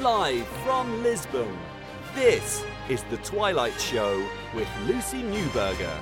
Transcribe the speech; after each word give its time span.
Live 0.00 0.46
from 0.64 1.02
Lisbon, 1.02 1.54
this 2.14 2.64
is 2.88 3.02
The 3.10 3.18
Twilight 3.18 3.78
Show 3.78 4.26
with 4.54 4.66
Lucy 4.86 5.22
Newberger. 5.22 5.94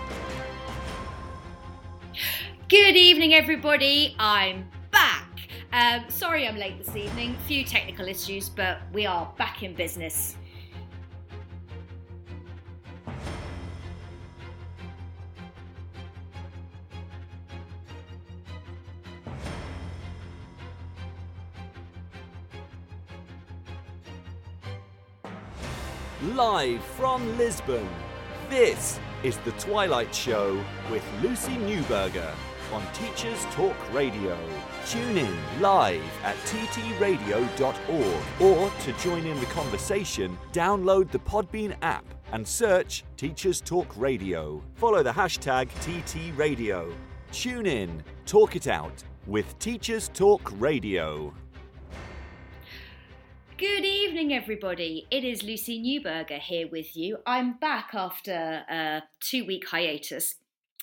Good 2.69 2.95
evening, 2.95 3.35
everybody. 3.35 4.15
I'm 4.17 4.71
back. 4.93 5.29
Um, 5.73 6.05
sorry 6.09 6.47
I'm 6.47 6.57
late 6.57 6.79
this 6.79 6.95
evening. 6.95 7.37
Few 7.49 7.65
technical 7.65 8.07
issues, 8.07 8.49
but 8.49 8.79
we 8.93 9.07
are 9.07 9.29
back 9.37 9.65
in 9.65 9.75
business. 9.75 10.37
Live 26.41 26.83
from 26.83 27.37
Lisbon, 27.37 27.87
this 28.49 28.99
is 29.23 29.37
The 29.45 29.51
Twilight 29.59 30.15
Show 30.15 30.59
with 30.91 31.05
Lucy 31.23 31.53
Newberger 31.53 32.33
on 32.73 32.83
Teachers 32.95 33.45
Talk 33.51 33.77
Radio. 33.93 34.39
Tune 34.87 35.19
in 35.19 35.37
live 35.61 36.03
at 36.25 36.37
ttradio.org 36.47 38.41
or 38.41 38.71
to 38.71 38.93
join 39.03 39.27
in 39.27 39.39
the 39.39 39.45
conversation, 39.47 40.39
download 40.55 41.11
the 41.11 41.19
Podbean 41.19 41.77
app 41.83 42.07
and 42.33 42.49
search 42.49 43.05
Teachers 43.19 43.61
Talk 43.61 43.95
Radio. 43.99 44.63
Follow 44.77 45.03
the 45.03 45.13
hashtag 45.13 45.69
TTRadio. 45.83 46.91
Tune 47.33 47.67
in, 47.67 48.03
talk 48.25 48.57
it 48.57 48.67
out 48.67 49.05
with 49.27 49.59
Teachers 49.59 50.09
Talk 50.15 50.51
Radio. 50.59 51.35
Good 53.61 53.85
evening, 53.85 54.33
everybody. 54.33 55.07
It 55.11 55.23
is 55.23 55.43
Lucy 55.43 55.79
Newberger 55.79 56.39
here 56.39 56.67
with 56.67 56.97
you. 56.97 57.19
I'm 57.27 57.59
back 57.59 57.91
after 57.93 58.65
a 58.71 59.03
two 59.21 59.45
week 59.45 59.69
hiatus. 59.69 60.37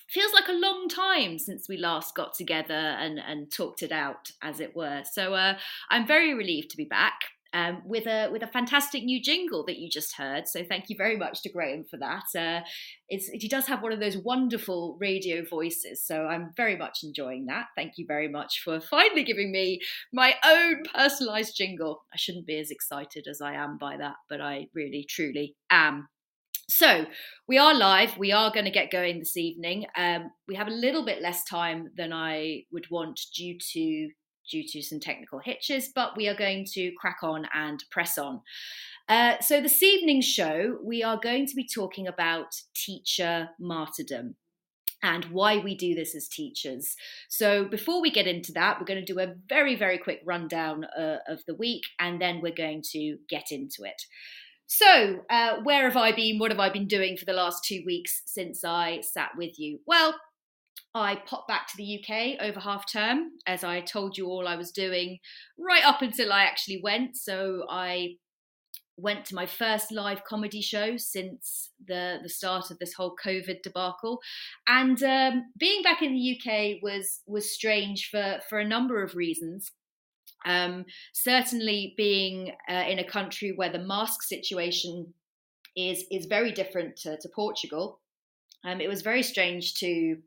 Feels 0.08 0.32
like 0.32 0.46
a 0.46 0.52
long 0.52 0.88
time 0.88 1.40
since 1.40 1.68
we 1.68 1.76
last 1.76 2.14
got 2.14 2.34
together 2.34 2.72
and, 2.72 3.18
and 3.18 3.50
talked 3.50 3.82
it 3.82 3.90
out, 3.90 4.30
as 4.40 4.60
it 4.60 4.76
were. 4.76 5.02
So 5.10 5.34
uh, 5.34 5.58
I'm 5.90 6.06
very 6.06 6.32
relieved 6.34 6.70
to 6.70 6.76
be 6.76 6.84
back 6.84 7.22
um, 7.52 7.82
with 7.84 8.06
a 8.06 8.28
with 8.30 8.42
a 8.42 8.46
fantastic 8.46 9.04
new 9.04 9.22
jingle 9.22 9.64
that 9.66 9.78
you 9.78 9.88
just 9.88 10.16
heard. 10.16 10.46
So 10.46 10.64
thank 10.64 10.88
you 10.88 10.96
very 10.96 11.16
much 11.16 11.42
to 11.42 11.50
Graham 11.50 11.84
for 11.84 11.96
that. 11.98 12.24
Uh, 12.36 12.60
he 13.08 13.48
does 13.48 13.66
have 13.66 13.82
one 13.82 13.92
of 13.92 14.00
those 14.00 14.18
wonderful 14.18 14.96
radio 15.00 15.44
voices, 15.44 16.04
so 16.04 16.26
I'm 16.26 16.52
very 16.56 16.76
much 16.76 17.00
enjoying 17.02 17.46
that. 17.46 17.66
Thank 17.76 17.94
you 17.96 18.04
very 18.06 18.28
much 18.28 18.60
for 18.62 18.80
finally 18.80 19.24
giving 19.24 19.50
me 19.50 19.80
my 20.12 20.34
own 20.44 20.82
personalised 20.94 21.54
jingle. 21.54 22.04
I 22.12 22.16
shouldn't 22.16 22.46
be 22.46 22.58
as 22.58 22.70
excited 22.70 23.26
as 23.28 23.40
I 23.40 23.54
am 23.54 23.78
by 23.78 23.96
that, 23.96 24.16
but 24.28 24.40
I 24.40 24.66
really 24.74 25.06
truly 25.08 25.56
am. 25.70 26.08
So 26.70 27.06
we 27.46 27.56
are 27.56 27.74
live. 27.74 28.18
We 28.18 28.30
are 28.30 28.52
going 28.52 28.66
to 28.66 28.70
get 28.70 28.90
going 28.90 29.18
this 29.18 29.38
evening. 29.38 29.86
Um, 29.96 30.30
we 30.46 30.54
have 30.56 30.68
a 30.68 30.72
little 30.72 31.02
bit 31.02 31.22
less 31.22 31.42
time 31.44 31.90
than 31.96 32.12
I 32.12 32.64
would 32.70 32.90
want 32.90 33.18
due 33.34 33.56
to 33.72 34.10
due 34.50 34.64
to 34.66 34.82
some 34.82 35.00
technical 35.00 35.38
hitches, 35.38 35.90
but 35.94 36.16
we 36.16 36.28
are 36.28 36.36
going 36.36 36.66
to 36.72 36.92
crack 36.98 37.18
on 37.22 37.46
and 37.54 37.84
press 37.90 38.18
on. 38.18 38.40
Uh, 39.08 39.40
so, 39.40 39.60
this 39.60 39.82
evening's 39.82 40.26
show, 40.26 40.78
we 40.82 41.02
are 41.02 41.18
going 41.18 41.46
to 41.46 41.54
be 41.54 41.66
talking 41.66 42.06
about 42.06 42.54
teacher 42.74 43.48
martyrdom 43.58 44.36
and 45.02 45.26
why 45.26 45.58
we 45.58 45.76
do 45.76 45.94
this 45.94 46.14
as 46.14 46.28
teachers. 46.28 46.94
So, 47.28 47.64
before 47.64 48.02
we 48.02 48.10
get 48.10 48.26
into 48.26 48.52
that, 48.52 48.78
we're 48.78 48.86
going 48.86 49.04
to 49.04 49.12
do 49.12 49.20
a 49.20 49.34
very, 49.48 49.76
very 49.76 49.98
quick 49.98 50.20
rundown 50.26 50.84
uh, 50.84 51.18
of 51.26 51.42
the 51.46 51.54
week 51.54 51.84
and 51.98 52.20
then 52.20 52.40
we're 52.42 52.54
going 52.54 52.82
to 52.92 53.16
get 53.28 53.50
into 53.50 53.84
it. 53.84 54.02
So, 54.66 55.24
uh, 55.30 55.60
where 55.62 55.84
have 55.84 55.96
I 55.96 56.12
been? 56.12 56.38
What 56.38 56.50
have 56.50 56.60
I 56.60 56.68
been 56.68 56.86
doing 56.86 57.16
for 57.16 57.24
the 57.24 57.32
last 57.32 57.64
two 57.64 57.82
weeks 57.86 58.20
since 58.26 58.64
I 58.64 59.00
sat 59.00 59.30
with 59.34 59.58
you? 59.58 59.80
Well, 59.86 60.14
I 61.00 61.16
popped 61.26 61.48
back 61.48 61.66
to 61.68 61.76
the 61.76 62.00
UK 62.00 62.40
over 62.40 62.60
half 62.60 62.90
term, 62.90 63.32
as 63.46 63.64
I 63.64 63.80
told 63.80 64.16
you 64.16 64.26
all 64.26 64.46
I 64.46 64.56
was 64.56 64.70
doing 64.70 65.18
right 65.58 65.84
up 65.84 66.02
until 66.02 66.32
I 66.32 66.42
actually 66.42 66.80
went. 66.82 67.16
So 67.16 67.64
I 67.68 68.16
went 68.98 69.24
to 69.24 69.34
my 69.34 69.46
first 69.46 69.92
live 69.92 70.24
comedy 70.24 70.60
show 70.60 70.96
since 70.96 71.70
the 71.86 72.18
the 72.22 72.28
start 72.28 72.70
of 72.70 72.78
this 72.78 72.94
whole 72.94 73.14
COVID 73.24 73.62
debacle, 73.62 74.20
and 74.66 75.02
um, 75.02 75.44
being 75.56 75.82
back 75.82 76.02
in 76.02 76.14
the 76.14 76.36
UK 76.36 76.82
was 76.82 77.20
was 77.26 77.54
strange 77.54 78.08
for 78.10 78.40
for 78.48 78.58
a 78.58 78.68
number 78.68 79.02
of 79.02 79.14
reasons. 79.14 79.70
Um, 80.44 80.84
certainly, 81.12 81.94
being 81.96 82.52
uh, 82.68 82.84
in 82.88 82.98
a 82.98 83.08
country 83.08 83.52
where 83.54 83.70
the 83.70 83.78
mask 83.78 84.22
situation 84.22 85.14
is 85.76 86.04
is 86.10 86.26
very 86.26 86.52
different 86.52 86.96
to, 86.98 87.16
to 87.16 87.28
Portugal, 87.34 88.00
um, 88.64 88.80
it 88.80 88.88
was 88.88 89.02
very 89.02 89.22
strange 89.22 89.74
to 89.74 90.18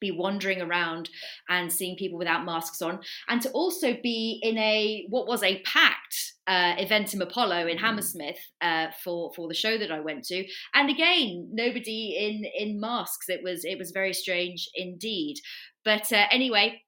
be 0.00 0.10
wandering 0.10 0.60
around 0.60 1.10
and 1.48 1.72
seeing 1.72 1.96
people 1.96 2.18
without 2.18 2.44
masks 2.44 2.82
on, 2.82 3.00
and 3.28 3.42
to 3.42 3.50
also 3.50 3.96
be 4.02 4.40
in 4.42 4.58
a 4.58 5.06
what 5.08 5.26
was 5.26 5.42
a 5.42 5.60
packed 5.62 6.34
uh, 6.46 6.74
Eventim 6.76 7.20
Apollo 7.20 7.66
in 7.66 7.76
mm. 7.76 7.80
Hammersmith 7.80 8.38
uh, 8.60 8.88
for 9.02 9.32
for 9.34 9.48
the 9.48 9.54
show 9.54 9.78
that 9.78 9.90
I 9.90 10.00
went 10.00 10.24
to, 10.24 10.44
and 10.74 10.90
again 10.90 11.48
nobody 11.52 12.16
in 12.18 12.44
in 12.56 12.80
masks. 12.80 13.28
It 13.28 13.42
was 13.42 13.64
it 13.64 13.78
was 13.78 13.90
very 13.90 14.12
strange 14.12 14.68
indeed. 14.74 15.36
But 15.84 16.12
uh, 16.12 16.26
anyway, 16.30 16.82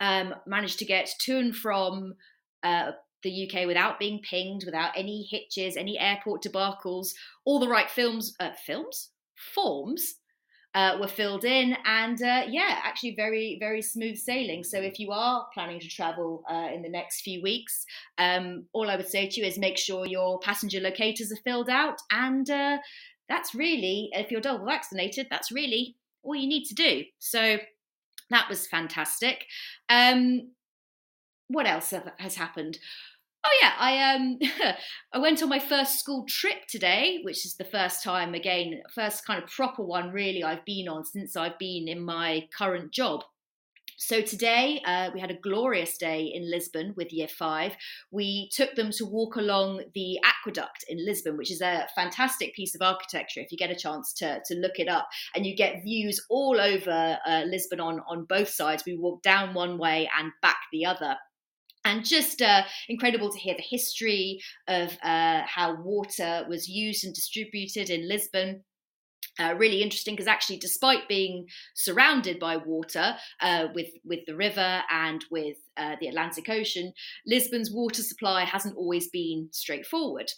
um, 0.00 0.34
managed 0.46 0.78
to 0.80 0.84
get 0.84 1.10
to 1.20 1.38
and 1.38 1.54
from. 1.54 2.14
Uh, 2.62 2.92
the 3.22 3.50
UK 3.50 3.66
without 3.66 3.98
being 3.98 4.20
pinged, 4.22 4.62
without 4.64 4.92
any 4.94 5.26
hitches, 5.28 5.76
any 5.76 5.98
airport 5.98 6.44
debacles, 6.44 7.08
all 7.44 7.58
the 7.58 7.68
right 7.68 7.90
films, 7.90 8.34
uh, 8.38 8.50
films, 8.64 9.10
forms 9.54 10.16
uh, 10.76 10.98
were 11.00 11.08
filled 11.08 11.44
in, 11.44 11.74
and 11.86 12.20
uh, 12.22 12.42
yeah, 12.48 12.78
actually 12.84 13.14
very 13.14 13.56
very 13.58 13.80
smooth 13.80 14.18
sailing. 14.18 14.62
So 14.62 14.78
if 14.78 15.00
you 15.00 15.10
are 15.10 15.46
planning 15.54 15.80
to 15.80 15.88
travel 15.88 16.44
uh, 16.48 16.68
in 16.74 16.82
the 16.82 16.90
next 16.90 17.22
few 17.22 17.40
weeks, 17.42 17.86
um, 18.18 18.66
all 18.74 18.90
I 18.90 18.96
would 18.96 19.08
say 19.08 19.26
to 19.26 19.40
you 19.40 19.46
is 19.46 19.58
make 19.58 19.78
sure 19.78 20.06
your 20.06 20.38
passenger 20.40 20.80
locators 20.80 21.32
are 21.32 21.42
filled 21.42 21.70
out, 21.70 21.96
and 22.10 22.48
uh, 22.50 22.76
that's 23.26 23.54
really 23.54 24.10
if 24.12 24.30
you're 24.30 24.42
double 24.42 24.66
vaccinated, 24.66 25.28
that's 25.30 25.50
really 25.50 25.96
all 26.22 26.36
you 26.36 26.46
need 26.46 26.66
to 26.66 26.74
do. 26.74 27.04
So 27.20 27.56
that 28.28 28.48
was 28.48 28.66
fantastic. 28.66 29.46
Um, 29.88 30.50
what 31.48 31.66
else 31.66 31.94
has 32.18 32.34
happened? 32.34 32.78
Oh 33.46 33.58
yeah, 33.62 33.72
I 33.78 34.14
um 34.14 34.38
I 35.12 35.18
went 35.18 35.40
on 35.40 35.48
my 35.48 35.60
first 35.60 36.00
school 36.00 36.24
trip 36.28 36.66
today, 36.68 37.20
which 37.22 37.46
is 37.46 37.54
the 37.54 37.64
first 37.64 38.02
time 38.02 38.34
again, 38.34 38.82
first 38.92 39.24
kind 39.24 39.40
of 39.40 39.48
proper 39.48 39.84
one 39.84 40.10
really 40.10 40.42
I've 40.42 40.64
been 40.64 40.88
on 40.88 41.04
since 41.04 41.36
I've 41.36 41.58
been 41.58 41.86
in 41.86 42.04
my 42.04 42.48
current 42.58 42.92
job. 42.92 43.22
So 43.98 44.20
today 44.20 44.82
uh, 44.84 45.10
we 45.14 45.20
had 45.20 45.30
a 45.30 45.38
glorious 45.38 45.96
day 45.96 46.32
in 46.34 46.50
Lisbon 46.50 46.92
with 46.96 47.12
Year 47.12 47.28
Five. 47.28 47.76
We 48.10 48.50
took 48.52 48.74
them 48.74 48.90
to 48.90 49.06
walk 49.06 49.36
along 49.36 49.84
the 49.94 50.18
aqueduct 50.24 50.84
in 50.88 51.06
Lisbon, 51.06 51.36
which 51.36 51.52
is 51.52 51.60
a 51.60 51.86
fantastic 51.94 52.52
piece 52.52 52.74
of 52.74 52.82
architecture. 52.82 53.40
If 53.40 53.52
you 53.52 53.58
get 53.58 53.70
a 53.70 53.76
chance 53.76 54.12
to 54.14 54.40
to 54.44 54.54
look 54.56 54.80
it 54.80 54.88
up, 54.88 55.08
and 55.36 55.46
you 55.46 55.54
get 55.54 55.84
views 55.84 56.20
all 56.28 56.60
over 56.60 57.16
uh, 57.24 57.42
Lisbon 57.46 57.78
on 57.78 58.00
on 58.08 58.24
both 58.24 58.48
sides. 58.48 58.82
We 58.84 58.96
walk 58.96 59.22
down 59.22 59.54
one 59.54 59.78
way 59.78 60.10
and 60.18 60.32
back 60.42 60.58
the 60.72 60.84
other 60.84 61.16
and 61.86 62.04
just 62.04 62.42
uh, 62.42 62.62
incredible 62.88 63.30
to 63.30 63.38
hear 63.38 63.54
the 63.56 63.62
history 63.62 64.40
of 64.66 64.98
uh, 65.02 65.42
how 65.46 65.80
water 65.80 66.44
was 66.48 66.68
used 66.68 67.04
and 67.04 67.14
distributed 67.14 67.90
in 67.90 68.08
Lisbon. 68.08 68.64
Uh, 69.38 69.54
really 69.56 69.82
interesting 69.82 70.14
because 70.14 70.26
actually, 70.26 70.56
despite 70.56 71.08
being 71.08 71.46
surrounded 71.74 72.40
by 72.40 72.56
water 72.56 73.14
uh, 73.40 73.66
with 73.74 73.90
with 74.04 74.20
the 74.26 74.34
river 74.34 74.82
and 74.90 75.24
with 75.30 75.58
uh, 75.76 75.94
the 76.00 76.08
Atlantic 76.08 76.48
Ocean, 76.48 76.92
Lisbon's 77.26 77.70
water 77.70 78.02
supply 78.02 78.44
hasn't 78.44 78.76
always 78.76 79.08
been 79.10 79.48
straightforward. 79.52 80.30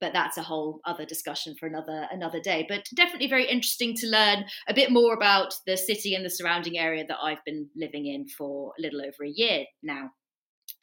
But 0.00 0.12
that's 0.12 0.36
a 0.36 0.42
whole 0.42 0.80
other 0.84 1.04
discussion 1.04 1.56
for 1.58 1.66
another 1.66 2.06
another 2.12 2.38
day. 2.38 2.66
But 2.68 2.86
definitely 2.94 3.28
very 3.28 3.48
interesting 3.48 3.94
to 3.96 4.06
learn 4.06 4.44
a 4.68 4.74
bit 4.74 4.92
more 4.92 5.14
about 5.14 5.54
the 5.66 5.76
city 5.76 6.14
and 6.14 6.24
the 6.24 6.30
surrounding 6.30 6.78
area 6.78 7.04
that 7.08 7.18
I've 7.20 7.44
been 7.44 7.68
living 7.74 8.06
in 8.06 8.28
for 8.28 8.72
a 8.78 8.82
little 8.82 9.00
over 9.00 9.24
a 9.24 9.30
year 9.30 9.64
now. 9.82 10.10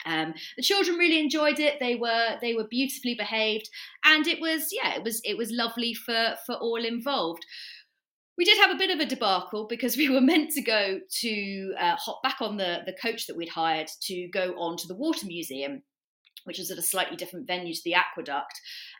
Um, 0.06 0.34
the 0.56 0.64
children 0.64 0.98
really 0.98 1.20
enjoyed 1.20 1.60
it. 1.60 1.80
They 1.80 1.96
were 1.96 2.38
they 2.42 2.54
were 2.54 2.68
beautifully 2.70 3.16
behaved, 3.16 3.70
and 4.04 4.28
it 4.28 4.40
was 4.40 4.68
yeah 4.72 4.96
it 4.96 5.04
was 5.04 5.22
it 5.24 5.38
was 5.38 5.52
lovely 5.52 5.94
for 5.94 6.36
for 6.46 6.56
all 6.56 6.84
involved. 6.84 7.46
We 8.38 8.46
did 8.46 8.58
have 8.58 8.72
a 8.72 8.78
bit 8.78 8.92
of 8.92 9.00
a 9.00 9.06
debacle 9.06 9.66
because 9.68 9.98
we 9.98 10.10
were 10.10 10.22
meant 10.22 10.52
to 10.52 10.62
go 10.62 11.00
to 11.22 11.74
uh, 11.80 11.96
hop 11.96 12.22
back 12.24 12.38
on 12.42 12.58
the 12.58 12.80
the 12.86 12.94
coach 12.94 13.28
that 13.28 13.38
we'd 13.38 13.50
hired 13.50 13.90
to 14.04 14.28
go 14.30 14.54
on 14.58 14.78
to 14.78 14.88
the 14.88 14.96
water 14.96 15.26
museum, 15.26 15.84
which 16.46 16.60
was 16.60 16.72
at 16.72 16.78
a 16.78 16.84
slightly 16.84 17.18
different 17.18 17.48
venue 17.48 17.74
to 17.74 17.82
the 17.84 17.96
aqueduct, 17.96 18.60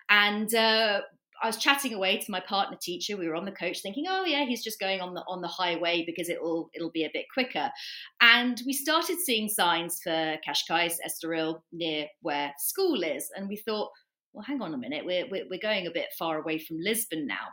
and. 0.10 0.54
Uh, 0.54 1.02
I 1.42 1.48
was 1.48 1.58
chatting 1.58 1.94
away 1.94 2.18
to 2.18 2.32
my 2.32 2.40
partner 2.40 2.78
teacher. 2.82 3.18
We 3.18 3.28
were 3.28 3.36
on 3.36 3.46
the 3.46 3.52
coach, 3.52 3.82
thinking, 3.82 4.06
"Oh 4.08 4.26
yeah, 4.26 4.46
he's 4.46 4.64
just 4.64 4.80
going 4.80 5.02
on 5.02 5.14
the 5.14 5.24
on 5.28 5.42
the 5.42 5.48
highway 5.48 6.04
because 6.06 6.30
it'll 6.30 6.70
it'll 6.74 6.92
be 6.92 7.04
a 7.04 7.12
bit 7.14 7.26
quicker." 7.34 7.70
And 8.22 8.62
we 8.66 8.74
started 8.74 9.18
seeing 9.20 9.50
signs 9.50 10.00
for 10.04 10.38
Cascais, 10.48 10.96
Estoril, 11.06 11.62
near 11.72 12.08
where 12.22 12.54
school 12.58 13.04
is, 13.04 13.30
and 13.36 13.48
we 13.48 13.58
thought, 13.58 13.92
"Well, 14.34 14.46
hang 14.46 14.62
on 14.62 14.74
a 14.74 14.78
minute, 14.78 15.06
we're 15.06 15.28
we're, 15.30 15.46
we're 15.50 15.60
going 15.62 15.88
a 15.88 15.92
bit 15.92 16.08
far 16.18 16.40
away 16.40 16.60
from 16.60 16.78
Lisbon 16.80 17.28
now." 17.28 17.48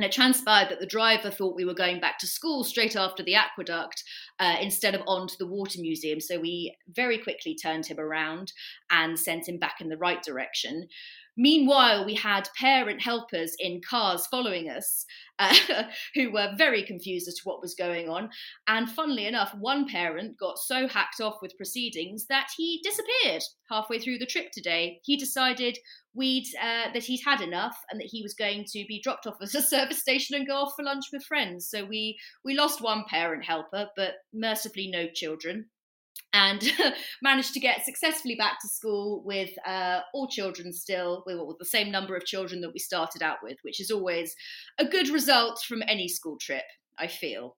And 0.00 0.06
it 0.06 0.12
transpired 0.12 0.70
that 0.70 0.80
the 0.80 0.86
driver 0.86 1.30
thought 1.30 1.56
we 1.56 1.66
were 1.66 1.74
going 1.74 2.00
back 2.00 2.18
to 2.20 2.26
school 2.26 2.64
straight 2.64 2.96
after 2.96 3.22
the 3.22 3.34
aqueduct 3.34 4.02
uh, 4.38 4.56
instead 4.58 4.94
of 4.94 5.02
on 5.06 5.26
to 5.28 5.36
the 5.38 5.46
water 5.46 5.78
museum. 5.78 6.20
So 6.20 6.40
we 6.40 6.74
very 6.88 7.18
quickly 7.18 7.54
turned 7.54 7.84
him 7.84 8.00
around 8.00 8.50
and 8.90 9.18
sent 9.18 9.46
him 9.46 9.58
back 9.58 9.82
in 9.82 9.90
the 9.90 9.98
right 9.98 10.22
direction. 10.22 10.88
Meanwhile, 11.36 12.04
we 12.04 12.14
had 12.14 12.48
parent 12.58 13.02
helpers 13.02 13.54
in 13.58 13.80
cars 13.88 14.26
following 14.26 14.68
us 14.68 15.04
uh, 15.38 15.54
who 16.14 16.30
were 16.30 16.52
very 16.56 16.82
confused 16.82 17.28
as 17.28 17.34
to 17.34 17.42
what 17.44 17.62
was 17.62 17.74
going 17.74 18.08
on. 18.08 18.30
And 18.68 18.90
funnily 18.90 19.26
enough, 19.26 19.54
one 19.58 19.88
parent 19.88 20.38
got 20.38 20.58
so 20.58 20.86
hacked 20.86 21.20
off 21.20 21.36
with 21.40 21.56
proceedings 21.56 22.26
that 22.26 22.48
he 22.56 22.80
disappeared 22.82 23.42
halfway 23.70 23.98
through 23.98 24.18
the 24.18 24.26
trip 24.26 24.50
today. 24.52 25.00
He 25.04 25.16
decided 25.16 25.78
we'd 26.14 26.46
uh, 26.60 26.92
that 26.92 27.04
he'd 27.04 27.22
had 27.24 27.40
enough 27.40 27.78
and 27.90 28.00
that 28.00 28.08
he 28.10 28.22
was 28.22 28.34
going 28.34 28.64
to 28.72 28.84
be 28.88 29.00
dropped 29.02 29.26
off 29.26 29.36
at 29.42 29.54
a 29.54 29.62
service 29.62 30.00
station 30.00 30.36
and 30.36 30.46
go 30.46 30.56
off 30.56 30.74
for 30.76 30.84
lunch 30.84 31.06
with 31.12 31.24
friends. 31.24 31.68
So 31.68 31.84
we 31.84 32.18
we 32.44 32.54
lost 32.54 32.80
one 32.80 33.04
parent 33.08 33.44
helper, 33.44 33.88
but 33.96 34.14
mercifully 34.32 34.88
no 34.88 35.08
children 35.08 35.66
and 36.32 36.62
managed 37.22 37.54
to 37.54 37.60
get 37.60 37.84
successfully 37.84 38.36
back 38.36 38.60
to 38.60 38.68
school 38.68 39.22
with 39.24 39.50
uh, 39.66 40.00
all 40.14 40.28
children 40.28 40.72
still, 40.72 41.24
with, 41.26 41.38
the 41.58 41.64
same 41.64 41.90
number 41.90 42.16
of 42.16 42.24
children 42.24 42.60
that 42.60 42.72
we 42.72 42.78
started 42.78 43.22
out 43.22 43.38
with, 43.42 43.58
which 43.62 43.80
is 43.80 43.90
always 43.90 44.34
a 44.78 44.84
good 44.84 45.08
result 45.08 45.62
from 45.66 45.82
any 45.88 46.08
school 46.08 46.36
trip, 46.40 46.64
I 46.98 47.06
feel. 47.08 47.56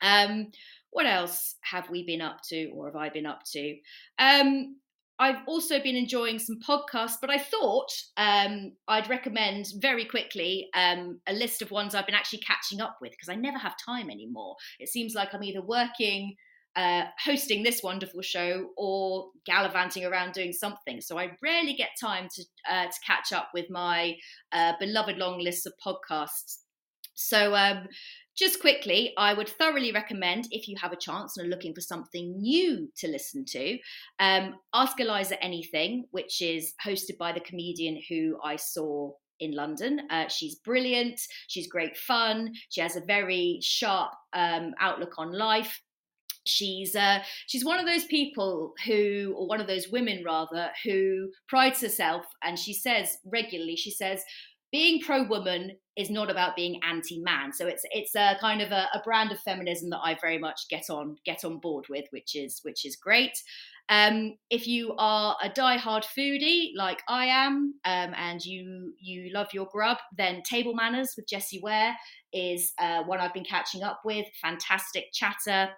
Um, 0.00 0.52
what 0.90 1.06
else 1.06 1.56
have 1.62 1.90
we 1.90 2.06
been 2.06 2.22
up 2.22 2.38
to, 2.48 2.68
or 2.68 2.86
have 2.86 2.96
I 2.96 3.08
been 3.08 3.26
up 3.26 3.42
to? 3.52 3.76
Um, 4.18 4.76
I've 5.20 5.40
also 5.48 5.82
been 5.82 5.96
enjoying 5.96 6.38
some 6.38 6.60
podcasts, 6.60 7.16
but 7.20 7.30
I 7.30 7.38
thought 7.38 7.90
um, 8.16 8.72
I'd 8.86 9.10
recommend 9.10 9.66
very 9.78 10.04
quickly 10.04 10.68
um, 10.74 11.20
a 11.26 11.32
list 11.32 11.60
of 11.60 11.72
ones 11.72 11.94
I've 11.94 12.06
been 12.06 12.14
actually 12.14 12.38
catching 12.38 12.80
up 12.80 12.98
with 13.00 13.10
because 13.10 13.28
I 13.28 13.34
never 13.34 13.58
have 13.58 13.74
time 13.84 14.10
anymore. 14.10 14.54
It 14.78 14.88
seems 14.88 15.14
like 15.16 15.34
I'm 15.34 15.42
either 15.42 15.60
working 15.60 16.36
uh, 16.76 17.04
hosting 17.24 17.62
this 17.62 17.82
wonderful 17.82 18.22
show 18.22 18.68
or 18.76 19.30
gallivanting 19.46 20.04
around 20.04 20.32
doing 20.32 20.52
something. 20.52 21.00
So 21.00 21.18
I 21.18 21.32
rarely 21.42 21.74
get 21.74 21.90
time 22.00 22.28
to 22.34 22.44
uh, 22.70 22.86
to 22.86 23.00
catch 23.06 23.32
up 23.32 23.50
with 23.54 23.66
my 23.70 24.16
uh, 24.52 24.72
beloved 24.78 25.16
long 25.16 25.40
list 25.40 25.66
of 25.66 25.72
podcasts. 25.84 26.58
So 27.14 27.54
um, 27.56 27.88
just 28.36 28.60
quickly, 28.60 29.12
I 29.18 29.34
would 29.34 29.48
thoroughly 29.48 29.90
recommend 29.90 30.46
if 30.52 30.68
you 30.68 30.76
have 30.80 30.92
a 30.92 30.96
chance 30.96 31.36
and 31.36 31.46
are 31.46 31.50
looking 31.50 31.74
for 31.74 31.80
something 31.80 32.40
new 32.40 32.88
to 32.98 33.08
listen 33.08 33.44
to, 33.46 33.78
um, 34.20 34.54
Ask 34.72 35.00
Eliza 35.00 35.42
Anything, 35.42 36.04
which 36.12 36.40
is 36.40 36.74
hosted 36.86 37.18
by 37.18 37.32
the 37.32 37.40
comedian 37.40 38.00
who 38.08 38.38
I 38.44 38.54
saw 38.54 39.10
in 39.40 39.52
London. 39.52 40.02
Uh, 40.10 40.28
she's 40.28 40.56
brilliant. 40.56 41.20
She's 41.48 41.66
great 41.66 41.96
fun. 41.96 42.52
She 42.68 42.80
has 42.80 42.94
a 42.94 43.00
very 43.00 43.58
sharp 43.62 44.12
um, 44.32 44.74
outlook 44.78 45.14
on 45.18 45.32
life 45.32 45.80
she's 46.48 46.94
uh, 46.96 47.20
she's 47.46 47.64
one 47.64 47.78
of 47.78 47.86
those 47.86 48.04
people 48.04 48.74
who 48.86 49.34
or 49.36 49.46
one 49.46 49.60
of 49.60 49.66
those 49.66 49.88
women 49.88 50.22
rather 50.24 50.70
who 50.84 51.30
prides 51.48 51.80
herself 51.80 52.24
and 52.42 52.58
she 52.58 52.72
says 52.72 53.18
regularly 53.24 53.76
she 53.76 53.90
says 53.90 54.22
being 54.70 55.00
pro 55.00 55.22
woman 55.22 55.72
is 55.96 56.10
not 56.10 56.30
about 56.30 56.54
being 56.54 56.80
anti 56.82 57.20
man 57.20 57.52
so 57.52 57.66
it's 57.66 57.84
it's 57.90 58.14
a 58.14 58.36
kind 58.40 58.60
of 58.60 58.70
a, 58.70 58.86
a, 58.94 59.00
brand 59.02 59.32
of 59.32 59.40
feminism 59.40 59.88
that 59.88 60.00
i 60.04 60.14
very 60.20 60.38
much 60.38 60.68
get 60.68 60.90
on 60.90 61.16
get 61.24 61.44
on 61.44 61.58
board 61.58 61.86
with 61.88 62.04
which 62.10 62.34
is 62.36 62.60
which 62.64 62.84
is 62.84 62.96
great. 62.96 63.42
Um, 63.90 64.36
if 64.50 64.66
you 64.66 64.94
are 64.98 65.36
a 65.42 65.48
die-hard 65.48 66.04
foodie 66.04 66.72
like 66.76 67.02
I 67.08 67.26
am, 67.26 67.74
um, 67.86 68.14
and 68.14 68.44
you 68.44 68.92
you 69.00 69.32
love 69.32 69.48
your 69.54 69.66
grub, 69.72 69.96
then 70.16 70.42
Table 70.42 70.74
Manners 70.74 71.14
with 71.16 71.26
Jessie 71.26 71.60
Ware 71.62 71.96
is 72.32 72.74
uh, 72.78 73.02
one 73.04 73.18
I've 73.18 73.32
been 73.32 73.44
catching 73.44 73.82
up 73.82 74.00
with. 74.04 74.26
Fantastic 74.42 75.06
chatter, 75.12 75.70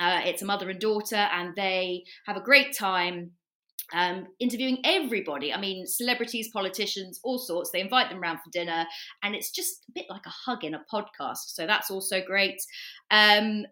uh, 0.00 0.20
it's 0.24 0.42
a 0.42 0.46
mother 0.46 0.70
and 0.70 0.80
daughter, 0.80 1.16
and 1.16 1.54
they 1.56 2.04
have 2.26 2.36
a 2.36 2.42
great 2.42 2.76
time 2.76 3.32
um, 3.92 4.26
interviewing 4.38 4.78
everybody. 4.84 5.52
I 5.52 5.60
mean, 5.60 5.86
celebrities, 5.86 6.50
politicians, 6.52 7.20
all 7.22 7.38
sorts. 7.38 7.70
They 7.70 7.80
invite 7.80 8.10
them 8.10 8.20
around 8.20 8.38
for 8.38 8.50
dinner, 8.52 8.86
and 9.22 9.34
it's 9.34 9.50
just 9.50 9.84
a 9.88 9.92
bit 9.92 10.06
like 10.10 10.26
a 10.26 10.30
hug 10.30 10.64
in 10.64 10.74
a 10.74 10.84
podcast. 10.92 11.48
So 11.48 11.66
that's 11.66 11.90
also 11.90 12.22
great. 12.24 12.60
Um, 13.10 13.64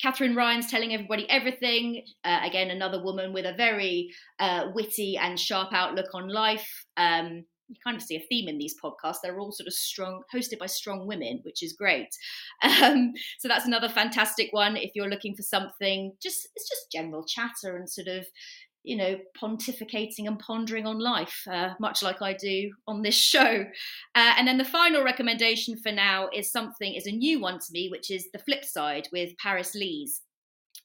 Katherine 0.00 0.34
Ryan's 0.34 0.68
telling 0.70 0.92
everybody 0.92 1.28
everything. 1.30 2.04
Uh, 2.24 2.40
again, 2.42 2.70
another 2.70 3.02
woman 3.02 3.32
with 3.32 3.46
a 3.46 3.54
very 3.54 4.10
uh, 4.40 4.66
witty 4.74 5.16
and 5.16 5.38
sharp 5.38 5.72
outlook 5.72 6.08
on 6.12 6.28
life. 6.28 6.84
Um, 6.96 7.44
you 7.72 7.78
kind 7.82 7.96
of 7.96 8.02
see 8.02 8.16
a 8.16 8.26
theme 8.28 8.48
in 8.48 8.58
these 8.58 8.74
podcasts. 8.78 9.16
They're 9.22 9.38
all 9.38 9.52
sort 9.52 9.66
of 9.66 9.72
strong, 9.72 10.22
hosted 10.32 10.58
by 10.58 10.66
strong 10.66 11.06
women, 11.06 11.40
which 11.42 11.62
is 11.62 11.72
great. 11.72 12.08
Um, 12.82 13.12
so 13.38 13.48
that's 13.48 13.66
another 13.66 13.88
fantastic 13.88 14.48
one. 14.52 14.76
If 14.76 14.92
you're 14.94 15.08
looking 15.08 15.34
for 15.34 15.42
something, 15.42 16.12
just 16.22 16.48
it's 16.56 16.68
just 16.68 16.90
general 16.90 17.24
chatter 17.24 17.76
and 17.76 17.88
sort 17.88 18.08
of, 18.08 18.26
you 18.82 18.96
know, 18.96 19.16
pontificating 19.40 20.26
and 20.26 20.38
pondering 20.38 20.86
on 20.86 20.98
life, 20.98 21.42
uh, 21.50 21.74
much 21.78 22.02
like 22.02 22.22
I 22.22 22.32
do 22.32 22.72
on 22.88 23.02
this 23.02 23.14
show. 23.32 23.64
Uh, 24.14 24.34
and 24.36 24.48
then 24.48 24.58
the 24.58 24.64
final 24.64 25.04
recommendation 25.04 25.76
for 25.76 25.92
now 25.92 26.28
is 26.32 26.50
something 26.50 26.94
is 26.94 27.06
a 27.06 27.12
new 27.12 27.40
one 27.40 27.58
to 27.58 27.66
me, 27.72 27.88
which 27.88 28.10
is 28.10 28.28
the 28.32 28.38
flip 28.38 28.64
side 28.64 29.08
with 29.12 29.36
Paris 29.38 29.74
Lees. 29.74 30.22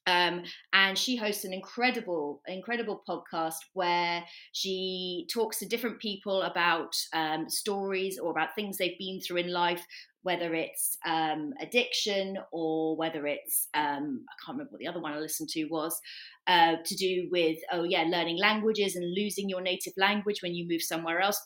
Um, 0.08 0.42
and 0.72 0.96
she 0.96 1.16
hosts 1.16 1.44
an 1.44 1.52
incredible, 1.52 2.40
incredible 2.46 3.02
podcast 3.06 3.56
where 3.74 4.24
she 4.52 5.26
talks 5.30 5.58
to 5.58 5.68
different 5.68 6.00
people 6.00 6.42
about 6.42 6.96
um, 7.12 7.48
stories 7.50 8.18
or 8.18 8.30
about 8.30 8.54
things 8.54 8.78
they've 8.78 8.98
been 8.98 9.20
through 9.20 9.36
in 9.38 9.52
life, 9.52 9.84
whether 10.22 10.54
it's 10.54 10.96
um, 11.06 11.52
addiction 11.60 12.38
or 12.52 12.96
whether 12.96 13.26
it's 13.26 13.68
um, 13.74 14.24
I 14.30 14.34
can't 14.44 14.56
remember 14.56 14.72
what 14.72 14.80
the 14.80 14.88
other 14.88 15.00
one 15.00 15.12
I 15.12 15.18
listened 15.18 15.50
to 15.50 15.66
was 15.66 16.00
uh, 16.46 16.76
to 16.82 16.96
do 16.96 17.28
with 17.30 17.58
oh 17.70 17.84
yeah 17.84 18.04
learning 18.04 18.38
languages 18.38 18.96
and 18.96 19.14
losing 19.14 19.48
your 19.48 19.60
native 19.60 19.92
language 19.98 20.42
when 20.42 20.54
you 20.54 20.66
move 20.66 20.82
somewhere 20.82 21.20
else. 21.20 21.38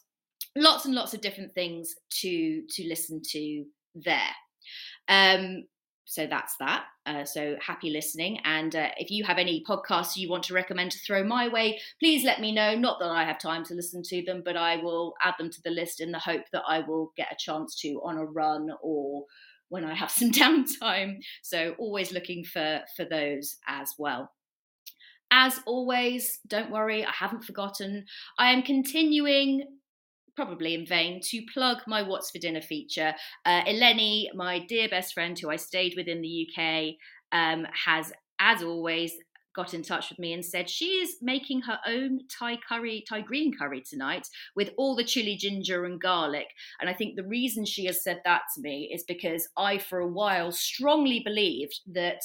Lots 0.55 0.85
and 0.85 0.95
lots 0.95 1.15
of 1.15 1.21
different 1.21 1.53
things 1.53 1.93
to 2.21 2.63
to 2.71 2.87
listen 2.87 3.21
to 3.31 3.65
there. 3.97 4.31
Um, 5.09 5.65
so 6.05 6.27
that's 6.27 6.57
that. 6.57 6.85
Uh, 7.07 7.25
so 7.25 7.57
happy 7.65 7.91
listening. 7.91 8.39
And 8.45 8.75
uh, 8.75 8.89
if 8.97 9.11
you 9.11 9.25
have 9.25 9.39
any 9.39 9.65
podcasts 9.69 10.17
you 10.17 10.29
want 10.29 10.43
to 10.45 10.55
recommend 10.55 10.91
to 10.93 10.99
throw 10.99 11.23
my 11.25 11.49
way, 11.49 11.81
please 12.01 12.25
let 12.25 12.41
me 12.41 12.53
know. 12.53 12.75
Not 12.75 12.99
that 13.01 13.11
I 13.11 13.25
have 13.25 13.39
time 13.39 13.65
to 13.67 13.75
listen 13.75 14.03
to 14.05 14.23
them, 14.25 14.43
but 14.45 14.57
I 14.57 14.77
will 14.77 15.15
add 15.23 15.35
them 15.39 15.51
to 15.51 15.63
the 15.63 15.71
list 15.71 16.01
in 16.01 16.13
the 16.13 16.19
hope 16.19 16.43
that 16.53 16.65
I 16.67 16.81
will 16.81 17.13
get 17.17 17.33
a 17.33 17.37
chance 17.39 17.77
to 17.81 18.01
on 18.05 18.17
a 18.17 18.25
run 18.25 18.71
or 18.83 19.25
when 19.69 19.85
I 19.85 19.95
have 19.95 20.11
some 20.13 20.31
downtime. 20.31 21.19
So 21.43 21.75
always 21.79 22.13
looking 22.13 22.45
for 22.45 22.81
for 22.97 23.05
those 23.05 23.57
as 23.67 23.95
well. 23.99 24.31
As 25.35 25.61
always, 25.65 26.41
don't 26.47 26.71
worry, 26.71 27.07
I 27.07 27.11
haven't 27.11 27.45
forgotten. 27.45 28.05
I 28.39 28.53
am 28.53 28.63
continuing 28.63 29.67
probably 30.37 30.75
in 30.75 30.87
vain, 30.87 31.21
to 31.23 31.43
plug 31.53 31.79
my 31.87 32.03
What's 32.03 32.31
for 32.31 32.39
Dinner 32.39 32.63
feature. 32.63 33.15
Uh, 33.45 33.63
Eleni, 33.65 34.27
my 34.35 34.61
dear 34.61 34.89
best 34.89 35.15
friend 35.15 35.39
who 35.39 35.51
I 35.51 35.57
stayed 35.57 35.95
with 35.97 36.09
in 36.09 36.23
the 36.23 36.49
UK, 36.49 36.95
um, 37.33 37.67
has, 37.73 38.13
as 38.39 38.63
always, 38.63 39.13
got 39.55 39.75
in 39.75 39.83
touch 39.83 40.09
with 40.09 40.19
me 40.19 40.33
and 40.33 40.45
said 40.45 40.69
she 40.69 40.87
is 40.87 41.17
making 41.21 41.63
her 41.63 41.79
own 41.87 42.21
Thai 42.29 42.59
curry, 42.67 43.05
Thai 43.09 43.21
green 43.21 43.53
curry 43.57 43.83
tonight 43.83 44.27
with 44.57 44.71
all 44.77 44.97
the 44.97 45.05
chili, 45.05 45.37
ginger, 45.37 45.85
and 45.85 46.01
garlic. 46.01 46.47
And 46.81 46.89
I 46.89 46.95
think 46.95 47.17
the 47.17 47.27
reason 47.27 47.65
she 47.65 47.85
has 47.87 48.03
said 48.03 48.21
that 48.25 48.43
to 48.55 48.63
me 48.63 48.91
is 48.93 49.05
because 49.07 49.49
I, 49.57 49.79
for 49.79 50.01
a 50.01 50.09
while, 50.09 50.53
strongly 50.53 51.21
believed 51.25 51.81
that 51.93 52.21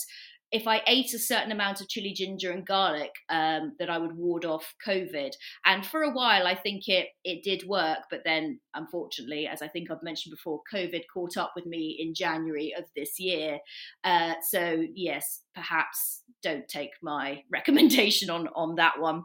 if 0.51 0.67
I 0.67 0.81
ate 0.87 1.13
a 1.13 1.19
certain 1.19 1.51
amount 1.51 1.81
of 1.81 1.89
chili, 1.89 2.13
ginger, 2.13 2.51
and 2.51 2.65
garlic, 2.65 3.11
um, 3.29 3.73
that 3.79 3.89
I 3.89 3.97
would 3.97 4.15
ward 4.15 4.45
off 4.45 4.73
COVID. 4.85 5.31
And 5.65 5.85
for 5.85 6.03
a 6.03 6.11
while, 6.11 6.47
I 6.47 6.55
think 6.55 6.87
it 6.87 7.07
it 7.23 7.43
did 7.43 7.67
work, 7.67 7.99
but 8.09 8.21
then, 8.23 8.59
unfortunately, 8.73 9.47
as 9.47 9.61
I 9.61 9.67
think 9.67 9.91
I've 9.91 10.03
mentioned 10.03 10.31
before, 10.31 10.61
COVID 10.73 11.03
caught 11.13 11.37
up 11.37 11.53
with 11.55 11.65
me 11.65 11.97
in 11.99 12.13
January 12.13 12.73
of 12.77 12.85
this 12.95 13.19
year. 13.19 13.59
Uh, 14.03 14.35
so 14.41 14.85
yes, 14.93 15.41
perhaps 15.53 16.23
don't 16.41 16.67
take 16.67 16.91
my 17.01 17.43
recommendation 17.51 18.29
on 18.29 18.47
on 18.55 18.75
that 18.75 18.99
one. 18.99 19.23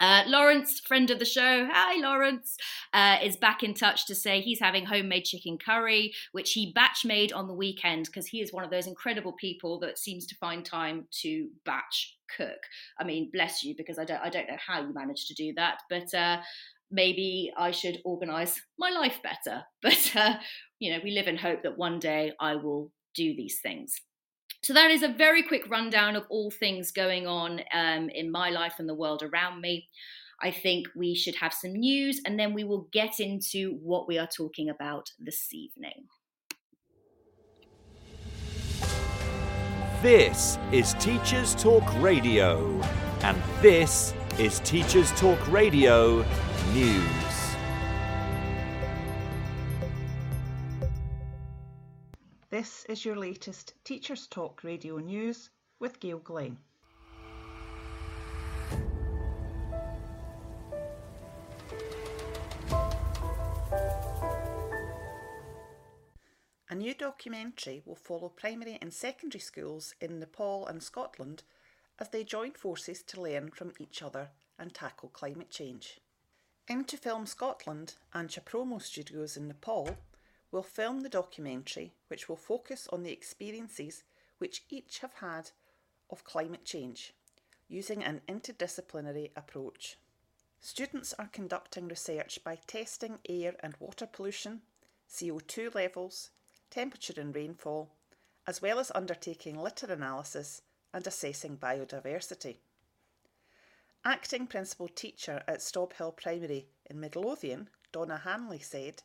Uh, 0.00 0.22
Lawrence, 0.26 0.80
friend 0.80 1.10
of 1.10 1.18
the 1.18 1.26
show, 1.26 1.68
hi 1.70 2.00
Lawrence, 2.00 2.56
uh, 2.94 3.18
is 3.22 3.36
back 3.36 3.62
in 3.62 3.74
touch 3.74 4.06
to 4.06 4.14
say 4.14 4.40
he's 4.40 4.58
having 4.58 4.86
homemade 4.86 5.26
chicken 5.26 5.58
curry, 5.58 6.14
which 6.32 6.52
he 6.52 6.72
batch 6.72 7.04
made 7.04 7.32
on 7.34 7.46
the 7.46 7.54
weekend 7.54 8.06
because 8.06 8.26
he 8.26 8.40
is 8.40 8.50
one 8.50 8.64
of 8.64 8.70
those 8.70 8.86
incredible 8.86 9.34
people 9.34 9.78
that 9.80 9.98
seems 9.98 10.26
to 10.26 10.34
find 10.36 10.64
time 10.64 11.06
to 11.10 11.48
batch 11.66 12.16
cook. 12.34 12.58
I 12.98 13.04
mean, 13.04 13.30
bless 13.30 13.62
you, 13.62 13.74
because 13.76 13.98
I 13.98 14.04
don't, 14.04 14.20
I 14.22 14.30
don't 14.30 14.48
know 14.48 14.56
how 14.66 14.80
you 14.80 14.94
manage 14.94 15.26
to 15.26 15.34
do 15.34 15.52
that, 15.56 15.82
but 15.90 16.14
uh, 16.14 16.38
maybe 16.90 17.52
I 17.58 17.70
should 17.70 18.00
organise 18.04 18.58
my 18.78 18.90
life 18.90 19.20
better. 19.22 19.62
But, 19.82 20.16
uh, 20.16 20.36
you 20.78 20.92
know, 20.92 21.00
we 21.04 21.10
live 21.10 21.28
in 21.28 21.36
hope 21.36 21.62
that 21.62 21.76
one 21.76 21.98
day 21.98 22.32
I 22.40 22.56
will 22.56 22.90
do 23.14 23.34
these 23.36 23.60
things. 23.62 23.94
So, 24.62 24.74
that 24.74 24.90
is 24.90 25.02
a 25.02 25.08
very 25.08 25.42
quick 25.42 25.70
rundown 25.70 26.16
of 26.16 26.26
all 26.28 26.50
things 26.50 26.90
going 26.90 27.26
on 27.26 27.60
um, 27.72 28.10
in 28.10 28.30
my 28.30 28.50
life 28.50 28.74
and 28.78 28.88
the 28.88 28.94
world 28.94 29.22
around 29.22 29.60
me. 29.60 29.88
I 30.42 30.50
think 30.50 30.88
we 30.94 31.14
should 31.14 31.34
have 31.36 31.52
some 31.52 31.72
news 31.72 32.20
and 32.24 32.38
then 32.38 32.54
we 32.54 32.64
will 32.64 32.88
get 32.92 33.20
into 33.20 33.78
what 33.82 34.08
we 34.08 34.18
are 34.18 34.26
talking 34.26 34.70
about 34.70 35.10
this 35.18 35.52
evening. 35.52 36.06
This 40.02 40.58
is 40.72 40.94
Teachers 40.94 41.54
Talk 41.54 41.84
Radio, 42.00 42.80
and 43.22 43.36
this 43.60 44.14
is 44.38 44.60
Teachers 44.60 45.12
Talk 45.12 45.38
Radio 45.52 46.24
News. 46.72 47.29
This 52.60 52.84
is 52.90 53.06
your 53.06 53.16
latest 53.16 53.72
Teachers 53.84 54.26
Talk 54.26 54.62
Radio 54.62 54.98
News 54.98 55.48
with 55.78 55.98
Gail 55.98 56.18
Glenn. 56.18 56.58
A 66.68 66.74
new 66.74 66.92
documentary 66.92 67.80
will 67.86 67.94
follow 67.94 68.28
primary 68.28 68.76
and 68.82 68.92
secondary 68.92 69.40
schools 69.40 69.94
in 69.98 70.18
Nepal 70.18 70.66
and 70.66 70.82
Scotland 70.82 71.44
as 71.98 72.10
they 72.10 72.24
join 72.24 72.52
forces 72.52 73.02
to 73.04 73.22
learn 73.22 73.52
from 73.52 73.72
each 73.78 74.02
other 74.02 74.28
and 74.58 74.74
tackle 74.74 75.08
climate 75.08 75.50
change. 75.50 75.98
Into 76.68 76.98
Film 76.98 77.24
Scotland 77.24 77.94
and 78.12 78.28
Chapromo 78.28 78.82
Studios 78.82 79.38
in 79.38 79.48
Nepal 79.48 79.96
will 80.50 80.62
film 80.62 81.00
the 81.00 81.08
documentary, 81.08 81.92
which 82.08 82.28
will 82.28 82.36
focus 82.36 82.88
on 82.92 83.02
the 83.02 83.12
experiences 83.12 84.02
which 84.38 84.64
each 84.70 84.98
have 85.00 85.14
had 85.14 85.50
of 86.10 86.24
climate 86.24 86.64
change, 86.64 87.14
using 87.68 88.02
an 88.02 88.20
interdisciplinary 88.28 89.30
approach. 89.36 89.96
Students 90.60 91.14
are 91.18 91.28
conducting 91.32 91.88
research 91.88 92.40
by 92.44 92.58
testing 92.66 93.18
air 93.28 93.54
and 93.60 93.74
water 93.78 94.06
pollution, 94.06 94.62
CO2 95.08 95.74
levels, 95.74 96.30
temperature 96.70 97.20
and 97.20 97.34
rainfall, 97.34 97.90
as 98.46 98.60
well 98.60 98.78
as 98.78 98.92
undertaking 98.94 99.58
litter 99.58 99.92
analysis 99.92 100.62
and 100.92 101.06
assessing 101.06 101.56
biodiversity. 101.56 102.56
Acting 104.04 104.46
Principal 104.46 104.88
Teacher 104.88 105.42
at 105.46 105.60
Stobhill 105.60 106.16
Primary 106.16 106.68
in 106.86 106.98
Midlothian, 107.00 107.68
Donna 107.92 108.16
Hanley 108.24 108.58
said, 108.58 109.02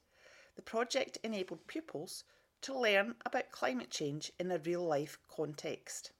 the 0.55 0.61
project 0.61 1.17
enabled 1.23 1.67
pupils 1.67 2.23
to 2.61 2.77
learn 2.77 3.15
about 3.25 3.51
climate 3.51 3.89
change 3.89 4.31
in 4.39 4.51
a 4.51 4.57
real 4.57 4.83
life 4.83 5.19
context. 5.29 6.11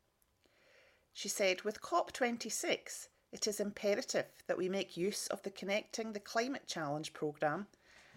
She 1.11 1.27
said, 1.27 1.63
with 1.63 1.81
COP26, 1.81 3.07
it 3.31 3.47
is 3.47 3.59
imperative 3.59 4.27
that 4.47 4.57
we 4.57 4.69
make 4.69 4.95
use 4.95 5.27
of 5.27 5.41
the 5.41 5.49
Connecting 5.49 6.13
the 6.13 6.19
Climate 6.19 6.67
Challenge 6.67 7.11
programme 7.13 7.67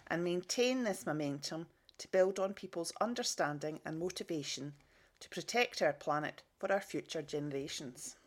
and 0.09 0.23
maintain 0.23 0.85
this 0.85 1.07
momentum 1.07 1.67
to 1.99 2.09
build 2.09 2.39
on 2.39 2.55
people's 2.55 2.93
understanding 3.01 3.81
and 3.85 3.99
motivation 3.99 4.75
to 5.21 5.29
protect 5.31 5.83
our 5.83 5.93
planet 5.93 6.43
for 6.59 6.71
our 6.71 6.81
future 6.81 7.23
generations. 7.23 8.18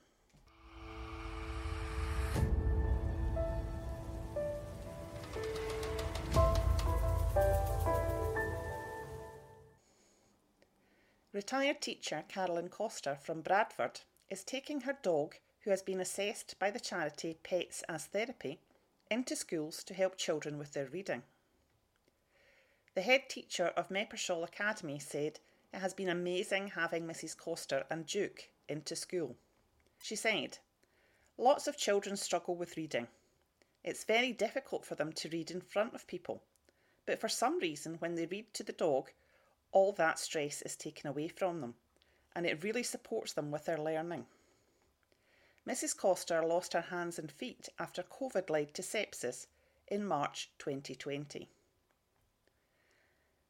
Retired 11.33 11.79
teacher 11.79 12.25
Carolyn 12.27 12.67
Coster 12.67 13.15
from 13.15 13.41
Bradford 13.41 14.01
is 14.29 14.43
taking 14.43 14.81
her 14.81 14.97
dog, 15.01 15.37
who 15.61 15.69
has 15.69 15.81
been 15.81 16.01
assessed 16.01 16.59
by 16.59 16.69
the 16.69 16.79
charity 16.79 17.37
Pets 17.41 17.83
as 17.87 18.03
Therapy, 18.03 18.59
into 19.09 19.37
schools 19.37 19.81
to 19.85 19.93
help 19.93 20.17
children 20.17 20.57
with 20.57 20.73
their 20.73 20.87
reading. 20.87 21.23
The 22.95 23.01
head 23.01 23.29
teacher 23.29 23.67
of 23.77 23.87
Meppershall 23.87 24.43
Academy 24.43 24.99
said 24.99 25.39
it 25.73 25.79
has 25.79 25.93
been 25.93 26.09
amazing 26.09 26.67
having 26.67 27.07
Mrs. 27.07 27.37
Coster 27.37 27.85
and 27.89 28.05
Duke 28.05 28.49
into 28.67 28.93
school. 28.97 29.37
She 30.03 30.17
said, 30.17 30.57
Lots 31.37 31.65
of 31.65 31.77
children 31.77 32.17
struggle 32.17 32.55
with 32.55 32.75
reading. 32.75 33.07
It's 33.85 34.03
very 34.03 34.33
difficult 34.33 34.85
for 34.85 34.95
them 34.95 35.13
to 35.13 35.29
read 35.29 35.49
in 35.49 35.61
front 35.61 35.95
of 35.95 36.07
people, 36.07 36.43
but 37.05 37.21
for 37.21 37.29
some 37.29 37.57
reason, 37.59 37.95
when 37.99 38.15
they 38.15 38.25
read 38.25 38.53
to 38.55 38.63
the 38.63 38.73
dog, 38.73 39.11
all 39.71 39.91
that 39.93 40.19
stress 40.19 40.61
is 40.61 40.75
taken 40.75 41.09
away 41.09 41.27
from 41.27 41.61
them, 41.61 41.75
and 42.35 42.45
it 42.45 42.63
really 42.63 42.83
supports 42.83 43.33
them 43.33 43.51
with 43.51 43.65
their 43.65 43.77
learning. 43.77 44.25
Mrs. 45.67 45.95
Coster 45.95 46.43
lost 46.43 46.73
her 46.73 46.81
hands 46.81 47.19
and 47.19 47.31
feet 47.31 47.69
after 47.79 48.03
COVID 48.03 48.49
led 48.49 48.73
to 48.73 48.81
sepsis 48.81 49.47
in 49.87 50.05
March 50.05 50.49
2020. 50.57 51.47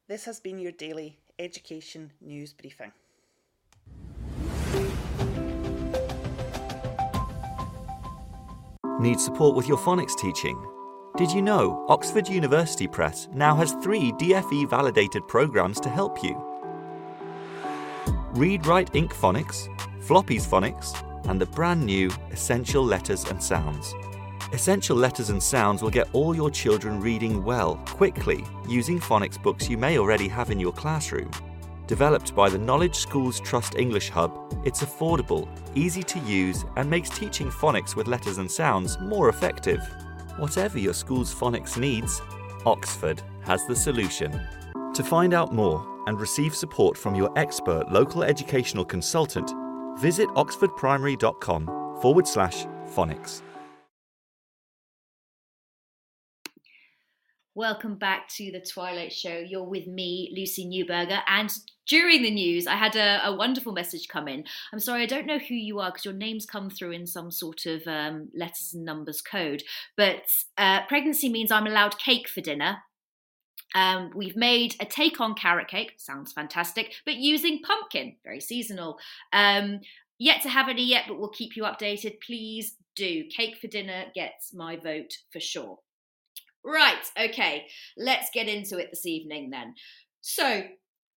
This 0.08 0.24
has 0.26 0.40
been 0.40 0.58
your 0.58 0.72
daily 0.72 1.18
education 1.38 2.12
news 2.20 2.52
briefing. 2.52 2.92
Need 9.00 9.18
support 9.18 9.56
with 9.56 9.66
your 9.66 9.78
phonics 9.78 10.16
teaching? 10.16 10.56
Did 11.14 11.30
you 11.30 11.42
know 11.42 11.84
Oxford 11.90 12.26
University 12.26 12.88
Press 12.88 13.28
now 13.34 13.54
has 13.56 13.72
three 13.82 14.12
DFE 14.12 14.70
validated 14.70 15.28
programs 15.28 15.78
to 15.80 15.90
help 15.90 16.22
you? 16.22 16.42
Read 18.32 18.66
Write 18.66 18.90
Inc 18.94 19.12
Phonics, 19.12 19.68
Floppy's 20.02 20.46
Phonics, 20.46 20.96
and 21.28 21.38
the 21.38 21.44
brand 21.44 21.84
new 21.84 22.10
Essential 22.30 22.82
Letters 22.82 23.24
and 23.24 23.42
Sounds. 23.42 23.94
Essential 24.54 24.96
Letters 24.96 25.28
and 25.28 25.42
Sounds 25.42 25.82
will 25.82 25.90
get 25.90 26.08
all 26.14 26.34
your 26.34 26.50
children 26.50 26.98
reading 26.98 27.44
well, 27.44 27.76
quickly, 27.84 28.42
using 28.66 28.98
phonics 28.98 29.40
books 29.40 29.68
you 29.68 29.76
may 29.76 29.98
already 29.98 30.28
have 30.28 30.50
in 30.50 30.58
your 30.58 30.72
classroom. 30.72 31.30
Developed 31.86 32.34
by 32.34 32.48
the 32.48 32.56
Knowledge 32.56 32.96
Schools 32.96 33.38
Trust 33.38 33.74
English 33.74 34.08
Hub, 34.08 34.32
it's 34.64 34.82
affordable, 34.82 35.46
easy 35.74 36.02
to 36.04 36.18
use, 36.20 36.64
and 36.76 36.88
makes 36.88 37.10
teaching 37.10 37.50
phonics 37.50 37.94
with 37.96 38.08
letters 38.08 38.38
and 38.38 38.50
sounds 38.50 38.98
more 38.98 39.28
effective. 39.28 39.86
Whatever 40.38 40.78
your 40.78 40.94
school's 40.94 41.34
phonics 41.34 41.76
needs, 41.76 42.20
Oxford 42.64 43.22
has 43.42 43.66
the 43.66 43.76
solution. 43.76 44.40
To 44.94 45.04
find 45.04 45.34
out 45.34 45.52
more 45.52 45.86
and 46.06 46.18
receive 46.20 46.54
support 46.54 46.96
from 46.96 47.14
your 47.14 47.30
expert 47.38 47.90
local 47.90 48.22
educational 48.24 48.84
consultant, 48.84 49.52
visit 50.00 50.28
oxfordprimary.com 50.30 51.66
forward 52.00 52.26
slash 52.26 52.64
phonics. 52.94 53.42
Welcome 57.54 57.96
back 57.96 58.28
to 58.36 58.50
the 58.50 58.62
Twilight 58.62 59.12
Show. 59.12 59.44
You're 59.46 59.62
with 59.62 59.86
me, 59.86 60.32
Lucy 60.34 60.64
Newberger, 60.64 61.20
and 61.26 61.52
during 61.86 62.22
the 62.22 62.30
news, 62.30 62.66
I 62.66 62.76
had 62.76 62.96
a, 62.96 63.26
a 63.26 63.36
wonderful 63.36 63.74
message 63.74 64.08
come 64.08 64.26
in. 64.26 64.44
I'm 64.72 64.78
sorry, 64.78 65.02
I 65.02 65.06
don't 65.06 65.26
know 65.26 65.36
who 65.36 65.54
you 65.54 65.78
are 65.78 65.90
because 65.90 66.06
your 66.06 66.14
name's 66.14 66.46
come 66.46 66.70
through 66.70 66.92
in 66.92 67.06
some 67.06 67.30
sort 67.30 67.66
of 67.66 67.86
um, 67.86 68.30
letters 68.34 68.72
and 68.72 68.86
numbers 68.86 69.20
code. 69.20 69.64
But 69.98 70.22
uh, 70.56 70.86
pregnancy 70.86 71.28
means 71.28 71.52
I'm 71.52 71.66
allowed 71.66 71.98
cake 71.98 72.26
for 72.26 72.40
dinner. 72.40 72.78
Um, 73.74 74.12
we've 74.14 74.36
made 74.36 74.76
a 74.80 74.86
take 74.86 75.20
on 75.20 75.34
carrot 75.34 75.68
cake, 75.68 75.96
sounds 75.98 76.32
fantastic, 76.32 76.94
but 77.04 77.16
using 77.16 77.60
pumpkin, 77.60 78.16
very 78.24 78.40
seasonal. 78.40 78.98
Um, 79.34 79.80
yet 80.18 80.40
to 80.44 80.48
have 80.48 80.70
any 80.70 80.84
yet, 80.84 81.04
but 81.06 81.18
we'll 81.18 81.28
keep 81.28 81.54
you 81.54 81.64
updated. 81.64 82.22
Please 82.26 82.76
do. 82.96 83.24
Cake 83.24 83.58
for 83.60 83.66
dinner 83.66 84.04
gets 84.14 84.54
my 84.54 84.76
vote 84.76 85.12
for 85.30 85.40
sure. 85.40 85.80
Right, 86.64 87.10
okay, 87.20 87.66
let's 87.96 88.30
get 88.32 88.48
into 88.48 88.78
it 88.78 88.90
this 88.90 89.06
evening 89.06 89.50
then. 89.50 89.74
So, 90.20 90.62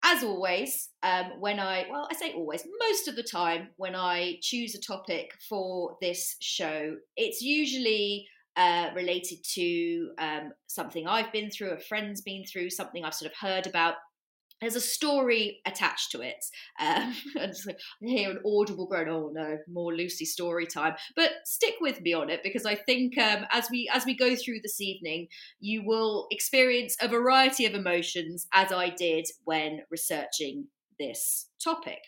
as 0.04 0.24
always, 0.24 0.90
um, 1.04 1.40
when 1.40 1.60
I, 1.60 1.86
well, 1.90 2.08
I 2.12 2.16
say 2.16 2.34
always, 2.34 2.64
most 2.90 3.08
of 3.08 3.16
the 3.16 3.24
time 3.24 3.70
when 3.78 3.96
I 3.96 4.38
choose 4.42 4.76
a 4.76 4.82
topic 4.82 5.32
for 5.48 5.98
this 6.02 6.36
show, 6.42 6.96
it's 7.16 7.42
usually 7.42 8.28
uh, 8.56 8.90
related 8.96 9.40
to 9.54 10.10
um, 10.20 10.52
something 10.68 11.08
I've 11.08 11.32
been 11.32 11.50
through, 11.50 11.72
a 11.72 11.80
friend's 11.80 12.22
been 12.22 12.44
through, 12.46 12.70
something 12.70 13.04
I've 13.04 13.14
sort 13.14 13.32
of 13.32 13.38
heard 13.38 13.68
about, 13.68 13.96
there's 14.62 14.76
a 14.76 14.82
story 14.82 15.62
attached 15.66 16.12
to 16.12 16.22
it. 16.22 16.44
Um, 16.80 17.14
I 17.38 17.52
hear 18.02 18.32
an 18.32 18.40
audible 18.46 18.88
groan. 18.88 19.10
Oh 19.10 19.32
no, 19.34 19.58
more 19.72 19.94
Lucy 19.94 20.26
story 20.26 20.66
time. 20.66 20.96
But 21.16 21.32
stick 21.46 21.76
with 21.82 22.02
me 22.02 22.14
on 22.14 22.30
it 22.30 22.42
because 22.44 22.66
I 22.66 22.76
think 22.76 23.18
um, 23.18 23.46
as 23.52 23.70
we 23.70 23.90
as 23.94 24.06
we 24.06 24.16
go 24.16 24.36
through 24.36 24.60
this 24.64 24.80
evening, 24.80 25.28
you 25.60 25.84
will 25.86 26.28
experience 26.32 26.96
a 27.02 27.08
variety 27.08 27.66
of 27.66 27.74
emotions 27.74 28.48
as 28.54 28.72
I 28.72 28.90
did 28.90 29.26
when 29.44 29.82
researching 29.92 30.68
this 31.00 31.50
topic. 31.64 32.00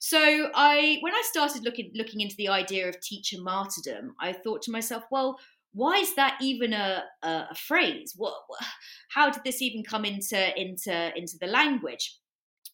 So 0.00 0.50
I 0.54 0.98
when 1.00 1.14
I 1.14 1.22
started 1.26 1.64
looking 1.64 1.90
looking 1.94 2.20
into 2.20 2.36
the 2.36 2.48
idea 2.48 2.88
of 2.88 3.00
teacher 3.00 3.36
martyrdom, 3.40 4.14
I 4.20 4.32
thought 4.32 4.62
to 4.62 4.70
myself, 4.70 5.04
well, 5.10 5.38
why 5.72 5.98
is 5.98 6.14
that 6.16 6.38
even 6.40 6.72
a, 6.72 7.04
a, 7.22 7.28
a 7.50 7.54
phrase? 7.54 8.14
What, 8.16 8.34
what, 8.46 8.60
how 9.10 9.30
did 9.30 9.42
this 9.44 9.62
even 9.62 9.82
come 9.82 10.04
into 10.04 10.60
into 10.60 11.12
into 11.16 11.36
the 11.40 11.46
language? 11.46 12.16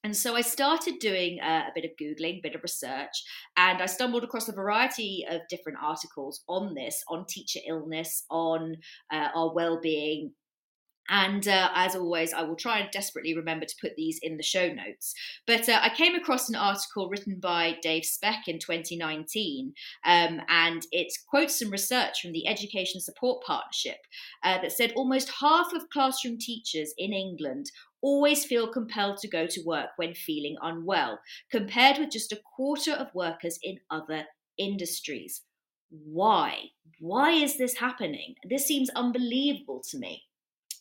And 0.05 0.15
so 0.15 0.37
I 0.37 0.43
started 0.43 0.99
doing 1.01 1.41
uh, 1.41 1.63
a 1.67 1.73
bit 1.75 1.87
of 1.87 1.93
Googling, 1.99 2.39
a 2.39 2.43
bit 2.43 2.55
of 2.55 2.63
research, 2.63 3.23
and 3.57 3.81
I 3.81 3.87
stumbled 3.87 4.23
across 4.23 4.49
a 4.51 4.53
variety 4.53 5.25
of 5.31 5.41
different 5.49 5.79
articles 5.83 6.43
on 6.47 6.75
this, 6.75 7.03
on 7.09 7.25
teacher 7.27 7.61
illness, 7.67 8.25
on 8.29 8.77
uh, 9.11 9.29
our 9.35 9.55
well-being, 9.55 10.33
and 11.09 11.47
uh, 11.47 11.69
as 11.75 11.95
always, 11.95 12.33
I 12.33 12.43
will 12.43 12.57
try 12.57 12.79
and 12.79 12.91
desperately 12.91 13.37
remember 13.37 13.67
to 13.67 13.77
put 13.81 13.95
these 13.97 14.19
in 14.23 14.37
the 14.37 14.43
show 14.43 14.69
notes. 14.69 15.15
But 15.47 15.69
uh, 15.69 15.79
I 15.83 15.91
came 15.91 16.15
across 16.15 16.49
an 16.49 16.55
article 16.55 17.09
written 17.11 17.41
by 17.41 17.77
Dave 17.83 18.05
Speck 18.05 18.49
in 18.49 18.59
2019, 18.59 19.75
um, 20.05 20.41
and 20.49 20.87
it 20.93 21.13
quotes 21.29 21.59
some 21.59 21.71
research 21.71 22.21
from 22.23 22.33
the 22.33 22.47
Education 22.49 23.01
Support 23.01 23.45
Partnership 23.45 23.99
uh, 24.43 24.61
that 24.63 24.73
said 24.73 24.93
almost 24.97 25.31
half 25.41 25.73
of 25.75 25.91
classroom 25.91 26.39
teachers 26.39 26.95
in 26.97 27.13
England 27.13 27.71
always 28.01 28.45
feel 28.45 28.69
compelled 28.69 29.19
to 29.19 29.29
go 29.29 29.47
to 29.47 29.65
work 29.65 29.91
when 29.97 30.15
feeling 30.15 30.57
unwell, 30.63 31.19
compared 31.51 31.99
with 31.99 32.11
just 32.11 32.33
a 32.33 32.41
quarter 32.57 32.93
of 32.93 33.15
workers 33.15 33.59
in 33.63 33.79
other 33.91 34.25
industries. 34.59 35.43
Why? 35.91 36.59
Why 36.99 37.31
is 37.31 37.57
this 37.57 37.77
happening? 37.77 38.35
This 38.49 38.67
seems 38.67 38.91
unbelievable 38.91 39.83
to 39.91 39.99
me. 39.99 40.25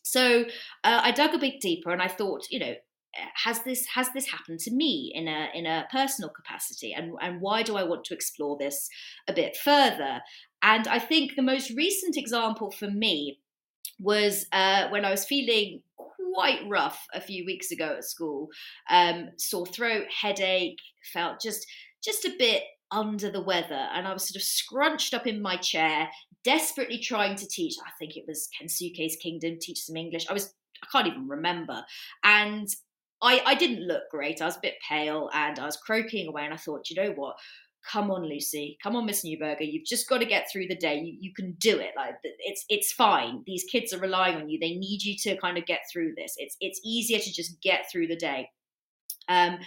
So 0.03 0.43
uh, 0.83 1.01
I 1.03 1.11
dug 1.11 1.33
a 1.33 1.39
bit 1.39 1.61
deeper 1.61 1.91
and 1.91 2.01
I 2.01 2.07
thought, 2.07 2.47
you 2.49 2.59
know, 2.59 2.73
has 3.35 3.63
this 3.63 3.85
has 3.93 4.09
this 4.13 4.27
happened 4.27 4.59
to 4.59 4.71
me 4.71 5.11
in 5.13 5.27
a 5.27 5.47
in 5.53 5.65
a 5.65 5.85
personal 5.91 6.29
capacity? 6.29 6.93
And 6.93 7.13
and 7.21 7.41
why 7.41 7.63
do 7.63 7.75
I 7.75 7.83
want 7.83 8.05
to 8.05 8.13
explore 8.13 8.57
this 8.57 8.89
a 9.27 9.33
bit 9.33 9.55
further? 9.55 10.21
And 10.61 10.87
I 10.87 10.99
think 10.99 11.35
the 11.35 11.41
most 11.41 11.71
recent 11.71 12.17
example 12.17 12.71
for 12.71 12.89
me 12.89 13.39
was 13.99 14.45
uh, 14.51 14.89
when 14.89 15.05
I 15.05 15.11
was 15.11 15.25
feeling 15.25 15.81
quite 15.95 16.61
rough 16.67 17.05
a 17.13 17.21
few 17.21 17.45
weeks 17.45 17.69
ago 17.69 17.95
at 17.97 18.03
school 18.03 18.47
um, 18.89 19.29
sore 19.37 19.67
throat 19.67 20.05
headache 20.09 20.79
felt 21.13 21.39
just 21.39 21.67
just 22.03 22.25
a 22.25 22.33
bit 22.39 22.63
under 22.93 23.29
the 23.29 23.41
weather 23.41 23.87
and 23.93 24.07
I 24.07 24.13
was 24.13 24.27
sort 24.27 24.35
of 24.35 24.43
scrunched 24.43 25.13
up 25.13 25.25
in 25.25 25.41
my 25.41 25.57
chair, 25.57 26.09
desperately 26.43 26.99
trying 26.99 27.35
to 27.37 27.47
teach. 27.47 27.75
I 27.85 27.91
think 27.99 28.15
it 28.15 28.25
was 28.27 28.49
Kensuke's 28.59 29.15
Kingdom, 29.17 29.57
teach 29.59 29.79
some 29.79 29.97
English. 29.97 30.25
I 30.29 30.33
was, 30.33 30.53
I 30.83 30.87
can't 30.91 31.07
even 31.07 31.27
remember. 31.27 31.83
And 32.23 32.67
I, 33.21 33.41
I 33.45 33.55
didn't 33.55 33.87
look 33.87 34.03
great. 34.11 34.41
I 34.41 34.45
was 34.45 34.57
a 34.57 34.61
bit 34.61 34.75
pale 34.87 35.29
and 35.33 35.57
I 35.57 35.65
was 35.65 35.77
croaking 35.77 36.27
away. 36.27 36.43
And 36.43 36.53
I 36.53 36.57
thought, 36.57 36.89
you 36.89 37.01
know 37.01 37.11
what? 37.11 37.35
Come 37.89 38.11
on, 38.11 38.27
Lucy. 38.27 38.77
Come 38.81 38.95
on, 38.95 39.05
Miss 39.05 39.25
Newberger. 39.25 39.69
You've 39.69 39.85
just 39.85 40.07
got 40.07 40.19
to 40.19 40.25
get 40.25 40.47
through 40.51 40.67
the 40.67 40.75
day. 40.75 40.99
You, 40.99 41.17
you 41.19 41.33
can 41.33 41.53
do 41.59 41.79
it. 41.79 41.91
Like 41.97 42.15
it's 42.23 42.63
it's 42.69 42.93
fine. 42.93 43.43
These 43.45 43.65
kids 43.65 43.93
are 43.93 43.99
relying 43.99 44.37
on 44.37 44.47
you. 44.47 44.57
They 44.57 44.75
need 44.75 45.03
you 45.03 45.17
to 45.23 45.37
kind 45.37 45.57
of 45.57 45.65
get 45.65 45.81
through 45.91 46.13
this. 46.15 46.33
It's 46.37 46.55
it's 46.61 46.79
easier 46.85 47.19
to 47.19 47.33
just 47.33 47.61
get 47.61 47.91
through 47.91 48.07
the 48.07 48.15
day. 48.15 48.49
Um, 49.27 49.57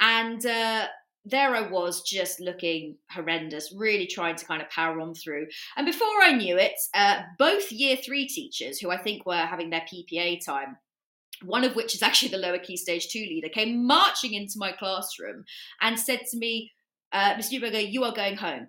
and 0.00 0.44
uh, 0.46 0.86
there 1.26 1.56
I 1.56 1.68
was 1.68 2.02
just 2.02 2.40
looking 2.40 2.96
horrendous, 3.10 3.74
really 3.76 4.06
trying 4.06 4.36
to 4.36 4.44
kind 4.46 4.62
of 4.62 4.70
power 4.70 5.00
on 5.00 5.12
through. 5.12 5.48
And 5.76 5.84
before 5.84 6.22
I 6.22 6.32
knew 6.32 6.56
it, 6.56 6.74
uh, 6.94 7.22
both 7.36 7.72
year 7.72 7.96
three 7.96 8.28
teachers, 8.28 8.78
who 8.78 8.90
I 8.90 8.96
think 8.96 9.26
were 9.26 9.34
having 9.34 9.70
their 9.70 9.84
PPA 9.92 10.44
time, 10.44 10.76
one 11.42 11.64
of 11.64 11.74
which 11.74 11.94
is 11.94 12.02
actually 12.02 12.28
the 12.28 12.38
lower 12.38 12.58
key 12.58 12.76
stage 12.76 13.08
two 13.08 13.18
leader, 13.18 13.48
came 13.48 13.86
marching 13.86 14.34
into 14.34 14.54
my 14.56 14.70
classroom 14.70 15.44
and 15.80 15.98
said 15.98 16.20
to 16.30 16.38
me, 16.38 16.70
uh, 17.12 17.34
Ms. 17.36 17.50
Newberger, 17.50 17.90
you 17.90 18.04
are 18.04 18.14
going 18.14 18.36
home 18.36 18.68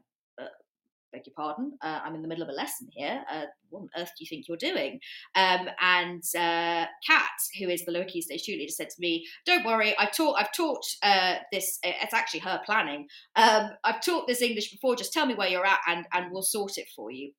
beg 1.12 1.26
your 1.26 1.34
pardon, 1.36 1.78
uh, 1.82 2.00
I'm 2.04 2.16
in 2.16 2.22
the 2.22 2.28
middle 2.28 2.44
of 2.44 2.50
a 2.50 2.54
lesson 2.54 2.88
here. 2.92 3.24
Uh, 3.30 3.46
what 3.70 3.82
on 3.82 3.90
earth 3.98 4.12
do 4.18 4.24
you 4.24 4.28
think 4.28 4.48
you're 4.48 4.58
doing? 4.58 5.00
Um, 5.36 5.68
and 5.82 6.24
uh, 6.36 6.86
Kat, 7.06 7.32
who 7.60 7.70
is 7.70 7.86
the 7.86 7.92
lower 7.92 8.06
key 8.06 8.22
stage 8.22 8.44
two 8.44 8.54
leader, 8.54 8.72
said 8.72 8.90
to 8.90 9.00
me, 9.00 9.26
"Don't 9.46 9.66
worry, 9.66 9.98
I've 9.98 10.16
taught. 10.16 10.40
I've 10.40 10.54
taught 10.54 10.84
uh, 11.04 11.36
this. 11.52 11.80
It's 11.84 12.14
actually 12.14 12.42
her 12.42 12.62
planning. 12.66 13.08
Um, 13.36 13.70
I've 13.84 14.02
taught 14.02 14.28
this 14.28 14.42
English 14.42 14.72
before. 14.72 14.96
Just 14.96 15.14
tell 15.14 15.26
me 15.26 15.36
where 15.36 15.50
you're 15.50 15.66
at, 15.66 15.80
and 15.88 16.06
and 16.14 16.32
we'll 16.32 16.44
sort 16.44 16.78
it 16.78 16.88
for 16.96 17.12
you." 17.12 17.32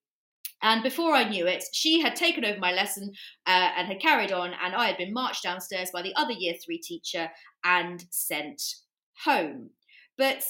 And 0.61 0.83
before 0.83 1.15
I 1.15 1.29
knew 1.29 1.47
it, 1.47 1.63
she 1.73 2.01
had 2.01 2.17
taken 2.17 2.45
over 2.45 2.59
my 2.59 2.73
lesson 2.73 3.13
uh, 3.47 3.71
and 3.77 3.87
had 3.87 4.01
carried 4.01 4.33
on, 4.33 4.53
and 4.63 4.75
I 4.75 4.87
had 4.87 4.97
been 4.97 5.13
marched 5.13 5.45
downstairs 5.45 5.91
by 5.93 6.03
the 6.03 6.15
other 6.17 6.33
year 6.33 6.55
three 6.65 6.79
teacher 6.79 7.31
and 7.65 8.05
sent 8.11 8.61
home. 9.25 9.71
But 10.17 10.43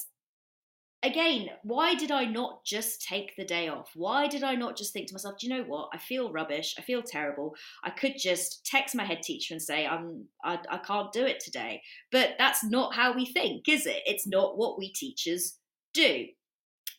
again, 1.08 1.48
why 1.62 1.94
did 1.94 2.10
I 2.10 2.24
not 2.24 2.64
just 2.64 3.02
take 3.02 3.34
the 3.36 3.44
day 3.44 3.68
off? 3.68 3.90
Why 3.94 4.28
did 4.28 4.42
I 4.42 4.54
not 4.54 4.76
just 4.76 4.92
think 4.92 5.08
to 5.08 5.14
myself, 5.14 5.38
do 5.38 5.46
you 5.46 5.56
know 5.56 5.64
what? 5.64 5.88
I 5.92 5.98
feel 5.98 6.30
rubbish. 6.30 6.74
I 6.78 6.82
feel 6.82 7.02
terrible. 7.02 7.54
I 7.82 7.90
could 7.90 8.14
just 8.18 8.64
text 8.66 8.94
my 8.94 9.04
head 9.04 9.22
teacher 9.22 9.54
and 9.54 9.62
say, 9.62 9.86
I'm, 9.86 10.26
I, 10.44 10.58
I 10.70 10.78
can't 10.78 11.12
do 11.12 11.24
it 11.24 11.40
today. 11.40 11.82
But 12.12 12.34
that's 12.38 12.62
not 12.62 12.94
how 12.94 13.14
we 13.14 13.26
think, 13.26 13.68
is 13.68 13.86
it? 13.86 14.02
It's 14.06 14.26
not 14.26 14.58
what 14.58 14.78
we 14.78 14.92
teachers 14.92 15.58
do. 15.94 16.26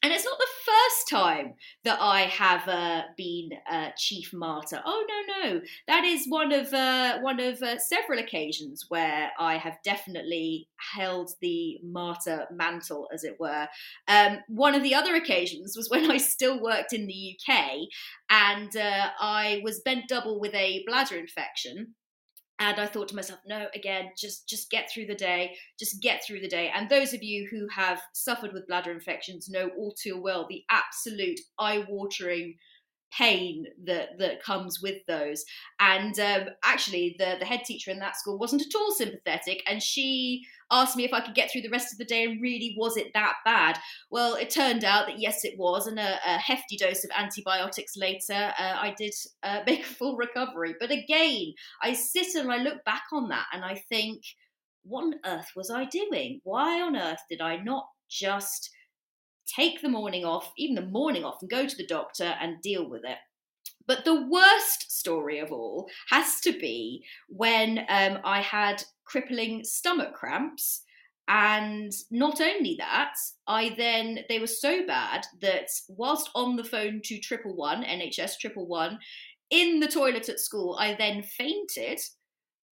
And 0.01 0.13
it's 0.13 0.23
not 0.23 0.37
the 0.37 0.47
first 0.65 1.09
time 1.09 1.55
that 1.83 1.99
I 1.99 2.21
have 2.21 2.67
uh, 2.69 3.01
been 3.17 3.49
uh, 3.69 3.89
chief 3.97 4.31
martyr. 4.33 4.81
Oh 4.85 5.05
no, 5.09 5.49
no, 5.49 5.61
that 5.87 6.05
is 6.05 6.25
one 6.25 6.53
of 6.53 6.73
uh, 6.73 7.19
one 7.19 7.41
of 7.41 7.61
uh, 7.61 7.79
several 7.79 8.19
occasions 8.19 8.85
where 8.87 9.31
I 9.37 9.57
have 9.57 9.77
definitely 9.83 10.69
held 10.95 11.31
the 11.41 11.79
martyr 11.83 12.45
mantle, 12.49 13.09
as 13.13 13.25
it 13.25 13.35
were. 13.41 13.67
Um, 14.07 14.39
one 14.47 14.73
of 14.73 14.83
the 14.83 14.95
other 14.95 15.15
occasions 15.15 15.75
was 15.75 15.89
when 15.89 16.09
I 16.11 16.17
still 16.17 16.61
worked 16.61 16.93
in 16.93 17.05
the 17.05 17.35
UK, 17.35 17.65
and 18.29 18.75
uh, 18.77 19.09
I 19.19 19.59
was 19.65 19.81
bent 19.81 20.07
double 20.07 20.39
with 20.39 20.53
a 20.53 20.83
bladder 20.87 21.17
infection 21.17 21.95
and 22.59 22.79
i 22.79 22.85
thought 22.85 23.07
to 23.07 23.15
myself 23.15 23.39
no 23.47 23.67
again 23.73 24.09
just 24.17 24.47
just 24.47 24.69
get 24.69 24.89
through 24.91 25.05
the 25.05 25.15
day 25.15 25.55
just 25.79 26.01
get 26.01 26.23
through 26.25 26.41
the 26.41 26.47
day. 26.47 26.71
And 26.75 26.89
those 26.89 27.13
of 27.13 27.23
you 27.23 27.47
who 27.49 27.67
have 27.69 28.01
suffered 28.13 28.53
with 28.53 28.67
bladder 28.67 28.91
infections 28.91 29.49
know 29.49 29.69
all 29.77 29.93
too 29.93 30.21
well 30.21 30.45
the 30.49 30.63
absolute 30.69 31.39
eye-watering 31.57 32.55
pain 33.11 33.65
that 33.85 34.17
that 34.19 34.43
comes 34.43 34.81
with 34.81 35.05
those. 35.07 35.43
And 35.79 36.19
um, 36.19 36.49
actually 36.63 37.15
the 37.17 37.35
the 37.39 37.45
head 37.45 37.63
teacher 37.65 37.91
in 37.91 37.99
that 37.99 38.17
school 38.17 38.37
wasn't 38.37 38.61
at 38.61 38.75
all 38.75 38.91
sympathetic 38.91 39.63
and 39.67 39.81
she 39.81 40.45
asked 40.71 40.95
me 40.95 41.03
if 41.03 41.13
I 41.13 41.21
could 41.21 41.33
get 41.33 41.51
through 41.51 41.61
the 41.61 41.69
rest 41.69 41.91
of 41.91 41.97
the 41.97 42.05
day 42.05 42.25
and 42.25 42.41
really 42.41 42.75
was 42.77 42.97
it 42.97 43.13
that 43.13 43.35
bad? 43.45 43.77
Well 44.09 44.35
it 44.35 44.49
turned 44.49 44.83
out 44.83 45.07
that 45.07 45.19
yes 45.19 45.43
it 45.43 45.57
was 45.57 45.87
and 45.87 45.99
a, 45.99 46.17
a 46.25 46.37
hefty 46.37 46.77
dose 46.77 47.03
of 47.03 47.11
antibiotics 47.17 47.97
later 47.97 48.53
uh, 48.59 48.77
I 48.79 48.93
did 48.97 49.13
uh, 49.43 49.61
make 49.65 49.81
a 49.81 49.93
full 49.93 50.15
recovery. 50.15 50.75
But 50.79 50.91
again 50.91 51.53
I 51.81 51.93
sit 51.93 52.35
and 52.35 52.51
I 52.51 52.57
look 52.57 52.83
back 52.85 53.03
on 53.11 53.29
that 53.29 53.45
and 53.53 53.63
I 53.63 53.75
think 53.89 54.23
what 54.83 55.03
on 55.03 55.15
earth 55.25 55.51
was 55.55 55.69
I 55.69 55.85
doing? 55.85 56.41
Why 56.43 56.81
on 56.81 56.95
earth 56.95 57.21
did 57.29 57.41
I 57.41 57.57
not 57.57 57.87
just 58.09 58.71
take 59.55 59.81
the 59.81 59.89
morning 59.89 60.25
off, 60.25 60.51
even 60.57 60.75
the 60.75 60.81
morning 60.81 61.23
off, 61.23 61.41
and 61.41 61.49
go 61.49 61.65
to 61.65 61.75
the 61.75 61.87
doctor 61.87 62.35
and 62.39 62.61
deal 62.61 62.89
with 62.89 63.03
it. 63.03 63.17
But 63.87 64.05
the 64.05 64.27
worst 64.27 64.91
story 64.91 65.39
of 65.39 65.51
all 65.51 65.89
has 66.09 66.39
to 66.41 66.51
be 66.51 67.03
when 67.27 67.79
um, 67.89 68.19
I 68.23 68.41
had 68.41 68.83
crippling 69.03 69.63
stomach 69.63 70.13
cramps. 70.13 70.83
And 71.27 71.91
not 72.11 72.41
only 72.41 72.75
that, 72.79 73.13
I 73.47 73.73
then, 73.77 74.19
they 74.29 74.39
were 74.39 74.47
so 74.47 74.85
bad 74.85 75.25
that 75.41 75.67
whilst 75.87 76.29
on 76.35 76.55
the 76.55 76.63
phone 76.63 77.01
to 77.05 77.19
triple 77.19 77.55
one, 77.55 77.83
NHS 77.83 78.37
triple 78.39 78.67
one, 78.67 78.99
in 79.49 79.79
the 79.79 79.87
toilet 79.87 80.29
at 80.29 80.39
school, 80.39 80.77
I 80.79 80.93
then 80.93 81.23
fainted 81.23 81.99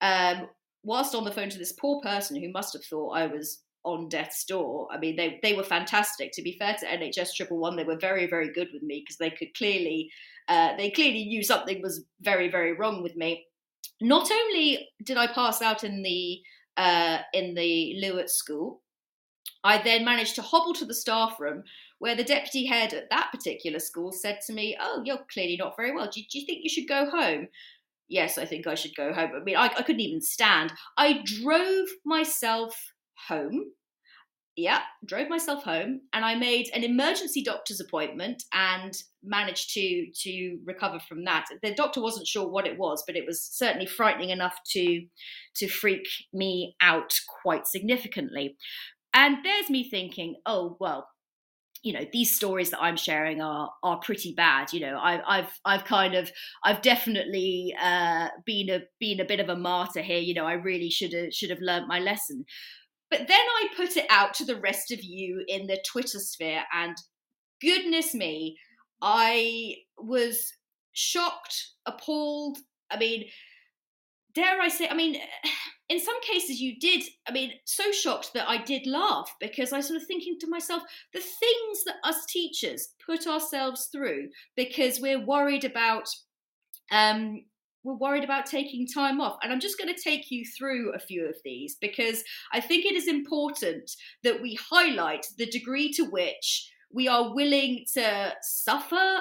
um, 0.02 0.48
whilst 0.84 1.16
on 1.16 1.24
the 1.24 1.32
phone 1.32 1.50
to 1.50 1.58
this 1.58 1.74
poor 1.74 2.02
person 2.02 2.42
who 2.42 2.52
must 2.52 2.74
have 2.74 2.86
thought 2.86 3.12
I 3.12 3.28
was 3.28 3.64
on 3.84 4.10
death's 4.10 4.44
door. 4.44 4.88
I 4.92 4.98
mean, 4.98 5.16
they 5.16 5.40
they 5.42 5.54
were 5.54 5.64
fantastic. 5.64 6.32
To 6.34 6.42
be 6.42 6.58
fair 6.58 6.76
to 6.80 6.86
NHS 6.86 7.34
Triple 7.36 7.58
One, 7.58 7.76
they 7.76 7.84
were 7.84 7.98
very 7.98 8.28
very 8.28 8.52
good 8.52 8.70
with 8.74 8.84
me 8.84 9.04
because 9.04 9.18
they 9.18 9.30
could 9.30 9.54
clearly 9.56 10.10
uh, 10.48 10.76
they 10.78 10.92
clearly 10.92 11.26
knew 11.26 11.44
something 11.44 11.82
was 11.82 12.04
very 12.22 12.50
very 12.50 12.74
wrong 12.74 13.02
with 13.04 13.16
me. 13.16 13.46
Not 14.02 14.30
only 14.32 14.88
did 15.04 15.18
I 15.18 15.28
pass 15.28 15.62
out 15.62 15.84
in 15.84 16.04
the 16.04 16.42
uh, 16.76 17.20
in 17.34 17.56
the 17.56 17.96
loo 18.02 18.20
at 18.20 18.30
school, 18.30 18.82
I 19.64 19.82
then 19.82 20.06
managed 20.06 20.36
to 20.36 20.42
hobble 20.42 20.74
to 20.76 20.86
the 20.86 20.94
staff 20.94 21.40
room 21.40 21.64
where 22.00 22.16
the 22.16 22.24
deputy 22.24 22.66
head 22.66 22.94
at 22.94 23.10
that 23.10 23.32
particular 23.32 23.80
school 23.80 24.12
said 24.12 24.40
to 24.48 24.54
me, 24.54 24.78
"Oh, 24.80 25.02
you're 25.06 25.26
clearly 25.32 25.58
not 25.58 25.76
very 25.78 25.96
well. 25.96 26.06
Do, 26.06 26.22
do 26.30 26.40
you 26.40 26.46
think 26.46 26.60
you 26.64 26.70
should 26.70 26.88
go 26.88 27.10
home?" 27.10 27.48
Yes, 28.10 28.38
I 28.38 28.46
think 28.46 28.68
I 28.68 28.76
should 28.76 28.96
go 28.96 29.14
home. 29.14 29.32
I 29.36 29.44
mean, 29.44 29.58
I, 29.58 29.66
I 29.66 29.82
couldn't 29.82 30.00
even 30.00 30.22
stand. 30.22 30.72
I 30.98 31.22
drove 31.26 31.88
myself 32.06 32.94
home 33.28 33.72
yeah, 34.58 34.82
drove 35.06 35.30
myself 35.30 35.64
home 35.64 36.02
and 36.14 36.26
I 36.26 36.34
made 36.34 36.72
an 36.74 36.84
emergency 36.84 37.44
doctor's 37.44 37.80
appointment 37.80 38.44
and 38.52 38.92
managed 39.24 39.72
to 39.76 40.08
to 40.24 40.58
recover 40.66 41.00
from 41.00 41.26
that. 41.26 41.46
The 41.62 41.76
doctor 41.76 42.02
wasn't 42.02 42.28
sure 42.28 42.50
what 42.50 42.66
it 42.66 42.78
was, 42.78 43.04
but 43.06 43.16
it 43.16 43.24
was 43.28 43.44
certainly 43.44 43.86
frightening 43.86 44.32
enough 44.32 44.58
to 44.72 45.06
to 45.58 45.68
freak 45.68 46.08
me 46.34 46.76
out 46.82 47.14
quite 47.44 47.68
significantly. 47.68 48.58
And 49.14 49.38
there's 49.46 49.70
me 49.70 49.88
thinking, 49.88 50.38
oh 50.48 50.76
well, 50.80 51.08
you 51.84 51.94
know 51.94 52.06
these 52.12 52.36
stories 52.36 52.72
that 52.72 52.82
I'm 52.82 52.98
sharing 52.98 53.42
are 53.42 53.70
are 53.84 54.00
pretty 54.00 54.34
bad. 54.36 54.74
You 54.74 54.80
know, 54.80 54.98
I, 54.98 55.38
I've 55.38 55.60
I've 55.66 55.86
kind 55.86 56.16
of 56.16 56.32
I've 56.64 56.82
definitely 56.82 57.76
uh, 57.80 58.30
been 58.44 58.72
a 58.72 58.80
been 59.00 59.20
a 59.20 59.26
bit 59.26 59.40
of 59.40 59.50
a 59.50 59.56
martyr 59.56 60.02
here. 60.02 60.18
You 60.18 60.34
know, 60.34 60.46
I 60.46 60.54
really 60.54 60.90
should 60.90 61.14
have 61.14 61.32
should 61.32 61.52
have 61.52 61.62
learnt 61.62 61.88
my 61.88 62.00
lesson. 62.00 62.44
But 63.10 63.28
then 63.28 63.40
I 63.40 63.68
put 63.76 63.96
it 63.96 64.06
out 64.10 64.34
to 64.36 64.46
the 64.46 64.60
rest 64.60 64.92
of 64.92 65.04
you 65.04 65.44
in 65.48 65.68
the 65.68 65.82
Twitter 65.90 66.20
sphere, 66.20 66.64
and 66.74 66.96
goodness 67.62 68.14
me, 68.14 68.58
I 69.02 69.76
was 69.98 70.54
shocked, 70.94 71.74
appalled. 71.86 72.58
I 72.92 72.98
mean, 72.98 73.26
dare 74.34 74.62
I 74.62 74.68
say, 74.68 74.88
I 74.88 74.94
mean, 74.94 75.16
in 75.90 76.00
some 76.00 76.20
cases 76.22 76.60
you 76.60 76.80
did, 76.80 77.04
I 77.28 77.32
mean, 77.32 77.52
so 77.66 77.92
shocked 77.92 78.32
that 78.34 78.48
I 78.48 78.58
did 78.62 78.86
laugh 78.86 79.34
because 79.40 79.74
I 79.74 79.82
sort 79.82 80.02
of 80.02 80.08
thinking 80.08 80.38
to 80.42 80.50
myself, 80.50 80.84
the 81.14 81.20
things 81.20 81.84
that 81.86 81.96
us 82.04 82.26
teachers 82.26 82.90
put 83.06 83.26
ourselves 83.28 83.90
through 83.92 84.30
because 84.56 85.00
we're 85.00 85.26
worried 85.26 85.64
about 85.64 86.08
um 86.92 87.44
we're 87.84 87.96
worried 87.96 88.24
about 88.24 88.46
taking 88.46 88.88
time 88.88 89.22
off. 89.22 89.38
And 89.42 89.52
I'm 89.52 89.60
just 89.60 89.78
going 89.78 89.94
to 89.94 90.02
take 90.02 90.30
you 90.30 90.44
through 90.58 90.94
a 90.94 91.00
few 91.00 91.28
of 91.28 91.36
these 91.44 91.78
because 91.80 92.24
I 92.54 92.60
think 92.60 92.86
it 92.86 92.96
is 92.96 93.08
important 93.08 93.92
that 94.24 94.42
we 94.42 94.58
highlight 94.70 95.26
the 95.38 95.46
degree 95.46 95.92
to 95.94 96.06
which 96.06 96.70
we 96.92 97.08
are 97.08 97.34
willing 97.34 97.86
to 97.94 98.34
suffer 98.42 99.20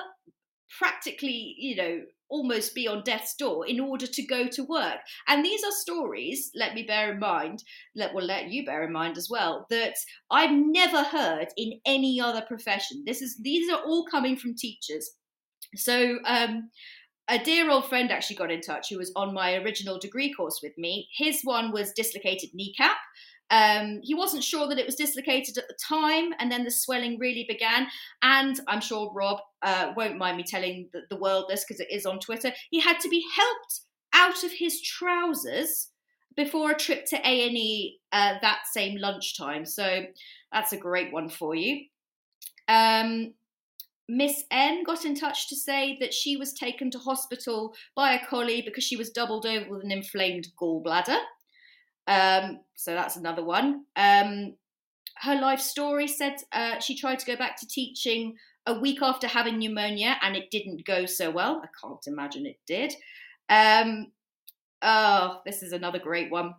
practically, 0.79 1.55
you 1.59 1.77
know, 1.77 2.01
almost 2.29 2.75
be 2.75 2.89
on 2.89 3.03
death's 3.05 3.35
door 3.37 3.67
in 3.67 3.79
order 3.79 4.07
to 4.07 4.27
go 4.27 4.49
to 4.49 4.65
work. 4.65 4.99
And 5.29 5.45
these 5.45 5.63
are 5.63 5.71
stories, 5.71 6.51
let 6.55 6.75
me 6.75 6.83
bear 6.83 7.13
in 7.13 7.21
mind, 7.21 7.63
let 7.95 8.15
will 8.15 8.25
let 8.25 8.51
you 8.51 8.65
bear 8.65 8.85
in 8.85 8.93
mind 8.93 9.17
as 9.17 9.29
well, 9.31 9.67
that 9.71 9.95
I've 10.31 10.51
never 10.51 11.03
heard 11.03 11.49
in 11.57 11.81
any 11.87 12.21
other 12.21 12.43
profession. 12.43 13.05
This 13.07 13.23
is 13.23 13.39
these 13.43 13.71
are 13.71 13.81
all 13.81 14.05
coming 14.07 14.37
from 14.37 14.57
teachers. 14.57 15.09
So 15.77 16.19
um 16.27 16.71
a 17.29 17.39
dear 17.39 17.71
old 17.71 17.89
friend 17.89 18.11
actually 18.11 18.37
got 18.37 18.51
in 18.51 18.61
touch 18.61 18.89
who 18.89 18.99
was 18.99 19.13
on 19.17 19.35
my 19.35 19.55
original 19.55 19.99
degree 19.99 20.33
course 20.33 20.61
with 20.63 20.77
me. 20.79 21.09
His 21.17 21.43
one 21.43 21.73
was 21.73 21.93
dislocated 21.93 22.51
kneecap. 22.55 22.97
Um, 23.51 24.01
he 24.03 24.15
wasn't 24.15 24.43
sure 24.43 24.69
that 24.69 24.79
it 24.79 24.87
was 24.87 24.97
dislocated 24.97 25.57
at 25.57 25.69
the 25.69 25.77
time, 25.89 26.33
and 26.39 26.51
then 26.51 26.65
the 26.65 26.71
swelling 26.71 27.19
really 27.19 27.45
began. 27.49 27.87
And 28.23 28.59
I'm 28.67 28.81
sure 28.81 29.13
Rob 29.15 29.39
uh, 29.63 29.93
won't 29.97 30.19
mind 30.19 30.37
me 30.37 30.45
telling 30.45 30.89
the, 30.93 31.03
the 31.11 31.17
world 31.17 31.47
this 31.49 31.65
because 31.65 31.81
it 31.81 31.91
is 31.91 32.07
on 32.07 32.19
Twitter. 32.19 32.53
He 32.71 32.81
had 32.81 32.99
to 33.01 33.09
be 33.09 33.25
helped 33.37 33.81
out 34.13 34.43
of 34.43 34.53
his 34.53 34.81
trousers 34.81 35.89
before 36.37 36.73
a 36.73 36.77
trip 36.77 37.07
to 37.07 37.17
A 37.17 37.47
and 37.47 37.57
E 37.57 37.99
uh, 38.13 38.35
that 38.43 38.63
same 38.73 38.99
lunchtime. 38.99 39.65
So 39.65 40.03
that's 40.53 40.73
a 40.73 40.77
great 40.77 41.13
one 41.13 41.29
for 41.29 41.55
you. 41.55 41.85
Um, 42.69 43.35
Miss 44.09 44.45
N 44.51 44.85
got 44.85 45.05
in 45.05 45.15
touch 45.15 45.49
to 45.49 45.57
say 45.57 45.97
that 46.01 46.15
she 46.15 46.37
was 46.37 46.53
taken 46.53 46.91
to 46.93 46.99
hospital 46.99 47.75
by 47.95 48.13
a 48.13 48.27
collie 48.27 48.63
because 48.63 48.85
she 48.85 48.97
was 48.97 49.11
doubled 49.11 49.47
over 49.47 49.69
with 49.69 49.85
an 49.85 49.91
inflamed 49.91 50.49
gallbladder. 50.61 51.19
Um, 52.07 52.61
so 52.75 52.95
that's 52.95 53.17
another 53.17 53.45
one. 53.45 53.85
Um, 53.97 54.55
her 55.17 55.41
life 55.41 55.61
story 55.61 56.07
said 56.07 56.37
uh, 56.53 56.79
she 56.79 56.97
tried 56.97 57.19
to 57.19 57.27
go 57.27 57.37
back 57.37 57.59
to 57.61 57.67
teaching 57.67 58.37
a 58.67 58.79
week 58.79 59.01
after 59.03 59.27
having 59.27 59.59
pneumonia 59.59 60.17
and 60.23 60.37
it 60.37 60.51
didn't 60.51 60.85
go 60.85 61.07
so 61.07 61.31
well. 61.31 61.63
I 61.65 61.69
can't 61.81 62.07
imagine 62.07 62.47
it 62.47 62.59
did. 62.67 62.95
Um, 63.49 64.13
oh, 64.83 65.41
this 65.45 65.63
is 65.63 65.73
another 65.73 65.99
great 65.99 66.31
one. 66.31 66.55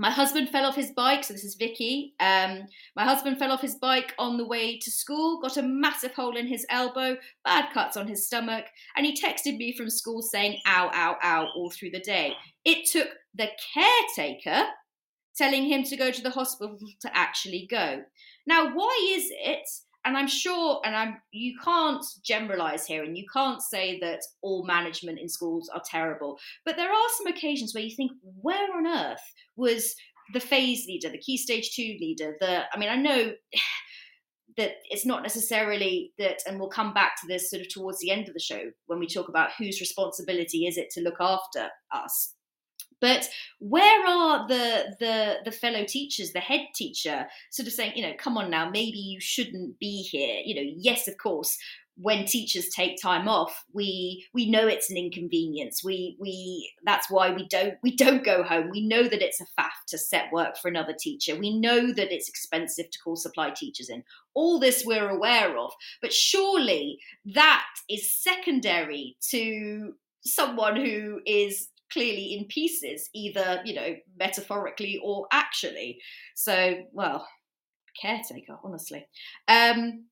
My 0.00 0.10
husband 0.12 0.48
fell 0.48 0.64
off 0.64 0.76
his 0.76 0.92
bike, 0.92 1.24
so 1.24 1.34
this 1.34 1.42
is 1.42 1.56
Vicky. 1.56 2.14
Um, 2.20 2.68
my 2.94 3.02
husband 3.02 3.36
fell 3.36 3.50
off 3.50 3.60
his 3.60 3.74
bike 3.74 4.14
on 4.16 4.36
the 4.36 4.46
way 4.46 4.78
to 4.78 4.90
school, 4.92 5.40
got 5.40 5.56
a 5.56 5.62
massive 5.62 6.14
hole 6.14 6.36
in 6.36 6.46
his 6.46 6.64
elbow, 6.70 7.16
bad 7.44 7.72
cuts 7.74 7.96
on 7.96 8.06
his 8.06 8.24
stomach, 8.24 8.64
and 8.96 9.04
he 9.04 9.20
texted 9.20 9.56
me 9.56 9.74
from 9.76 9.90
school 9.90 10.22
saying 10.22 10.60
ow, 10.68 10.88
ow, 10.94 11.16
ow 11.20 11.48
all 11.56 11.70
through 11.70 11.90
the 11.90 11.98
day. 11.98 12.34
It 12.64 12.88
took 12.88 13.08
the 13.34 13.48
caretaker 13.74 14.68
telling 15.36 15.64
him 15.64 15.82
to 15.82 15.96
go 15.96 16.12
to 16.12 16.22
the 16.22 16.30
hospital 16.30 16.78
to 17.00 17.16
actually 17.16 17.66
go. 17.68 18.02
Now, 18.46 18.72
why 18.72 19.14
is 19.16 19.24
it? 19.30 19.68
And 20.04 20.16
I'm 20.16 20.28
sure, 20.28 20.80
and 20.84 20.96
I'm 20.96 21.20
you 21.32 21.54
can't 21.62 22.04
generalize 22.24 22.86
here, 22.86 23.04
and 23.04 23.16
you 23.16 23.24
can't 23.32 23.60
say 23.60 23.98
that 24.00 24.20
all 24.42 24.64
management 24.64 25.18
in 25.18 25.28
schools 25.28 25.68
are 25.74 25.82
terrible. 25.84 26.38
But 26.64 26.76
there 26.76 26.90
are 26.90 27.08
some 27.16 27.26
occasions 27.26 27.74
where 27.74 27.84
you 27.84 27.94
think, 27.94 28.12
where 28.40 28.74
on 28.76 28.86
earth 28.86 29.22
was 29.56 29.94
the 30.32 30.40
phase 30.40 30.86
leader, 30.86 31.08
the 31.08 31.18
key 31.18 31.36
stage 31.36 31.74
two 31.74 31.96
leader? 32.00 32.36
The 32.40 32.64
I 32.72 32.78
mean, 32.78 32.88
I 32.88 32.96
know 32.96 33.32
that 34.56 34.72
it's 34.90 35.06
not 35.06 35.22
necessarily 35.22 36.12
that, 36.18 36.38
and 36.46 36.58
we'll 36.58 36.68
come 36.68 36.94
back 36.94 37.20
to 37.20 37.26
this 37.28 37.50
sort 37.50 37.62
of 37.62 37.68
towards 37.68 37.98
the 38.00 38.10
end 38.10 38.28
of 38.28 38.34
the 38.34 38.40
show 38.40 38.70
when 38.86 38.98
we 38.98 39.06
talk 39.06 39.28
about 39.28 39.50
whose 39.58 39.80
responsibility 39.80 40.66
is 40.66 40.76
it 40.78 40.90
to 40.90 41.00
look 41.00 41.20
after 41.20 41.68
us. 41.92 42.34
But 43.00 43.28
where 43.60 44.06
are 44.06 44.48
the 44.48 44.96
the 44.98 45.36
the 45.44 45.52
fellow 45.52 45.84
teachers, 45.84 46.32
the 46.32 46.40
head 46.40 46.66
teacher, 46.74 47.26
sort 47.50 47.66
of 47.66 47.72
saying, 47.72 47.92
you 47.96 48.02
know, 48.02 48.14
come 48.18 48.36
on 48.36 48.50
now, 48.50 48.68
maybe 48.70 48.98
you 48.98 49.20
shouldn't 49.20 49.78
be 49.78 50.02
here. 50.02 50.40
You 50.44 50.54
know, 50.54 50.72
yes, 50.76 51.08
of 51.08 51.16
course, 51.18 51.56
when 52.00 52.24
teachers 52.24 52.68
take 52.68 53.00
time 53.00 53.26
off 53.28 53.64
we 53.72 54.24
we 54.32 54.48
know 54.48 54.66
it's 54.68 54.90
an 54.90 54.96
inconvenience. 54.96 55.82
We 55.82 56.16
we 56.20 56.72
that's 56.84 57.10
why 57.10 57.32
we 57.32 57.46
don't 57.48 57.74
we 57.82 57.94
don't 57.96 58.24
go 58.24 58.42
home. 58.42 58.70
We 58.70 58.86
know 58.86 59.02
that 59.02 59.22
it's 59.22 59.40
a 59.40 59.46
faff 59.60 59.84
to 59.88 59.98
set 59.98 60.32
work 60.32 60.56
for 60.56 60.68
another 60.68 60.94
teacher. 60.98 61.36
We 61.36 61.58
know 61.58 61.92
that 61.92 62.12
it's 62.12 62.28
expensive 62.28 62.90
to 62.90 62.98
call 63.00 63.16
supply 63.16 63.50
teachers 63.50 63.90
in. 63.90 64.04
All 64.34 64.60
this 64.60 64.84
we're 64.84 65.08
aware 65.08 65.58
of. 65.58 65.72
But 66.00 66.12
surely 66.12 67.00
that 67.26 67.66
is 67.90 68.10
secondary 68.10 69.16
to 69.30 69.94
someone 70.24 70.76
who 70.76 71.20
is 71.26 71.68
clearly 71.92 72.34
in 72.34 72.46
pieces, 72.46 73.08
either, 73.14 73.60
you 73.64 73.74
know, 73.74 73.96
metaphorically 74.18 75.00
or 75.02 75.26
actually. 75.32 75.98
So, 76.34 76.82
well, 76.92 77.26
caretaker, 78.00 78.58
honestly. 78.62 79.06
Um, 79.48 80.04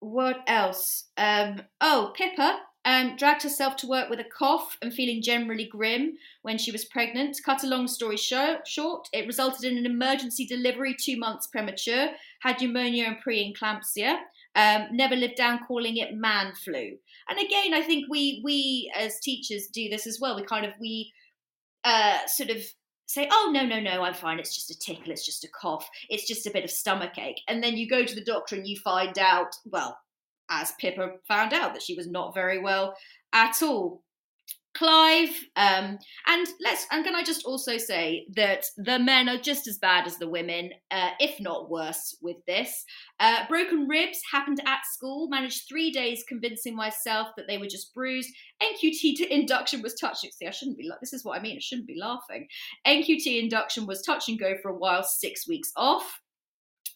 what 0.00 0.38
else? 0.46 1.04
Um, 1.16 1.62
oh, 1.80 2.12
Pippa 2.16 2.60
um, 2.84 3.16
dragged 3.16 3.42
herself 3.42 3.76
to 3.76 3.88
work 3.88 4.08
with 4.08 4.20
a 4.20 4.24
cough 4.24 4.78
and 4.80 4.92
feeling 4.92 5.20
generally 5.20 5.66
grim 5.66 6.16
when 6.42 6.56
she 6.56 6.70
was 6.70 6.84
pregnant. 6.84 7.36
Cut 7.44 7.64
a 7.64 7.66
long 7.66 7.88
story 7.88 8.16
short, 8.16 8.66
short, 8.66 9.08
it 9.12 9.26
resulted 9.26 9.70
in 9.70 9.76
an 9.76 9.86
emergency 9.86 10.46
delivery 10.46 10.94
two 10.94 11.16
months 11.16 11.48
premature, 11.48 12.10
had 12.40 12.60
pneumonia 12.60 13.06
and 13.06 13.20
pre-eclampsia. 13.20 14.18
Um, 14.56 14.88
never 14.90 15.14
lived 15.14 15.36
down 15.36 15.60
calling 15.68 15.98
it 15.98 16.14
man 16.14 16.54
flu. 16.64 16.96
And 17.28 17.38
again, 17.38 17.74
I 17.74 17.82
think 17.82 18.06
we 18.08 18.40
we 18.42 18.90
as 18.96 19.20
teachers 19.20 19.68
do 19.72 19.88
this 19.90 20.06
as 20.06 20.18
well. 20.20 20.34
We 20.34 20.44
kind 20.44 20.64
of 20.64 20.72
we 20.80 21.12
uh, 21.84 22.26
sort 22.26 22.50
of 22.50 22.62
say, 23.06 23.28
oh 23.30 23.50
no 23.52 23.66
no 23.66 23.80
no, 23.80 24.02
I'm 24.02 24.14
fine. 24.14 24.38
It's 24.38 24.54
just 24.54 24.70
a 24.70 24.78
tickle. 24.78 25.12
It's 25.12 25.26
just 25.26 25.44
a 25.44 25.48
cough. 25.60 25.86
It's 26.08 26.26
just 26.26 26.46
a 26.46 26.50
bit 26.50 26.64
of 26.64 26.70
stomach 26.70 27.18
ache. 27.18 27.42
And 27.48 27.62
then 27.62 27.76
you 27.76 27.88
go 27.88 28.04
to 28.04 28.14
the 28.14 28.24
doctor 28.24 28.56
and 28.56 28.66
you 28.66 28.78
find 28.82 29.18
out, 29.18 29.54
well, 29.66 29.98
as 30.50 30.72
Pippa 30.80 31.16
found 31.28 31.52
out, 31.52 31.74
that 31.74 31.82
she 31.82 31.94
was 31.94 32.08
not 32.08 32.34
very 32.34 32.60
well 32.62 32.94
at 33.32 33.62
all. 33.62 34.02
Clive, 34.76 35.30
um, 35.56 35.98
and 36.26 36.46
let's. 36.60 36.86
And 36.90 37.04
can 37.04 37.14
I 37.14 37.22
just 37.22 37.46
also 37.46 37.78
say 37.78 38.26
that 38.34 38.66
the 38.76 38.98
men 38.98 39.28
are 39.28 39.38
just 39.38 39.66
as 39.66 39.78
bad 39.78 40.06
as 40.06 40.18
the 40.18 40.28
women, 40.28 40.70
uh, 40.90 41.10
if 41.18 41.40
not 41.40 41.70
worse, 41.70 42.16
with 42.20 42.36
this. 42.46 42.84
Uh, 43.18 43.46
broken 43.48 43.88
ribs 43.88 44.20
happened 44.30 44.60
at 44.66 44.84
school. 44.84 45.28
Managed 45.28 45.66
three 45.66 45.90
days 45.90 46.24
convincing 46.28 46.76
myself 46.76 47.28
that 47.36 47.46
they 47.48 47.56
were 47.56 47.66
just 47.66 47.94
bruised. 47.94 48.30
NQT 48.62 49.16
to 49.16 49.34
induction 49.34 49.80
was 49.80 49.94
touch. 49.94 50.18
See, 50.20 50.46
I 50.46 50.50
shouldn't 50.50 50.76
be. 50.76 50.90
This 51.00 51.14
is 51.14 51.24
what 51.24 51.38
I 51.38 51.42
mean. 51.42 51.56
I 51.56 51.60
shouldn't 51.60 51.88
be 51.88 51.98
laughing. 51.98 52.46
NQT 52.86 53.42
induction 53.42 53.86
was 53.86 54.02
touch 54.02 54.28
and 54.28 54.38
go 54.38 54.56
for 54.60 54.70
a 54.70 54.76
while. 54.76 55.02
Six 55.02 55.48
weeks 55.48 55.72
off. 55.76 56.20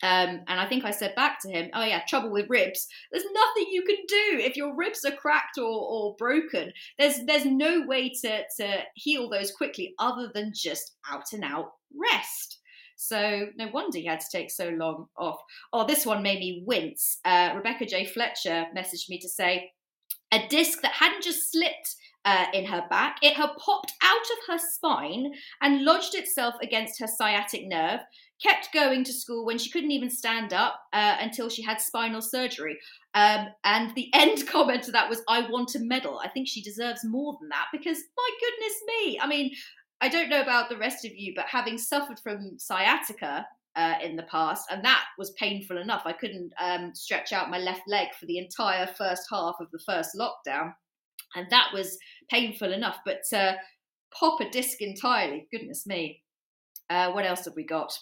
Um, 0.02 0.40
and 0.48 0.58
I 0.60 0.66
think 0.66 0.84
I 0.84 0.90
said 0.90 1.14
back 1.14 1.38
to 1.42 1.50
him, 1.50 1.70
"Oh 1.74 1.84
yeah, 1.84 2.02
trouble 2.08 2.30
with 2.30 2.48
ribs. 2.48 2.86
There's 3.12 3.24
nothing 3.24 3.66
you 3.70 3.82
can 3.82 3.96
do 4.08 4.38
if 4.42 4.56
your 4.56 4.74
ribs 4.74 5.04
are 5.04 5.16
cracked 5.16 5.58
or, 5.58 5.64
or 5.64 6.16
broken. 6.16 6.72
There's 6.98 7.20
there's 7.26 7.46
no 7.46 7.84
way 7.86 8.10
to 8.22 8.42
to 8.58 8.78
heal 8.94 9.28
those 9.28 9.52
quickly 9.52 9.94
other 9.98 10.30
than 10.34 10.52
just 10.54 10.96
out 11.10 11.32
and 11.32 11.44
out 11.44 11.72
rest." 11.94 12.58
So 12.96 13.46
no 13.56 13.68
wonder 13.68 13.96
he 13.98 14.04
had 14.04 14.20
to 14.20 14.26
take 14.30 14.50
so 14.50 14.68
long 14.68 15.06
off. 15.16 15.40
Oh, 15.72 15.86
this 15.86 16.04
one 16.04 16.22
made 16.22 16.38
me 16.38 16.62
wince. 16.66 17.18
Uh, 17.24 17.52
Rebecca 17.56 17.86
J. 17.86 18.04
Fletcher 18.04 18.66
messaged 18.76 19.08
me 19.08 19.18
to 19.20 19.28
say 19.28 19.72
a 20.32 20.46
disc 20.48 20.82
that 20.82 20.92
hadn't 20.92 21.22
just 21.22 21.50
slipped 21.50 21.96
uh, 22.24 22.46
in 22.52 22.64
her 22.66 22.85
back. 22.90 23.16
It 23.22 23.35
had 23.35 23.50
popped 23.59 23.92
out 24.02 24.20
of 24.20 24.38
her 24.48 24.59
spine 24.59 25.33
and 25.61 25.85
lodged 25.85 26.14
itself 26.14 26.54
against 26.62 27.00
her 27.00 27.06
sciatic 27.06 27.66
nerve 27.66 28.00
kept 28.42 28.72
going 28.72 29.04
to 29.04 29.12
school 29.12 29.44
when 29.44 29.59
she 29.59 29.70
couldn't 29.70 29.90
even 29.90 30.11
stand 30.11 30.52
up 30.52 30.80
uh, 30.92 31.16
until 31.20 31.48
she 31.48 31.62
had 31.62 31.80
spinal 31.80 32.22
surgery. 32.22 32.78
Um, 33.14 33.48
and 33.64 33.94
the 33.94 34.11
end 34.14 34.46
comment 34.48 34.85
to 34.85 34.92
that 34.92 35.09
was, 35.09 35.22
I 35.28 35.42
want 35.50 35.74
a 35.74 35.80
medal. 35.80 36.18
I 36.18 36.28
think 36.28 36.48
she 36.48 36.62
deserves 36.62 37.04
more 37.04 37.37
than 37.40 37.50
that 37.50 37.66
because, 37.72 37.98
my 38.16 38.30
goodness 38.40 38.74
me. 38.87 39.20
I 39.20 39.26
mean, 39.26 39.52
I 40.00 40.09
don't 40.09 40.30
know 40.30 40.40
about 40.40 40.70
the 40.70 40.78
rest 40.78 41.04
of 41.04 41.14
you, 41.14 41.35
but 41.37 41.46
having 41.46 41.76
suffered 41.76 42.18
from 42.20 42.59
sciatica, 42.59 43.46
uh, 43.76 43.94
in 44.02 44.16
the 44.16 44.24
past, 44.24 44.66
and 44.70 44.85
that 44.85 45.04
was 45.16 45.30
painful 45.33 45.78
enough. 45.78 46.02
I 46.04 46.12
couldn't 46.12 46.52
um, 46.61 46.92
stretch 46.92 47.33
out 47.33 47.50
my 47.50 47.59
left 47.59 47.83
leg 47.87 48.09
for 48.18 48.26
the 48.26 48.38
entire 48.38 48.88
first 48.98 49.22
half 49.30 49.54
of 49.61 49.70
the 49.70 49.78
first 49.78 50.16
lockdown, 50.18 50.74
and 51.35 51.47
that 51.51 51.71
was 51.73 51.99
painful 52.29 52.73
enough. 52.73 52.99
But 53.05 53.23
uh, 53.33 53.55
pop 54.12 54.40
a 54.40 54.51
disc 54.51 54.81
entirely, 54.81 55.47
goodness 55.51 55.87
me. 55.87 56.23
Uh, 56.88 57.12
what 57.12 57.25
else 57.25 57.45
have 57.45 57.55
we 57.55 57.64
got? 57.64 57.97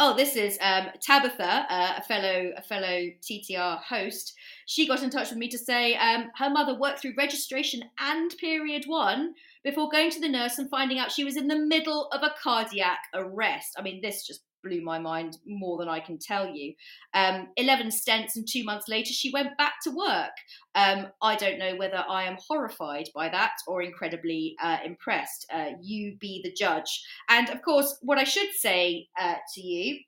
Oh, 0.00 0.16
this 0.16 0.36
is 0.36 0.56
um, 0.60 0.90
Tabitha, 1.02 1.66
uh, 1.68 1.94
a 1.98 2.02
fellow 2.02 2.52
a 2.56 2.62
fellow 2.62 3.08
TTR 3.20 3.82
host. 3.82 4.32
She 4.66 4.86
got 4.86 5.02
in 5.02 5.10
touch 5.10 5.30
with 5.30 5.38
me 5.38 5.48
to 5.48 5.58
say 5.58 5.96
um, 5.96 6.30
her 6.36 6.50
mother 6.50 6.78
worked 6.78 7.00
through 7.00 7.14
registration 7.18 7.82
and 7.98 8.30
period 8.38 8.84
one 8.86 9.34
before 9.64 9.88
going 9.90 10.10
to 10.10 10.20
the 10.20 10.28
nurse 10.28 10.58
and 10.58 10.70
finding 10.70 11.00
out 11.00 11.10
she 11.10 11.24
was 11.24 11.36
in 11.36 11.48
the 11.48 11.58
middle 11.58 12.08
of 12.12 12.22
a 12.22 12.32
cardiac 12.40 13.00
arrest. 13.12 13.74
I 13.76 13.82
mean, 13.82 14.00
this 14.00 14.24
just 14.24 14.42
blew 14.62 14.82
my 14.82 14.98
mind 14.98 15.38
more 15.46 15.78
than 15.78 15.88
I 15.88 16.00
can 16.00 16.18
tell 16.18 16.48
you. 16.48 16.74
Um, 17.14 17.48
11 17.56 17.88
stents, 17.88 18.36
and 18.36 18.46
two 18.46 18.64
months 18.64 18.88
later, 18.88 19.12
she 19.12 19.30
went 19.32 19.56
back 19.56 19.74
to 19.84 19.90
work. 19.90 20.32
Um, 20.74 21.08
I 21.22 21.36
don't 21.36 21.58
know 21.58 21.76
whether 21.76 22.04
I 22.08 22.24
am 22.24 22.36
horrified 22.46 23.08
by 23.14 23.28
that 23.28 23.52
or 23.66 23.82
incredibly 23.82 24.56
uh, 24.62 24.78
impressed. 24.84 25.46
Uh, 25.52 25.70
you 25.80 26.16
be 26.20 26.40
the 26.42 26.52
judge. 26.52 27.02
And 27.28 27.48
of 27.50 27.62
course, 27.62 27.96
what 28.02 28.18
I 28.18 28.24
should 28.24 28.50
say 28.54 29.08
uh, 29.20 29.36
to 29.54 29.60
you 29.60 29.98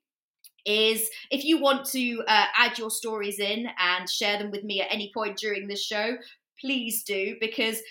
is 0.65 1.09
if 1.31 1.43
you 1.43 1.59
want 1.59 1.85
to 1.87 2.23
uh, 2.27 2.45
add 2.55 2.77
your 2.77 2.91
stories 2.91 3.39
in 3.39 3.67
and 3.79 4.09
share 4.09 4.37
them 4.37 4.51
with 4.51 4.63
me 4.63 4.81
at 4.81 4.91
any 4.91 5.11
point 5.13 5.37
during 5.37 5.67
this 5.67 5.83
show, 5.83 6.17
please 6.59 7.03
do, 7.03 7.35
because 7.39 7.81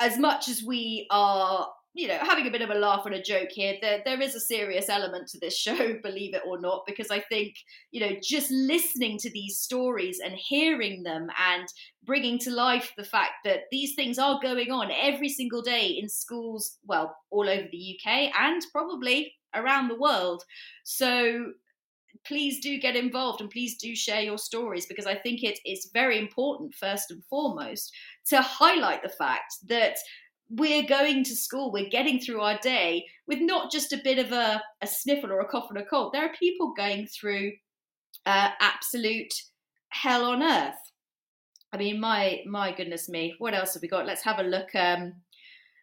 as 0.00 0.18
much 0.18 0.48
as 0.48 0.62
we 0.62 1.06
are 1.10 1.68
you 1.96 2.08
know, 2.08 2.18
having 2.18 2.46
a 2.48 2.50
bit 2.50 2.60
of 2.60 2.70
a 2.70 2.74
laugh 2.74 3.06
and 3.06 3.14
a 3.14 3.22
joke 3.22 3.50
here, 3.50 3.76
there, 3.80 4.02
there 4.04 4.20
is 4.20 4.34
a 4.34 4.40
serious 4.40 4.88
element 4.88 5.28
to 5.28 5.38
this 5.38 5.56
show, 5.58 5.96
believe 6.02 6.34
it 6.34 6.42
or 6.44 6.60
not, 6.60 6.82
because 6.86 7.10
I 7.10 7.20
think, 7.20 7.54
you 7.92 8.00
know, 8.00 8.16
just 8.20 8.50
listening 8.50 9.16
to 9.18 9.30
these 9.30 9.58
stories 9.58 10.18
and 10.22 10.34
hearing 10.34 11.04
them 11.04 11.28
and 11.38 11.68
bringing 12.02 12.38
to 12.40 12.50
life 12.50 12.92
the 12.96 13.04
fact 13.04 13.44
that 13.44 13.62
these 13.70 13.94
things 13.94 14.18
are 14.18 14.40
going 14.42 14.72
on 14.72 14.90
every 14.90 15.28
single 15.28 15.62
day 15.62 15.86
in 15.86 16.08
schools, 16.08 16.78
well, 16.84 17.16
all 17.30 17.48
over 17.48 17.68
the 17.70 17.98
UK 17.98 18.32
and 18.38 18.60
probably 18.72 19.32
around 19.54 19.88
the 19.88 19.98
world. 19.98 20.42
So 20.82 21.52
please 22.26 22.60
do 22.60 22.78
get 22.78 22.96
involved 22.96 23.40
and 23.40 23.50
please 23.50 23.76
do 23.76 23.94
share 23.94 24.20
your 24.20 24.38
stories 24.38 24.86
because 24.86 25.06
I 25.06 25.14
think 25.14 25.42
it 25.42 25.58
is 25.64 25.90
very 25.92 26.18
important, 26.18 26.74
first 26.74 27.10
and 27.10 27.24
foremost, 27.24 27.92
to 28.28 28.40
highlight 28.40 29.02
the 29.02 29.08
fact 29.08 29.54
that 29.68 29.96
we're 30.50 30.86
going 30.86 31.24
to 31.24 31.34
school, 31.34 31.72
we're 31.72 31.88
getting 31.88 32.20
through 32.20 32.40
our 32.40 32.58
day 32.58 33.06
with 33.26 33.40
not 33.40 33.72
just 33.72 33.92
a 33.92 34.00
bit 34.02 34.18
of 34.18 34.32
a, 34.32 34.62
a 34.82 34.86
sniffle 34.86 35.32
or 35.32 35.40
a 35.40 35.48
cough 35.48 35.66
and 35.70 35.78
a 35.78 35.84
cold. 35.84 36.12
There 36.12 36.24
are 36.24 36.32
people 36.38 36.74
going 36.76 37.06
through 37.06 37.52
uh, 38.26 38.50
absolute 38.60 39.32
hell 39.88 40.24
on 40.26 40.42
earth. 40.42 40.74
I 41.72 41.76
mean, 41.76 41.98
my 41.98 42.40
my 42.46 42.72
goodness 42.72 43.08
me, 43.08 43.34
what 43.38 43.54
else 43.54 43.74
have 43.74 43.82
we 43.82 43.88
got? 43.88 44.06
Let's 44.06 44.22
have 44.22 44.38
a 44.38 44.44
look. 44.44 44.74
Um, 44.74 45.14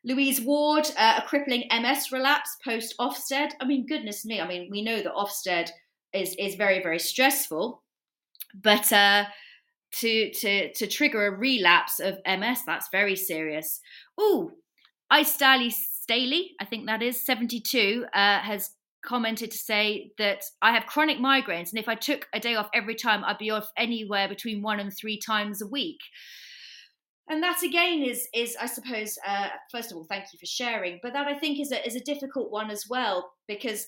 Louise 0.04 0.42
Ward, 0.42 0.88
uh, 0.98 1.20
a 1.24 1.28
crippling 1.28 1.66
MS 1.70 2.12
relapse 2.12 2.56
post 2.64 2.96
Ofsted. 3.00 3.52
I 3.60 3.66
mean, 3.66 3.86
goodness 3.86 4.26
me. 4.26 4.40
I 4.40 4.48
mean, 4.48 4.70
we 4.72 4.82
know 4.82 5.02
that 5.02 5.14
Ofsted 5.14 5.70
is 6.14 6.36
is 6.40 6.56
very 6.56 6.82
very 6.82 7.00
stressful, 7.00 7.84
but 8.56 8.92
uh, 8.94 9.26
to 10.00 10.32
to 10.32 10.74
to 10.74 10.88
trigger 10.88 11.28
a 11.28 11.32
relapse 11.32 12.00
of 12.00 12.20
MS, 12.26 12.62
that's 12.66 12.90
very 12.92 13.16
serious. 13.16 13.80
Oh, 14.18 14.52
Ice 15.10 15.34
Staley 15.34 15.70
Staley, 15.72 16.52
I 16.60 16.66
think 16.66 16.88
that 16.88 17.02
is 17.02 17.26
72, 17.26 18.06
uh, 18.14 18.40
has 18.40 18.72
commented 19.04 19.52
to 19.52 19.58
say 19.58 20.12
that 20.18 20.44
I 20.62 20.72
have 20.72 20.86
chronic 20.86 21.18
migraines, 21.18 21.70
and 21.72 21.80
if 21.80 21.88
I 21.88 21.96
took 21.96 22.28
a 22.34 22.40
day 22.40 22.56
off 22.56 22.70
every 22.74 22.96
time, 22.96 23.24
I'd 23.24 23.38
be 23.38 23.50
off 23.50 23.72
anywhere 23.78 24.28
between 24.28 24.62
one 24.62 24.80
and 24.80 24.92
three 24.96 25.20
times 25.20 25.62
a 25.62 25.68
week. 25.68 26.00
And 27.30 27.42
that 27.44 27.64
again 27.64 28.02
is 28.02 28.28
is 28.34 28.58
I 28.60 28.66
suppose 28.66 29.18
uh, 29.26 29.48
first 29.72 29.92
of 29.92 29.98
all, 29.98 30.06
thank 30.06 30.26
you 30.34 30.40
for 30.40 30.46
sharing, 30.46 31.00
but 31.02 31.14
that 31.14 31.28
I 31.28 31.34
think 31.34 31.60
is 31.60 31.72
a 31.72 31.86
is 31.86 31.96
a 31.96 32.02
difficult 32.02 32.52
one 32.52 32.70
as 32.70 32.86
well 32.90 33.32
because 33.48 33.88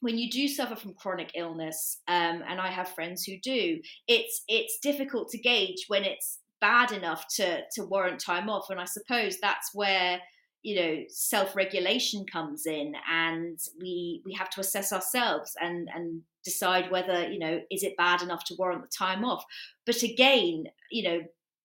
when 0.00 0.18
you 0.18 0.30
do 0.30 0.48
suffer 0.48 0.76
from 0.76 0.94
chronic 0.94 1.32
illness, 1.34 2.00
um, 2.08 2.42
and 2.46 2.60
I 2.60 2.68
have 2.68 2.88
friends 2.90 3.24
who 3.24 3.34
do, 3.42 3.80
it's 4.08 4.42
it's 4.48 4.78
difficult 4.82 5.30
to 5.30 5.38
gauge 5.38 5.84
when 5.88 6.04
it's 6.04 6.38
bad 6.60 6.92
enough 6.92 7.26
to 7.36 7.60
to 7.74 7.84
warrant 7.84 8.20
time 8.20 8.48
off, 8.48 8.70
and 8.70 8.80
I 8.80 8.84
suppose 8.84 9.38
that's 9.40 9.70
where 9.74 10.20
you 10.62 10.80
know 10.80 11.04
self-regulation 11.08 12.26
comes 12.30 12.66
in 12.66 12.94
and 13.10 13.58
we 13.80 14.22
we 14.24 14.34
have 14.34 14.50
to 14.50 14.60
assess 14.60 14.92
ourselves 14.92 15.52
and 15.60 15.88
and 15.94 16.22
decide 16.44 16.90
whether 16.90 17.30
you 17.30 17.38
know 17.38 17.60
is 17.70 17.82
it 17.82 17.96
bad 17.96 18.22
enough 18.22 18.44
to 18.44 18.56
warrant 18.58 18.82
the 18.82 18.88
time 18.88 19.24
off? 19.24 19.44
But 19.84 20.02
again 20.02 20.64
you 20.90 21.02
know 21.02 21.20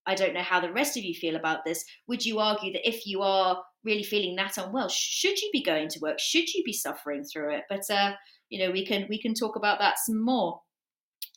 i 0.06 0.14
don't 0.14 0.34
know 0.34 0.42
how 0.42 0.60
the 0.60 0.72
rest 0.72 0.96
of 0.96 1.04
you 1.04 1.14
feel 1.14 1.36
about 1.36 1.64
this. 1.64 1.84
Would 2.08 2.24
you 2.26 2.38
argue 2.38 2.72
that 2.72 2.88
if 2.88 3.06
you 3.06 3.22
are 3.22 3.62
really 3.84 4.02
feeling 4.02 4.36
that 4.36 4.58
unwell 4.58 4.88
should 4.88 5.40
you 5.40 5.50
be 5.52 5.62
going 5.62 5.88
to 5.88 6.00
work? 6.00 6.18
Should 6.18 6.52
you 6.52 6.62
be 6.64 6.72
suffering 6.72 7.24
through 7.24 7.54
it? 7.54 7.64
But 7.68 7.88
uh 7.90 8.12
you 8.48 8.64
know 8.64 8.70
we 8.70 8.86
can 8.86 9.06
we 9.08 9.20
can 9.20 9.34
talk 9.34 9.56
about 9.56 9.78
that 9.80 9.98
some 9.98 10.22
more 10.22 10.60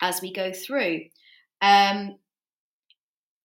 as 0.01 0.21
we 0.21 0.33
go 0.33 0.51
through. 0.51 1.01
Um 1.61 2.17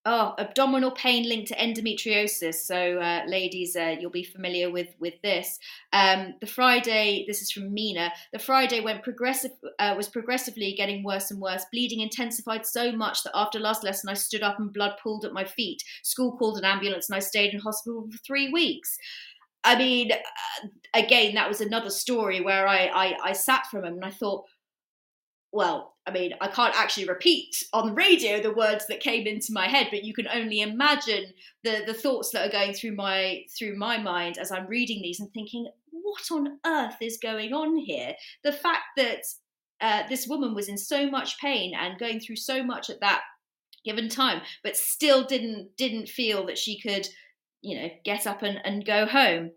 Oh, 0.07 0.35
abdominal 0.39 0.93
pain 0.93 1.29
linked 1.29 1.49
to 1.49 1.57
endometriosis. 1.57 2.55
So, 2.55 2.99
uh, 2.99 3.23
ladies, 3.27 3.77
uh, 3.77 3.97
you'll 4.01 4.11
be 4.11 4.25
familiar 4.25 4.71
with 4.71 4.89
with 4.99 5.21
this. 5.21 5.59
Um, 5.93 6.37
the 6.41 6.47
Friday, 6.47 7.25
this 7.29 7.43
is 7.43 7.51
from 7.51 7.75
Mina. 7.75 8.11
The 8.33 8.39
Friday 8.39 8.81
when 8.81 9.01
progressive 9.03 9.51
uh, 9.79 9.93
was 9.99 10.09
progressively 10.09 10.73
getting 10.73 11.05
worse 11.05 11.31
and 11.31 11.39
worse. 11.39 11.67
Bleeding 11.71 12.01
intensified 12.01 12.65
so 12.65 12.93
much 12.93 13.23
that 13.25 13.37
after 13.37 13.59
last 13.59 13.85
lesson, 13.85 14.09
I 14.09 14.15
stood 14.15 14.43
up 14.43 14.59
and 14.59 14.73
blood 14.73 14.95
pooled 15.03 15.27
at 15.27 15.35
my 15.35 15.45
feet. 15.45 15.83
School 16.03 16.35
called 16.39 16.57
an 16.57 16.65
ambulance, 16.65 17.11
and 17.11 17.17
I 17.17 17.21
stayed 17.21 17.53
in 17.53 17.61
hospital 17.61 18.09
for 18.11 18.19
three 18.27 18.51
weeks. 18.51 18.97
I 19.65 19.77
mean, 19.77 20.13
uh, 20.13 20.69
again, 20.95 21.35
that 21.35 21.49
was 21.49 21.61
another 21.61 21.91
story 21.91 22.41
where 22.41 22.67
I 22.67 22.87
I, 22.87 23.17
I 23.23 23.33
sat 23.35 23.67
from 23.67 23.85
him 23.85 23.95
and 23.97 24.05
I 24.07 24.11
thought, 24.11 24.47
well, 25.53 25.97
I 26.11 26.13
mean, 26.13 26.35
I 26.41 26.49
can't 26.49 26.75
actually 26.77 27.07
repeat 27.07 27.63
on 27.73 27.95
radio 27.95 28.43
the 28.43 28.53
words 28.53 28.87
that 28.89 29.01
came 29.01 29.27
into 29.27 29.53
my 29.53 29.69
head, 29.69 29.89
but 29.91 30.03
you 30.03 30.13
can 30.13 30.27
only 30.29 30.61
imagine 30.61 31.27
the 31.63 31.85
the 31.87 31.95
thoughts 31.95 32.31
that 32.31 32.47
are 32.47 32.53
going 32.53 32.75
through 32.75 32.97
my 32.97 33.45
through 33.57 33.77
my 33.77 33.97
mind 33.97 34.37
as 34.39 34.51
I'm 34.51 34.67
reading 34.67 35.03
these 35.03 35.21
and 35.21 35.33
thinking, 35.33 35.69
what 35.91 36.31
on 36.33 36.59
earth 36.67 36.97
is 37.01 37.19
going 37.23 37.53
on 37.53 37.77
here? 37.77 38.15
The 38.43 38.53
fact 38.53 38.83
that 38.97 39.23
uh, 39.81 40.03
this 40.09 40.27
woman 40.27 40.55
was 40.55 40.69
in 40.69 40.77
so 40.77 41.09
much 41.09 41.39
pain 41.41 41.75
and 41.79 41.99
going 41.99 42.19
through 42.19 42.37
so 42.37 42.63
much 42.63 42.91
at 42.91 43.01
that 43.01 43.23
given 43.85 44.09
time, 44.09 44.43
but 44.65 44.77
still 44.77 45.25
didn't 45.25 45.77
didn't 45.77 46.09
feel 46.09 46.47
that 46.47 46.59
she 46.59 46.81
could, 46.81 47.07
you 47.63 47.81
know, 47.81 47.89
get 48.05 48.27
up 48.27 48.43
and, 48.43 48.61
and 48.65 48.85
go 48.85 49.07
home. 49.07 49.53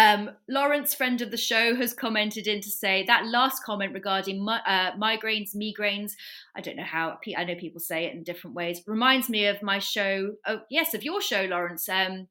Um, 0.00 0.30
Lawrence, 0.48 0.94
friend 0.94 1.20
of 1.20 1.30
the 1.30 1.36
show, 1.36 1.76
has 1.76 1.92
commented 1.92 2.46
in 2.46 2.62
to 2.62 2.70
say 2.70 3.04
that 3.06 3.26
last 3.26 3.62
comment 3.62 3.92
regarding 3.92 4.42
mi- 4.42 4.54
uh, 4.66 4.92
migraines, 4.92 5.54
migraines. 5.54 6.12
I 6.56 6.62
don't 6.62 6.76
know 6.76 6.84
how 6.84 7.18
I 7.36 7.44
know 7.44 7.54
people 7.54 7.80
say 7.80 8.06
it 8.06 8.14
in 8.14 8.22
different 8.22 8.56
ways. 8.56 8.80
Reminds 8.86 9.28
me 9.28 9.44
of 9.44 9.62
my 9.62 9.78
show. 9.78 10.36
Oh, 10.46 10.62
yes, 10.70 10.94
of 10.94 11.04
your 11.04 11.20
show, 11.20 11.42
Lawrence. 11.42 11.86
Um, 11.86 12.28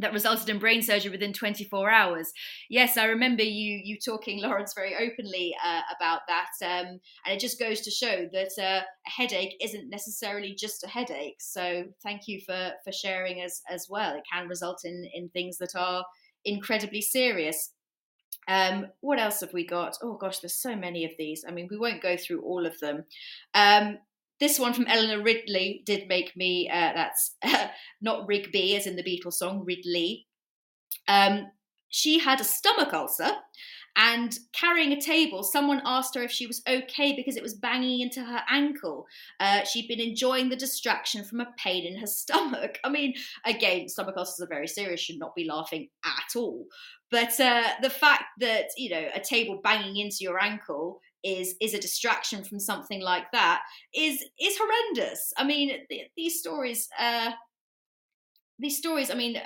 that 0.00 0.12
resulted 0.12 0.48
in 0.50 0.58
brain 0.58 0.82
surgery 0.82 1.10
within 1.10 1.32
24 1.32 1.88
hours. 1.88 2.32
Yes, 2.68 2.98
I 2.98 3.06
remember 3.06 3.42
you 3.42 3.80
you 3.82 3.96
talking, 3.98 4.42
Lawrence, 4.42 4.74
very 4.74 4.94
openly 4.94 5.54
uh, 5.64 5.80
about 5.96 6.20
that, 6.28 6.50
um, 6.62 7.00
and 7.24 7.34
it 7.34 7.40
just 7.40 7.58
goes 7.58 7.80
to 7.82 7.90
show 7.90 8.28
that 8.34 8.50
uh, 8.58 8.82
a 8.82 9.10
headache 9.10 9.54
isn't 9.62 9.88
necessarily 9.88 10.54
just 10.54 10.84
a 10.84 10.88
headache. 10.88 11.40
So 11.40 11.84
thank 12.02 12.28
you 12.28 12.42
for 12.44 12.72
for 12.84 12.92
sharing 12.92 13.40
as 13.40 13.62
as 13.70 13.86
well. 13.88 14.14
It 14.14 14.24
can 14.30 14.46
result 14.46 14.82
in 14.84 15.08
in 15.14 15.30
things 15.30 15.56
that 15.56 15.74
are 15.74 16.04
incredibly 16.44 17.00
serious. 17.00 17.70
Um, 18.48 18.86
what 19.00 19.20
else 19.20 19.40
have 19.40 19.52
we 19.52 19.66
got? 19.66 19.96
Oh 20.02 20.14
gosh, 20.14 20.40
there's 20.40 20.54
so 20.54 20.74
many 20.74 21.04
of 21.04 21.12
these. 21.18 21.44
I 21.46 21.52
mean, 21.52 21.68
we 21.70 21.78
won't 21.78 22.02
go 22.02 22.16
through 22.16 22.42
all 22.42 22.66
of 22.66 22.78
them. 22.80 23.04
Um, 23.54 23.98
this 24.40 24.58
one 24.58 24.74
from 24.74 24.86
Eleanor 24.88 25.22
Ridley 25.22 25.82
did 25.86 26.08
make 26.08 26.36
me, 26.36 26.68
uh, 26.68 26.92
that's 26.94 27.36
not 28.00 28.26
Rigby 28.26 28.74
as 28.76 28.86
in 28.86 28.96
the 28.96 29.04
Beatles 29.04 29.34
song, 29.34 29.64
Ridley. 29.64 30.26
Um, 31.06 31.46
she 31.88 32.18
had 32.18 32.40
a 32.40 32.44
stomach 32.44 32.92
ulcer 32.92 33.30
and 33.96 34.38
carrying 34.52 34.92
a 34.92 35.00
table, 35.00 35.42
someone 35.42 35.82
asked 35.84 36.14
her 36.14 36.22
if 36.22 36.30
she 36.30 36.46
was 36.46 36.62
okay 36.66 37.14
because 37.14 37.36
it 37.36 37.42
was 37.42 37.54
banging 37.54 38.00
into 38.00 38.22
her 38.24 38.40
ankle. 38.48 39.06
Uh, 39.38 39.64
she'd 39.64 39.88
been 39.88 40.00
enjoying 40.00 40.48
the 40.48 40.56
distraction 40.56 41.24
from 41.24 41.40
a 41.40 41.52
pain 41.58 41.84
in 41.84 41.98
her 41.98 42.06
stomach. 42.06 42.78
I 42.84 42.88
mean, 42.88 43.14
again, 43.44 43.88
stomach 43.88 44.16
ulcers 44.16 44.40
are 44.40 44.48
very 44.48 44.68
serious, 44.68 45.00
should 45.00 45.18
not 45.18 45.34
be 45.34 45.44
laughing 45.44 45.88
at 46.04 46.36
all. 46.36 46.66
But 47.10 47.38
uh, 47.38 47.68
the 47.82 47.90
fact 47.90 48.24
that, 48.40 48.68
you 48.78 48.90
know, 48.90 49.08
a 49.14 49.20
table 49.20 49.60
banging 49.62 49.98
into 49.98 50.18
your 50.20 50.42
ankle 50.42 51.00
is 51.22 51.54
is 51.60 51.72
a 51.72 51.78
distraction 51.80 52.42
from 52.42 52.58
something 52.58 53.00
like 53.00 53.30
that 53.32 53.62
is 53.94 54.24
is 54.40 54.58
horrendous. 54.58 55.32
I 55.36 55.44
mean, 55.44 55.72
th- 55.88 56.10
these 56.16 56.40
stories 56.40 56.88
uh, 56.98 57.32
these 58.62 58.78
stories 58.78 59.10
i 59.10 59.14
mean 59.14 59.36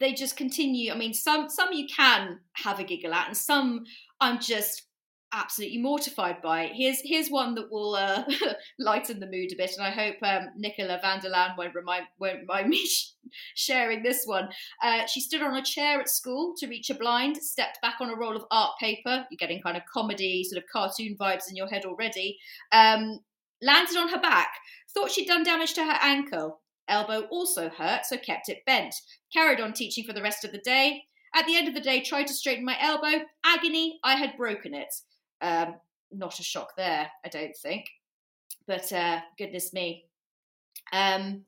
they 0.00 0.12
just 0.12 0.36
continue 0.36 0.92
i 0.92 0.96
mean 0.96 1.14
some 1.14 1.48
some 1.48 1.72
you 1.72 1.86
can 1.94 2.40
have 2.54 2.78
a 2.78 2.84
giggle 2.84 3.14
at 3.14 3.28
and 3.28 3.36
some 3.36 3.84
i'm 4.20 4.40
just 4.40 4.86
absolutely 5.32 5.78
mortified 5.78 6.40
by. 6.42 6.70
Here's 6.74 7.00
here's 7.02 7.28
one 7.28 7.54
that 7.54 7.70
will 7.70 7.94
uh, 7.94 8.24
lighten 8.78 9.20
the 9.20 9.26
mood 9.26 9.52
a 9.52 9.56
bit, 9.56 9.72
and 9.76 9.86
I 9.86 9.90
hope 9.90 10.16
um, 10.22 10.50
Nicola 10.56 10.98
van 11.02 11.20
der 11.20 11.30
Laan 11.30 11.56
won't 11.56 11.74
remind 11.74 12.04
won't 12.18 12.46
mind 12.46 12.68
me 12.68 12.86
sharing 13.54 14.02
this 14.02 14.24
one. 14.24 14.48
Uh, 14.82 15.06
she 15.06 15.20
stood 15.20 15.42
on 15.42 15.56
a 15.56 15.62
chair 15.62 16.00
at 16.00 16.08
school 16.08 16.54
to 16.58 16.68
reach 16.68 16.90
a 16.90 16.94
blind, 16.94 17.36
stepped 17.38 17.80
back 17.82 17.96
on 18.00 18.10
a 18.10 18.16
roll 18.16 18.36
of 18.36 18.44
art 18.50 18.72
paper. 18.78 19.26
You're 19.30 19.38
getting 19.38 19.62
kind 19.62 19.76
of 19.76 19.82
comedy, 19.92 20.44
sort 20.44 20.62
of 20.62 20.68
cartoon 20.70 21.16
vibes 21.18 21.48
in 21.48 21.56
your 21.56 21.68
head 21.68 21.84
already. 21.84 22.38
Um, 22.70 23.20
landed 23.62 23.96
on 23.96 24.08
her 24.08 24.20
back. 24.20 24.48
Thought 24.92 25.10
she'd 25.10 25.26
done 25.26 25.44
damage 25.44 25.74
to 25.74 25.84
her 25.84 25.98
ankle. 26.02 26.61
Elbow 26.88 27.22
also 27.30 27.68
hurt, 27.68 28.04
so 28.06 28.16
kept 28.16 28.48
it 28.48 28.64
bent. 28.66 28.94
Carried 29.32 29.60
on 29.60 29.72
teaching 29.72 30.04
for 30.04 30.12
the 30.12 30.22
rest 30.22 30.44
of 30.44 30.52
the 30.52 30.58
day. 30.58 31.04
At 31.34 31.46
the 31.46 31.56
end 31.56 31.68
of 31.68 31.74
the 31.74 31.80
day, 31.80 32.00
tried 32.00 32.26
to 32.26 32.34
straighten 32.34 32.64
my 32.64 32.76
elbow. 32.80 33.24
Agony, 33.44 33.98
I 34.04 34.16
had 34.16 34.36
broken 34.36 34.74
it. 34.74 34.92
Um, 35.40 35.76
not 36.10 36.38
a 36.38 36.42
shock 36.42 36.76
there, 36.76 37.10
I 37.24 37.28
don't 37.28 37.56
think. 37.56 37.86
But 38.66 38.92
uh, 38.92 39.20
goodness 39.38 39.72
me. 39.72 40.04
Um, 40.92 41.44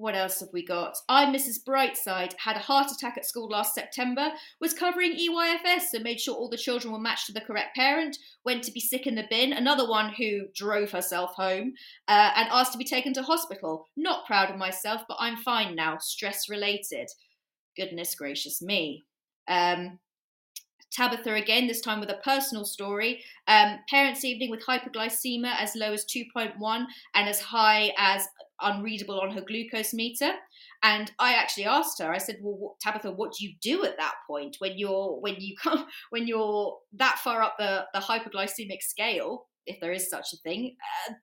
what 0.00 0.14
else 0.14 0.40
have 0.40 0.48
we 0.52 0.64
got? 0.64 0.96
I, 1.08 1.26
Mrs. 1.26 1.62
Brightside, 1.62 2.32
had 2.38 2.56
a 2.56 2.60
heart 2.60 2.90
attack 2.90 3.18
at 3.18 3.26
school 3.26 3.48
last 3.48 3.74
September, 3.74 4.30
was 4.60 4.72
covering 4.72 5.12
EYFS, 5.12 5.90
so 5.92 5.98
made 5.98 6.18
sure 6.18 6.34
all 6.34 6.48
the 6.48 6.56
children 6.56 6.92
were 6.92 6.98
matched 6.98 7.26
to 7.26 7.32
the 7.32 7.40
correct 7.42 7.76
parent, 7.76 8.16
went 8.44 8.64
to 8.64 8.72
be 8.72 8.80
sick 8.80 9.06
in 9.06 9.14
the 9.14 9.26
bin, 9.28 9.52
another 9.52 9.86
one 9.86 10.14
who 10.14 10.46
drove 10.54 10.90
herself 10.90 11.34
home, 11.34 11.74
uh, 12.08 12.30
and 12.34 12.48
asked 12.50 12.72
to 12.72 12.78
be 12.78 12.84
taken 12.84 13.12
to 13.12 13.22
hospital. 13.22 13.86
Not 13.94 14.26
proud 14.26 14.50
of 14.50 14.56
myself, 14.56 15.02
but 15.06 15.18
I'm 15.20 15.36
fine 15.36 15.76
now, 15.76 15.98
stress 15.98 16.48
related. 16.48 17.08
Goodness 17.76 18.14
gracious 18.14 18.62
me. 18.62 19.04
Um, 19.48 19.98
Tabitha 20.90 21.34
again, 21.34 21.66
this 21.66 21.80
time 21.80 22.00
with 22.00 22.10
a 22.10 22.20
personal 22.24 22.64
story. 22.64 23.22
Um, 23.46 23.78
parents' 23.88 24.24
evening 24.24 24.50
with 24.50 24.64
hyperglycemia 24.66 25.54
as 25.58 25.76
low 25.76 25.92
as 25.92 26.04
2.1 26.04 26.86
and 27.14 27.28
as 27.28 27.40
high 27.40 27.92
as 27.96 28.26
unreadable 28.62 29.20
on 29.20 29.30
her 29.32 29.40
glucose 29.40 29.92
meter. 29.92 30.32
And 30.82 31.10
I 31.18 31.34
actually 31.34 31.66
asked 31.66 32.00
her. 32.00 32.12
I 32.12 32.18
said, 32.18 32.38
"Well, 32.40 32.56
what, 32.56 32.80
Tabitha, 32.80 33.12
what 33.12 33.32
do 33.32 33.44
you 33.44 33.54
do 33.60 33.84
at 33.84 33.98
that 33.98 34.14
point 34.26 34.56
when 34.58 34.78
you're 34.78 35.20
when 35.20 35.36
you 35.38 35.56
come 35.56 35.86
when 36.10 36.26
you're 36.26 36.78
that 36.94 37.18
far 37.18 37.42
up 37.42 37.56
the 37.58 37.86
the 37.92 38.00
hyperglycemic 38.00 38.82
scale, 38.82 39.46
if 39.66 39.80
there 39.80 39.92
is 39.92 40.08
such 40.08 40.32
a 40.32 40.38
thing? 40.38 40.76
Uh, 41.08 41.14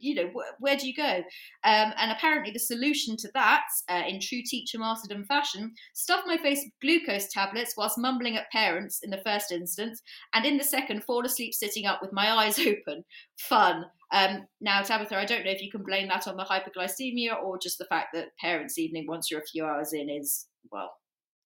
you 0.00 0.14
know, 0.14 0.30
wh- 0.34 0.60
where 0.60 0.76
do 0.76 0.86
you 0.86 0.94
go? 0.94 1.22
Um, 1.64 1.92
and 1.96 2.10
apparently, 2.10 2.52
the 2.52 2.58
solution 2.58 3.16
to 3.18 3.28
that, 3.34 3.64
uh, 3.88 4.02
in 4.06 4.20
true 4.20 4.42
teacher 4.44 4.78
martyrdom 4.78 5.24
fashion, 5.24 5.72
stuff 5.94 6.24
my 6.26 6.36
face 6.36 6.62
with 6.64 6.72
glucose 6.80 7.32
tablets 7.32 7.74
whilst 7.76 7.98
mumbling 7.98 8.36
at 8.36 8.50
parents 8.50 9.00
in 9.02 9.10
the 9.10 9.22
first 9.24 9.52
instance, 9.52 10.02
and 10.34 10.44
in 10.44 10.58
the 10.58 10.64
second, 10.64 11.04
fall 11.04 11.24
asleep 11.24 11.54
sitting 11.54 11.86
up 11.86 12.00
with 12.02 12.12
my 12.12 12.30
eyes 12.30 12.58
open. 12.60 13.04
Fun. 13.38 13.84
Um, 14.12 14.46
now, 14.60 14.82
Tabitha, 14.82 15.16
I 15.16 15.24
don't 15.24 15.44
know 15.44 15.50
if 15.50 15.62
you 15.62 15.70
can 15.70 15.82
blame 15.82 16.08
that 16.08 16.26
on 16.26 16.36
the 16.36 16.44
hyperglycemia 16.44 17.42
or 17.42 17.58
just 17.58 17.78
the 17.78 17.84
fact 17.86 18.08
that 18.14 18.36
parents' 18.40 18.78
evening, 18.78 19.06
once 19.06 19.30
you're 19.30 19.40
a 19.40 19.46
few 19.46 19.64
hours 19.64 19.92
in, 19.92 20.08
is, 20.08 20.46
well, 20.72 20.92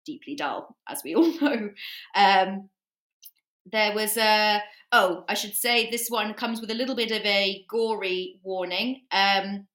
deeply 0.06 0.34
dull, 0.34 0.76
as 0.88 1.02
we 1.04 1.14
all 1.14 1.32
know. 1.40 1.70
Um, 2.14 2.68
there 3.70 3.94
was 3.94 4.16
a 4.16 4.61
oh 4.92 5.25
i 5.29 5.35
should 5.35 5.55
say 5.55 5.90
this 5.90 6.09
one 6.09 6.35
comes 6.35 6.61
with 6.61 6.70
a 6.70 6.75
little 6.75 6.94
bit 6.94 7.11
of 7.11 7.25
a 7.25 7.64
gory 7.68 8.40
warning 8.42 9.03
um 9.12 9.66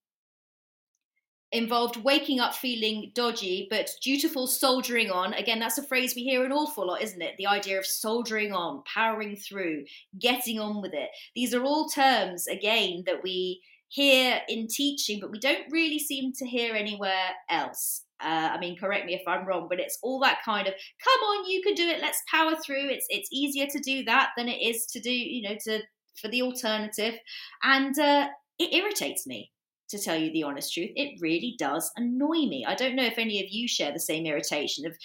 involved 1.52 1.96
waking 1.98 2.40
up 2.40 2.54
feeling 2.54 3.12
dodgy 3.16 3.68
but 3.70 3.90
dutiful 4.02 4.48
soldiering 4.48 5.10
on. 5.10 5.34
Again 5.34 5.60
that's 5.60 5.78
a 5.78 5.84
phrase 5.84 6.14
we 6.16 6.24
hear 6.24 6.44
an 6.44 6.52
awful 6.52 6.88
lot 6.88 7.02
isn't 7.02 7.22
it? 7.22 7.36
The 7.38 7.48
idea 7.48 7.80
of 7.80 7.86
soldiering 7.86 8.52
on 8.52 8.84
powering 8.84 9.36
through 9.38 9.86
getting 10.20 10.60
on 10.60 10.82
with 10.82 10.94
it. 10.94 11.10
These 11.36 11.54
are 11.54 11.64
all 11.64 11.88
terms 11.88 12.48
again 12.48 13.04
that 13.06 13.24
we 13.24 13.62
hear 13.90 14.42
in 14.50 14.68
teaching 14.68 15.20
but 15.20 15.32
we 15.32 15.40
don't 15.40 15.72
really 15.72 16.00
seem 16.00 16.34
to 16.34 16.46
hear 16.46 16.76
anywhere 16.76 17.30
else 17.50 18.04
uh, 18.20 18.50
I 18.54 18.58
mean, 18.60 18.78
correct 18.78 19.06
me 19.06 19.14
if 19.14 19.22
I'm 19.28 19.46
wrong, 19.46 19.68
but 19.70 19.80
it's 19.80 20.00
all 20.02 20.20
that 20.22 20.40
kind 20.44 20.68
of 20.68 20.74
come 21.04 21.20
on, 21.22 21.50
you 21.50 21.62
can 21.62 21.76
do 21.76 21.88
it. 21.88 22.02
Let's 22.02 22.24
power 22.32 22.56
through. 22.56 22.90
It's 22.90 23.06
it's 23.10 23.30
easier 23.32 23.68
to 23.68 23.80
do 23.80 24.04
that 24.06 24.30
than 24.36 24.48
it 24.48 24.60
is 24.60 24.86
to 24.88 25.00
do, 25.00 25.12
you 25.12 25.48
know, 25.48 25.56
to 25.66 25.82
for 26.20 26.28
the 26.28 26.42
alternative, 26.42 27.16
and 27.62 27.98
uh, 28.00 28.28
it 28.58 28.74
irritates 28.74 29.28
me 29.28 29.52
to 29.90 30.00
tell 30.00 30.18
you 30.18 30.32
the 30.32 30.44
honest 30.44 30.74
truth. 30.74 30.90
It 30.96 31.20
really 31.22 31.56
does 31.60 31.92
annoy 31.96 32.48
me. 32.48 32.66
I 32.68 32.74
don't 32.74 32.96
know 32.96 33.06
if 33.06 33.20
any 33.20 33.40
of 33.40 33.52
you 33.52 33.68
share 33.68 33.94
the 33.94 34.00
same 34.00 34.26
irritation 34.26 34.86
of. 34.88 34.96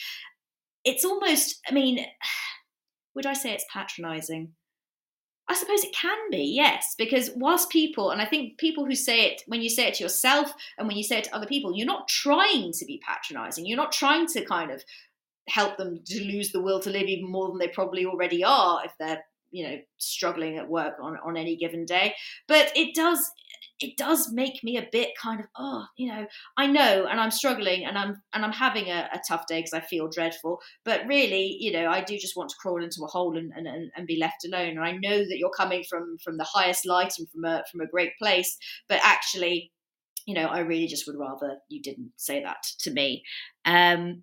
It's 0.84 1.04
almost. 1.04 1.60
I 1.68 1.74
mean, 1.74 2.04
would 3.14 3.26
I 3.26 3.34
say 3.34 3.52
it's 3.52 3.66
patronising? 3.70 4.52
I 5.48 5.54
suppose 5.54 5.82
it 5.84 5.94
can 5.94 6.16
be, 6.30 6.44
yes, 6.44 6.94
because 6.96 7.30
whilst 7.34 7.68
people, 7.68 8.10
and 8.10 8.22
I 8.22 8.26
think 8.26 8.58
people 8.58 8.86
who 8.86 8.94
say 8.94 9.26
it, 9.26 9.42
when 9.46 9.60
you 9.60 9.68
say 9.68 9.88
it 9.88 9.94
to 9.94 10.02
yourself 10.02 10.52
and 10.78 10.86
when 10.86 10.96
you 10.96 11.02
say 11.02 11.18
it 11.18 11.24
to 11.24 11.34
other 11.34 11.46
people, 11.46 11.76
you're 11.76 11.86
not 11.86 12.08
trying 12.08 12.72
to 12.72 12.84
be 12.84 13.02
patronizing. 13.06 13.66
You're 13.66 13.76
not 13.76 13.92
trying 13.92 14.26
to 14.28 14.44
kind 14.44 14.70
of 14.70 14.82
help 15.48 15.76
them 15.76 16.00
to 16.06 16.24
lose 16.24 16.52
the 16.52 16.62
will 16.62 16.80
to 16.80 16.90
live 16.90 17.08
even 17.08 17.30
more 17.30 17.48
than 17.48 17.58
they 17.58 17.68
probably 17.68 18.06
already 18.06 18.44
are 18.44 18.84
if 18.84 18.92
they're, 18.98 19.24
you 19.50 19.66
know, 19.66 19.78
struggling 19.98 20.58
at 20.58 20.68
work 20.68 20.94
on, 21.02 21.18
on 21.24 21.36
any 21.36 21.56
given 21.56 21.84
day. 21.84 22.14
But 22.46 22.70
it 22.76 22.94
does, 22.94 23.30
it 23.80 23.96
does 23.96 24.32
make 24.32 24.62
me 24.62 24.76
a 24.76 24.88
bit 24.92 25.10
kind 25.20 25.40
of 25.40 25.46
oh 25.56 25.84
you 25.96 26.08
know 26.08 26.26
i 26.56 26.66
know 26.66 27.06
and 27.10 27.20
i'm 27.20 27.30
struggling 27.30 27.84
and 27.84 27.98
i'm 27.98 28.20
and 28.34 28.44
i'm 28.44 28.52
having 28.52 28.88
a, 28.88 29.08
a 29.12 29.20
tough 29.26 29.46
day 29.46 29.58
because 29.58 29.74
i 29.74 29.80
feel 29.80 30.08
dreadful 30.08 30.60
but 30.84 31.06
really 31.06 31.56
you 31.60 31.72
know 31.72 31.88
i 31.88 32.00
do 32.00 32.16
just 32.18 32.36
want 32.36 32.48
to 32.48 32.56
crawl 32.60 32.82
into 32.82 33.02
a 33.04 33.08
hole 33.08 33.36
and, 33.36 33.52
and, 33.54 33.90
and 33.96 34.06
be 34.06 34.18
left 34.18 34.44
alone 34.44 34.70
and 34.70 34.84
i 34.84 34.92
know 34.92 35.18
that 35.18 35.38
you're 35.38 35.50
coming 35.50 35.84
from 35.88 36.16
from 36.22 36.36
the 36.36 36.44
highest 36.44 36.86
light 36.86 37.12
and 37.18 37.28
from 37.30 37.44
a 37.44 37.62
from 37.70 37.80
a 37.80 37.86
great 37.86 38.12
place 38.18 38.58
but 38.88 39.00
actually 39.02 39.70
you 40.26 40.34
know 40.34 40.46
i 40.46 40.60
really 40.60 40.86
just 40.86 41.06
would 41.06 41.18
rather 41.18 41.56
you 41.68 41.80
didn't 41.82 42.12
say 42.16 42.42
that 42.42 42.62
to 42.78 42.90
me. 42.90 43.22
Um 43.64 44.22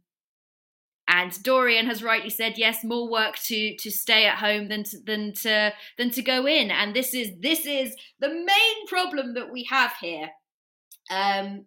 and 1.09 1.41
Dorian 1.41 1.87
has 1.87 2.03
rightly 2.03 2.29
said, 2.29 2.57
yes, 2.57 2.83
more 2.83 3.09
work 3.09 3.35
to 3.45 3.75
to 3.77 3.89
stay 3.89 4.25
at 4.25 4.37
home 4.37 4.69
than 4.69 4.83
to, 4.83 4.99
than 4.99 5.33
to 5.41 5.73
than 5.97 6.11
to 6.11 6.21
go 6.21 6.47
in. 6.47 6.69
And 6.69 6.95
this 6.95 7.13
is 7.15 7.31
this 7.39 7.65
is 7.65 7.95
the 8.19 8.29
main 8.29 8.87
problem 8.87 9.33
that 9.33 9.51
we 9.51 9.63
have 9.65 9.93
here. 9.99 10.29
Um, 11.11 11.65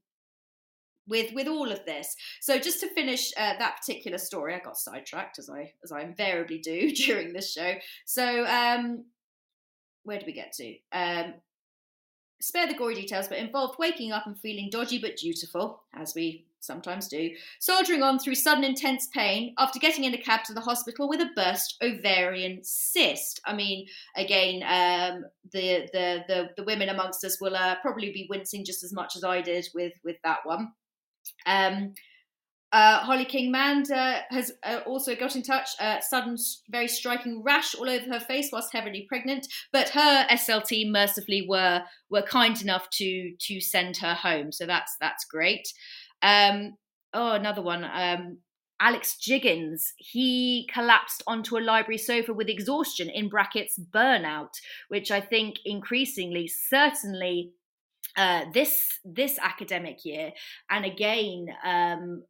with 1.09 1.33
with 1.35 1.49
all 1.49 1.73
of 1.73 1.85
this. 1.85 2.15
So 2.41 2.61
just 2.61 2.79
to 2.81 2.89
finish 2.95 3.33
uh, 3.37 3.55
that 3.59 3.79
particular 3.81 4.19
story, 4.19 4.55
I 4.55 4.61
got 4.61 4.77
sidetracked 4.77 5.41
as 5.41 5.51
I 5.51 5.73
as 5.83 5.91
I 5.91 6.03
invariably 6.03 6.59
do 6.59 6.91
during 7.07 7.33
this 7.33 7.53
show. 7.53 7.75
So 8.07 8.47
um, 8.47 9.05
where 10.05 10.21
do 10.21 10.27
we 10.27 10.33
get 10.33 10.53
to? 10.53 10.75
Um, 10.93 11.35
spare 12.43 12.67
the 12.67 12.75
gory 12.75 12.95
details, 12.95 13.29
but 13.29 13.39
involved 13.39 13.79
waking 13.79 14.11
up 14.11 14.27
and 14.27 14.39
feeling 14.39 14.69
dodgy 14.69 14.99
but 14.99 15.17
dutiful, 15.17 15.85
as 15.95 16.15
we 16.15 16.45
sometimes 16.59 17.09
do, 17.09 17.31
soldiering 17.61 18.03
on 18.03 18.19
through 18.19 18.35
sudden 18.35 18.65
intense 18.65 19.09
pain 19.15 19.55
after 19.59 19.79
getting 19.79 20.05
in 20.05 20.15
a 20.15 20.19
cab 20.19 20.45
to 20.45 20.53
the 20.53 20.61
hospital 20.61 21.09
with 21.09 21.21
a 21.21 21.31
burst 21.37 21.77
ovarian 21.83 22.59
cyst. 22.63 23.41
I 23.47 23.55
mean, 23.55 23.87
again, 24.17 24.63
um, 24.63 25.25
the, 25.53 25.89
the, 25.93 26.25
the 26.29 26.51
the 26.57 26.65
women 26.65 26.89
amongst 26.89 27.25
us 27.25 27.41
will 27.41 27.57
uh, 27.57 27.77
probably 27.81 28.13
be 28.13 28.27
wincing 28.29 28.65
just 28.65 28.83
as 28.83 28.93
much 28.93 29.17
as 29.17 29.25
I 29.25 29.41
did 29.41 29.69
with 29.75 29.95
with 30.05 30.17
that 30.25 30.41
one. 30.45 30.73
Um, 31.47 31.95
uh, 32.73 33.01
Holly 33.01 33.27
King 33.27 33.51
Mand 33.51 33.91
uh, 33.91 34.21
has 34.31 34.53
uh, 34.65 34.81
also 34.87 35.15
got 35.15 35.37
in 35.37 35.43
touch. 35.43 35.69
Uh, 35.79 36.01
sudden, 36.01 36.37
very 36.71 36.89
striking 36.89 37.43
rash 37.43 37.75
all 37.75 37.89
over 37.89 38.07
her 38.07 38.21
face 38.21 38.49
whilst 38.51 38.73
heavily 38.73 39.05
pregnant, 39.09 39.47
but 39.73 39.91
her 39.91 40.27
SLT 40.31 40.91
mercifully 40.91 41.47
were 41.47 41.83
were 42.09 42.23
kind 42.23 42.61
enough 42.63 42.89
to 42.91 43.33
to 43.39 43.61
send 43.61 43.99
her 43.99 44.15
home. 44.15 44.53
So 44.53 44.67
that's 44.67 44.97
that's 45.01 45.25
great. 45.27 45.69
Um, 46.23 46.75
oh, 47.13 47.33
another 47.33 47.63
one. 47.63 47.85
Um, 47.85 48.39
Alec 48.81 49.07
Jiggins, 49.21 49.93
he 49.97 50.69
collapsed 50.73 51.23
onto 51.29 51.57
a 51.57 51.61
library 51.61 51.99
sofa 51.99 52.33
with 52.33 52.49
exhaustion, 52.49 53.09
in 53.11 53.29
brackets, 53.29 53.79
burnout, 53.79 54.55
which 54.89 55.13
I 55.13 55.21
think 55.21 55.59
increasingly, 55.65 56.49
certainly 56.49 57.53
uh, 58.17 58.47
this 58.53 58.99
this 59.05 59.39
academic 59.39 60.05
year, 60.05 60.33
and 60.69 60.85
again, 60.85 61.47
um, 61.65 62.25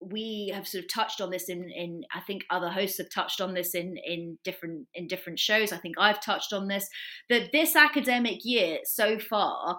we 0.00 0.50
have 0.54 0.66
sort 0.66 0.84
of 0.84 0.90
touched 0.92 1.20
on 1.20 1.30
this 1.30 1.48
in 1.48 1.70
in 1.70 2.02
I 2.14 2.20
think 2.20 2.44
other 2.50 2.68
hosts 2.68 2.98
have 2.98 3.10
touched 3.10 3.40
on 3.40 3.54
this 3.54 3.74
in 3.74 3.96
in 4.04 4.38
different 4.44 4.86
in 4.94 5.06
different 5.06 5.38
shows. 5.38 5.72
I 5.72 5.78
think 5.78 5.96
I've 5.98 6.22
touched 6.22 6.52
on 6.52 6.68
this 6.68 6.88
that 7.30 7.52
this 7.52 7.76
academic 7.76 8.44
year 8.44 8.78
so 8.84 9.18
far 9.18 9.78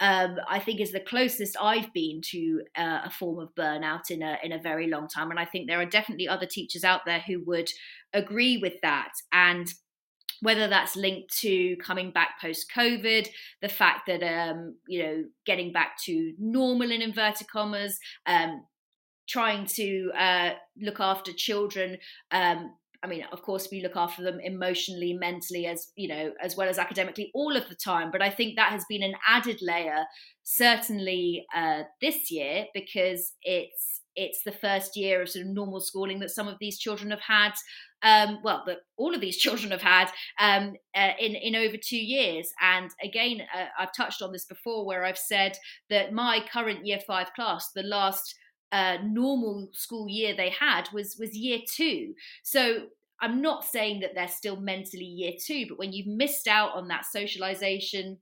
um, 0.00 0.36
I 0.48 0.58
think 0.58 0.80
is 0.80 0.92
the 0.92 1.00
closest 1.00 1.56
I've 1.60 1.92
been 1.92 2.20
to 2.32 2.62
uh, 2.76 3.00
a 3.04 3.10
form 3.10 3.38
of 3.38 3.54
burnout 3.54 4.10
in 4.10 4.22
a 4.22 4.38
in 4.42 4.52
a 4.52 4.58
very 4.58 4.88
long 4.88 5.08
time, 5.08 5.30
and 5.30 5.38
I 5.38 5.44
think 5.44 5.68
there 5.68 5.80
are 5.80 5.86
definitely 5.86 6.28
other 6.28 6.46
teachers 6.46 6.84
out 6.84 7.02
there 7.06 7.20
who 7.20 7.42
would 7.46 7.68
agree 8.12 8.58
with 8.58 8.74
that. 8.82 9.12
And 9.32 9.68
whether 10.40 10.66
that's 10.66 10.96
linked 10.96 11.34
to 11.38 11.76
coming 11.76 12.10
back 12.10 12.40
post 12.40 12.70
COVID, 12.76 13.28
the 13.62 13.68
fact 13.68 14.02
that 14.08 14.22
um, 14.22 14.76
you 14.88 15.02
know 15.02 15.24
getting 15.46 15.72
back 15.72 15.96
to 16.04 16.34
normal 16.38 16.90
in 16.90 17.00
inverted 17.00 17.48
commas, 17.48 17.98
um, 18.26 18.64
trying 19.26 19.66
to 19.66 20.10
uh, 20.16 20.50
look 20.80 21.00
after 21.00 21.32
children 21.32 21.98
um, 22.30 22.70
I 23.04 23.06
mean, 23.06 23.22
of 23.32 23.42
course, 23.42 23.68
we 23.70 23.82
look 23.82 23.96
after 23.96 24.22
them 24.22 24.40
emotionally, 24.42 25.12
mentally, 25.12 25.66
as 25.66 25.92
you 25.94 26.08
know, 26.08 26.32
as 26.40 26.56
well 26.56 26.70
as 26.70 26.78
academically, 26.78 27.30
all 27.34 27.54
of 27.54 27.68
the 27.68 27.74
time. 27.74 28.10
But 28.10 28.22
I 28.22 28.30
think 28.30 28.56
that 28.56 28.72
has 28.72 28.86
been 28.88 29.02
an 29.02 29.12
added 29.28 29.58
layer, 29.60 30.06
certainly 30.42 31.44
uh, 31.54 31.82
this 32.00 32.30
year, 32.30 32.64
because 32.72 33.34
it's 33.42 34.00
it's 34.16 34.42
the 34.44 34.52
first 34.52 34.96
year 34.96 35.20
of 35.20 35.28
sort 35.28 35.44
of 35.44 35.52
normal 35.52 35.80
schooling 35.80 36.20
that 36.20 36.30
some 36.30 36.48
of 36.48 36.56
these 36.60 36.78
children 36.78 37.10
have 37.10 37.20
had. 37.20 37.52
Um, 38.02 38.38
well, 38.42 38.62
that 38.66 38.78
all 38.96 39.14
of 39.14 39.20
these 39.20 39.36
children 39.44 39.70
have 39.70 39.82
had 39.82 40.10
um, 40.40 40.72
uh, 40.96 41.12
in 41.20 41.34
in 41.34 41.56
over 41.56 41.76
two 41.76 42.02
years. 42.02 42.50
And 42.62 42.90
again, 43.02 43.42
uh, 43.54 43.66
I've 43.78 43.94
touched 43.94 44.22
on 44.22 44.32
this 44.32 44.46
before, 44.46 44.86
where 44.86 45.04
I've 45.04 45.18
said 45.18 45.58
that 45.90 46.14
my 46.14 46.40
current 46.50 46.86
year 46.86 47.00
five 47.06 47.34
class, 47.34 47.70
the 47.74 47.82
last 47.82 48.34
uh, 48.74 48.98
normal 49.04 49.68
school 49.72 50.08
year 50.08 50.34
they 50.34 50.50
had 50.50 50.88
was 50.92 51.16
was 51.16 51.36
year 51.36 51.60
two. 51.64 52.12
So 52.42 52.86
I'm 53.20 53.40
not 53.40 53.64
saying 53.64 54.00
that 54.00 54.16
they're 54.16 54.26
still 54.26 54.56
mentally 54.56 55.04
year 55.04 55.32
two, 55.40 55.66
but 55.68 55.78
when 55.78 55.92
you've 55.92 56.08
missed 56.08 56.48
out 56.48 56.74
on 56.74 56.88
that 56.88 57.04
socialization 57.06 58.18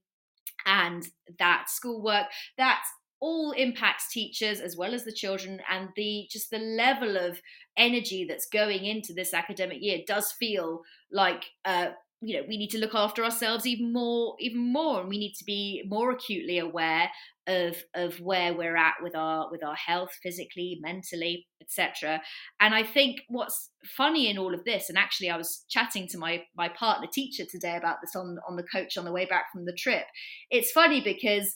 and 0.66 1.09
that 1.38 1.70
schoolwork, 1.70 2.26
that 2.59 2.82
all 3.18 3.53
impacts 3.53 4.12
teachers 4.12 4.61
as 4.61 4.76
well 4.76 4.92
as 4.92 5.05
the 5.05 5.12
children 5.12 5.59
and 5.70 5.88
the 5.96 6.28
just 6.30 6.50
the 6.50 6.59
level 6.59 7.16
of 7.16 7.40
energy 7.78 8.26
that's 8.28 8.46
going 8.46 8.84
into 8.84 9.14
this 9.14 9.32
academic 9.32 9.78
year 9.80 10.00
does 10.07 10.32
feel 10.32 10.82
like 11.11 11.44
uh, 11.64 11.90
you 12.22 12.36
know 12.36 12.44
we 12.48 12.56
need 12.56 12.70
to 12.70 12.78
look 12.78 12.94
after 12.94 13.24
ourselves 13.24 13.66
even 13.66 13.92
more 13.92 14.36
even 14.38 14.72
more 14.72 15.00
and 15.00 15.08
we 15.08 15.18
need 15.18 15.34
to 15.34 15.44
be 15.44 15.82
more 15.88 16.10
acutely 16.10 16.58
aware 16.58 17.10
of 17.48 17.76
of 17.94 18.20
where 18.20 18.54
we're 18.54 18.76
at 18.76 18.94
with 19.02 19.16
our 19.16 19.50
with 19.50 19.64
our 19.64 19.74
health 19.74 20.12
physically 20.22 20.78
mentally 20.80 21.46
etc 21.60 22.22
and 22.60 22.74
i 22.74 22.82
think 22.84 23.20
what's 23.28 23.70
funny 23.96 24.30
in 24.30 24.38
all 24.38 24.54
of 24.54 24.64
this 24.64 24.88
and 24.88 24.96
actually 24.96 25.28
i 25.28 25.36
was 25.36 25.64
chatting 25.68 26.06
to 26.06 26.16
my 26.16 26.42
my 26.56 26.68
partner 26.68 27.08
teacher 27.12 27.44
today 27.44 27.76
about 27.76 27.96
this 28.00 28.14
on 28.14 28.38
on 28.48 28.56
the 28.56 28.62
coach 28.62 28.96
on 28.96 29.04
the 29.04 29.12
way 29.12 29.24
back 29.26 29.46
from 29.52 29.64
the 29.64 29.72
trip. 29.72 30.04
It's 30.50 30.70
funny 30.70 31.00
because 31.00 31.54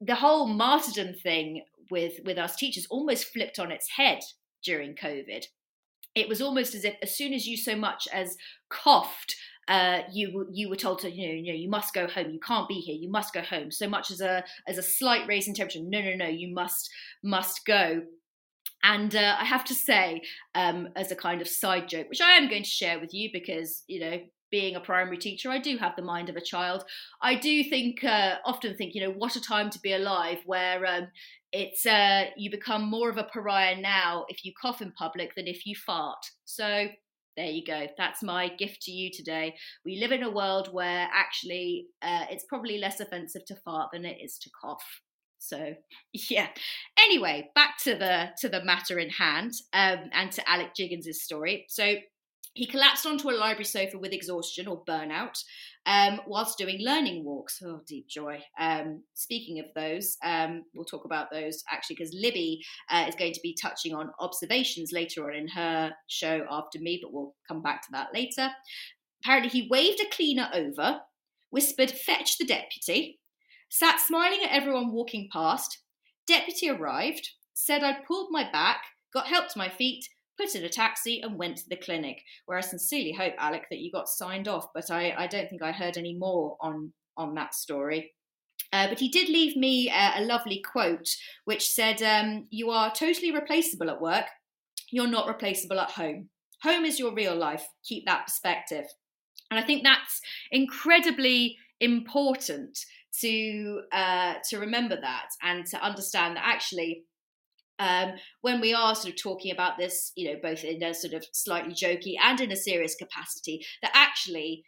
the 0.00 0.16
whole 0.16 0.46
martyrdom 0.46 1.14
thing 1.14 1.64
with 1.90 2.14
with 2.24 2.38
us 2.38 2.56
teachers 2.56 2.86
almost 2.90 3.32
flipped 3.32 3.58
on 3.58 3.70
its 3.70 3.90
head 3.96 4.20
during 4.62 4.94
covid. 4.94 5.44
It 6.14 6.28
was 6.28 6.40
almost 6.40 6.74
as 6.74 6.84
if 6.84 6.94
as 7.02 7.16
soon 7.16 7.32
as 7.32 7.46
you 7.46 7.56
so 7.56 7.76
much 7.76 8.06
as 8.12 8.36
coughed 8.70 9.34
uh, 9.68 10.00
you 10.12 10.46
you 10.52 10.68
were 10.68 10.76
told 10.76 10.98
to 11.00 11.10
you 11.10 11.28
know, 11.28 11.34
you 11.34 11.52
know 11.52 11.58
you 11.58 11.68
must 11.68 11.94
go 11.94 12.06
home 12.06 12.30
you 12.30 12.40
can't 12.40 12.68
be 12.68 12.74
here 12.74 12.96
you 12.96 13.10
must 13.10 13.32
go 13.32 13.42
home 13.42 13.70
so 13.70 13.88
much 13.88 14.10
as 14.10 14.20
a 14.20 14.44
as 14.68 14.78
a 14.78 14.82
slight 14.82 15.26
raise 15.26 15.48
in 15.48 15.54
temperature 15.54 15.80
no 15.82 16.00
no 16.00 16.14
no 16.14 16.28
you 16.28 16.52
must 16.52 16.90
must 17.22 17.64
go 17.66 18.02
and 18.84 19.16
uh, 19.16 19.36
I 19.40 19.46
have 19.46 19.64
to 19.64 19.74
say, 19.74 20.20
um, 20.54 20.90
as 20.94 21.10
a 21.10 21.16
kind 21.16 21.40
of 21.40 21.48
side 21.48 21.88
joke, 21.88 22.10
which 22.10 22.20
I 22.20 22.32
am 22.32 22.50
going 22.50 22.64
to 22.64 22.68
share 22.68 23.00
with 23.00 23.14
you 23.14 23.30
because, 23.32 23.82
you 23.86 23.98
know, 23.98 24.18
being 24.50 24.76
a 24.76 24.80
primary 24.80 25.16
teacher, 25.16 25.50
I 25.50 25.58
do 25.58 25.78
have 25.78 25.96
the 25.96 26.02
mind 26.02 26.28
of 26.28 26.36
a 26.36 26.40
child. 26.40 26.84
I 27.22 27.34
do 27.34 27.64
think, 27.64 28.04
uh, 28.04 28.36
often 28.44 28.76
think, 28.76 28.94
you 28.94 29.00
know, 29.00 29.10
what 29.10 29.36
a 29.36 29.40
time 29.40 29.70
to 29.70 29.80
be 29.80 29.94
alive 29.94 30.40
where 30.44 30.84
um, 30.86 31.08
it's 31.50 31.86
uh, 31.86 32.26
you 32.36 32.50
become 32.50 32.88
more 32.88 33.08
of 33.08 33.16
a 33.16 33.24
pariah 33.24 33.80
now 33.80 34.26
if 34.28 34.44
you 34.44 34.52
cough 34.60 34.82
in 34.82 34.92
public 34.92 35.34
than 35.34 35.46
if 35.46 35.64
you 35.66 35.74
fart. 35.74 36.24
So 36.44 36.88
there 37.36 37.50
you 37.50 37.64
go. 37.64 37.86
That's 37.96 38.22
my 38.22 38.48
gift 38.48 38.82
to 38.82 38.92
you 38.92 39.10
today. 39.12 39.54
We 39.84 39.98
live 39.98 40.12
in 40.12 40.22
a 40.22 40.30
world 40.30 40.72
where 40.72 41.08
actually 41.12 41.86
uh, 42.02 42.26
it's 42.30 42.44
probably 42.44 42.78
less 42.78 43.00
offensive 43.00 43.44
to 43.46 43.56
fart 43.56 43.90
than 43.92 44.04
it 44.04 44.18
is 44.22 44.38
to 44.38 44.50
cough. 44.60 44.84
So 45.38 45.74
yeah. 46.12 46.48
Anyway, 46.98 47.50
back 47.54 47.78
to 47.84 47.94
the 47.94 48.30
to 48.40 48.48
the 48.48 48.64
matter 48.64 48.98
in 48.98 49.10
hand 49.10 49.52
um, 49.72 50.10
and 50.12 50.32
to 50.32 50.48
Alec 50.48 50.74
Jiggins's 50.74 51.22
story. 51.22 51.66
So 51.68 51.96
he 52.54 52.66
collapsed 52.66 53.04
onto 53.04 53.30
a 53.30 53.32
library 53.32 53.64
sofa 53.64 53.98
with 53.98 54.12
exhaustion 54.12 54.68
or 54.68 54.84
burnout 54.84 55.42
um, 55.86 56.20
whilst 56.26 56.58
doing 56.58 56.78
learning 56.80 57.24
walks. 57.24 57.60
Oh, 57.64 57.80
deep 57.86 58.08
joy. 58.08 58.42
Um, 58.58 59.02
speaking 59.14 59.58
of 59.60 59.66
those, 59.74 60.16
um, 60.24 60.64
we'll 60.74 60.84
talk 60.84 61.04
about 61.04 61.30
those 61.30 61.62
actually 61.70 61.96
because 61.96 62.14
Libby 62.14 62.64
uh, 62.90 63.04
is 63.08 63.14
going 63.14 63.32
to 63.32 63.40
be 63.42 63.56
touching 63.60 63.94
on 63.94 64.10
observations 64.20 64.92
later 64.92 65.26
on 65.26 65.34
in 65.34 65.48
her 65.48 65.92
show 66.08 66.46
after 66.50 66.78
me, 66.78 66.98
but 67.02 67.12
we'll 67.12 67.34
come 67.46 67.62
back 67.62 67.82
to 67.82 67.92
that 67.92 68.08
later. 68.14 68.50
Apparently, 69.22 69.50
he 69.50 69.68
waved 69.70 70.00
a 70.00 70.14
cleaner 70.14 70.48
over, 70.54 71.00
whispered, 71.50 71.90
Fetch 71.90 72.38
the 72.38 72.46
deputy, 72.46 73.20
sat 73.70 74.00
smiling 74.00 74.40
at 74.44 74.52
everyone 74.52 74.92
walking 74.92 75.28
past. 75.32 75.78
Deputy 76.26 76.70
arrived, 76.70 77.28
said 77.52 77.82
I'd 77.82 78.04
pulled 78.06 78.28
my 78.30 78.50
back, 78.50 78.82
got 79.12 79.26
help 79.26 79.48
to 79.48 79.58
my 79.58 79.68
feet, 79.68 80.08
put 80.38 80.54
in 80.54 80.64
a 80.64 80.68
taxi 80.68 81.20
and 81.20 81.38
went 81.38 81.58
to 81.58 81.68
the 81.68 81.76
clinic, 81.76 82.22
where 82.46 82.58
I 82.58 82.62
sincerely 82.62 83.12
hope, 83.12 83.34
Alec, 83.38 83.66
that 83.70 83.80
you 83.80 83.90
got 83.90 84.08
signed 84.08 84.48
off, 84.48 84.66
but 84.74 84.90
I, 84.90 85.14
I 85.16 85.26
don't 85.26 85.48
think 85.48 85.62
I 85.62 85.72
heard 85.72 85.96
any 85.96 86.14
more 86.14 86.56
on, 86.60 86.92
on 87.16 87.34
that 87.34 87.54
story. 87.54 88.12
Uh, 88.72 88.88
but 88.88 88.98
he 88.98 89.08
did 89.08 89.28
leave 89.28 89.56
me 89.56 89.88
a, 89.90 90.14
a 90.16 90.24
lovely 90.24 90.60
quote, 90.60 91.08
which 91.44 91.68
said, 91.68 92.02
um, 92.02 92.46
You 92.50 92.70
are 92.70 92.92
totally 92.92 93.32
replaceable 93.32 93.90
at 93.90 94.00
work, 94.00 94.26
you're 94.90 95.06
not 95.06 95.28
replaceable 95.28 95.80
at 95.80 95.92
home. 95.92 96.28
Home 96.62 96.84
is 96.84 96.98
your 96.98 97.14
real 97.14 97.36
life. 97.36 97.66
Keep 97.84 98.06
that 98.06 98.26
perspective. 98.26 98.86
And 99.50 99.60
I 99.60 99.62
think 99.62 99.82
that's 99.82 100.20
incredibly 100.50 101.56
important 101.80 102.78
to 103.20 103.82
uh, 103.92 104.34
to 104.50 104.58
remember 104.58 104.98
that 105.00 105.28
and 105.42 105.66
to 105.66 105.82
understand 105.82 106.36
that 106.36 106.44
actually 106.44 107.04
um, 107.78 108.12
when 108.40 108.60
we 108.60 108.72
are 108.72 108.94
sort 108.94 109.14
of 109.14 109.20
talking 109.20 109.52
about 109.52 109.78
this, 109.78 110.12
you 110.16 110.30
know, 110.30 110.38
both 110.42 110.64
in 110.64 110.82
a 110.82 110.94
sort 110.94 111.14
of 111.14 111.26
slightly 111.32 111.74
jokey 111.74 112.14
and 112.22 112.40
in 112.40 112.52
a 112.52 112.56
serious 112.56 112.94
capacity, 112.94 113.64
that 113.82 113.90
actually 113.94 114.64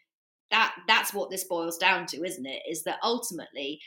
that 0.50 0.74
that's 0.86 1.12
what 1.12 1.30
this 1.30 1.44
boils 1.44 1.78
down 1.78 2.07
to, 2.07 2.24
isn't 2.24 2.46
it? 2.46 2.62
Is 2.68 2.84
that 2.84 2.98
ultimately 3.02 3.80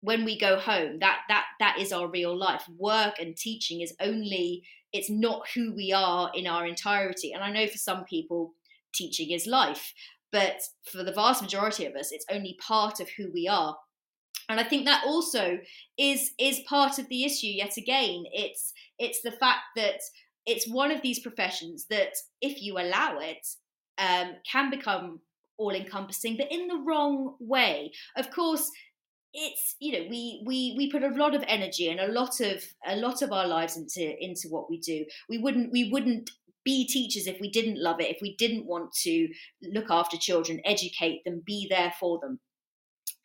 when 0.00 0.24
we 0.24 0.38
go 0.38 0.58
home, 0.58 0.98
that 1.00 1.20
that 1.28 1.46
that 1.58 1.78
is 1.78 1.92
our 1.92 2.08
real 2.08 2.36
life. 2.36 2.62
Work 2.78 3.18
and 3.18 3.36
teaching 3.36 3.80
is 3.80 3.94
only 4.00 4.62
it's 4.92 5.10
not 5.10 5.48
who 5.54 5.74
we 5.74 5.92
are 5.92 6.30
in 6.34 6.46
our 6.46 6.66
entirety. 6.66 7.32
And 7.32 7.42
I 7.42 7.50
know 7.50 7.66
for 7.66 7.78
some 7.78 8.04
people, 8.04 8.52
teaching 8.94 9.30
is 9.30 9.46
life, 9.46 9.92
but 10.32 10.60
for 10.90 11.02
the 11.02 11.12
vast 11.12 11.42
majority 11.42 11.86
of 11.86 11.94
us, 11.94 12.12
it's 12.12 12.24
only 12.30 12.56
part 12.66 13.00
of 13.00 13.08
who 13.16 13.30
we 13.32 13.48
are 13.48 13.76
and 14.48 14.60
i 14.60 14.64
think 14.64 14.84
that 14.84 15.02
also 15.06 15.58
is 15.98 16.32
is 16.38 16.60
part 16.60 16.98
of 16.98 17.08
the 17.08 17.24
issue 17.24 17.46
yet 17.46 17.76
again. 17.76 18.24
It's 18.32 18.72
it's 18.98 19.22
the 19.22 19.32
fact 19.32 19.60
that 19.76 20.00
it's 20.44 20.68
one 20.68 20.90
of 20.90 21.02
these 21.02 21.20
professions 21.20 21.86
that 21.90 22.14
if 22.40 22.62
you 22.62 22.78
allow 22.78 23.18
it 23.18 23.46
um, 23.98 24.34
can 24.50 24.70
become 24.70 25.20
all 25.58 25.74
encompassing 25.74 26.36
but 26.36 26.52
in 26.52 26.68
the 26.68 26.82
wrong 26.86 27.36
way. 27.40 27.92
Of 28.16 28.30
course 28.30 28.70
it's 29.32 29.76
you 29.80 29.92
know 29.92 30.06
we 30.08 30.42
we 30.46 30.74
we 30.76 30.90
put 30.90 31.02
a 31.02 31.08
lot 31.08 31.34
of 31.34 31.44
energy 31.46 31.88
and 31.88 32.00
a 32.00 32.12
lot 32.12 32.40
of 32.40 32.62
a 32.86 32.96
lot 32.96 33.22
of 33.22 33.32
our 33.32 33.46
lives 33.46 33.76
into 33.76 34.14
into 34.22 34.48
what 34.48 34.68
we 34.70 34.78
do. 34.78 35.04
We 35.28 35.38
wouldn't 35.38 35.72
we 35.72 35.90
wouldn't 35.90 36.30
be 36.64 36.86
teachers 36.86 37.28
if 37.28 37.40
we 37.40 37.48
didn't 37.48 37.80
love 37.80 38.00
it 38.00 38.10
if 38.10 38.18
we 38.20 38.34
didn't 38.36 38.66
want 38.66 38.92
to 38.92 39.28
look 39.72 39.86
after 39.88 40.16
children 40.16 40.60
educate 40.64 41.22
them 41.24 41.40
be 41.46 41.64
there 41.70 41.94
for 42.00 42.18
them 42.18 42.40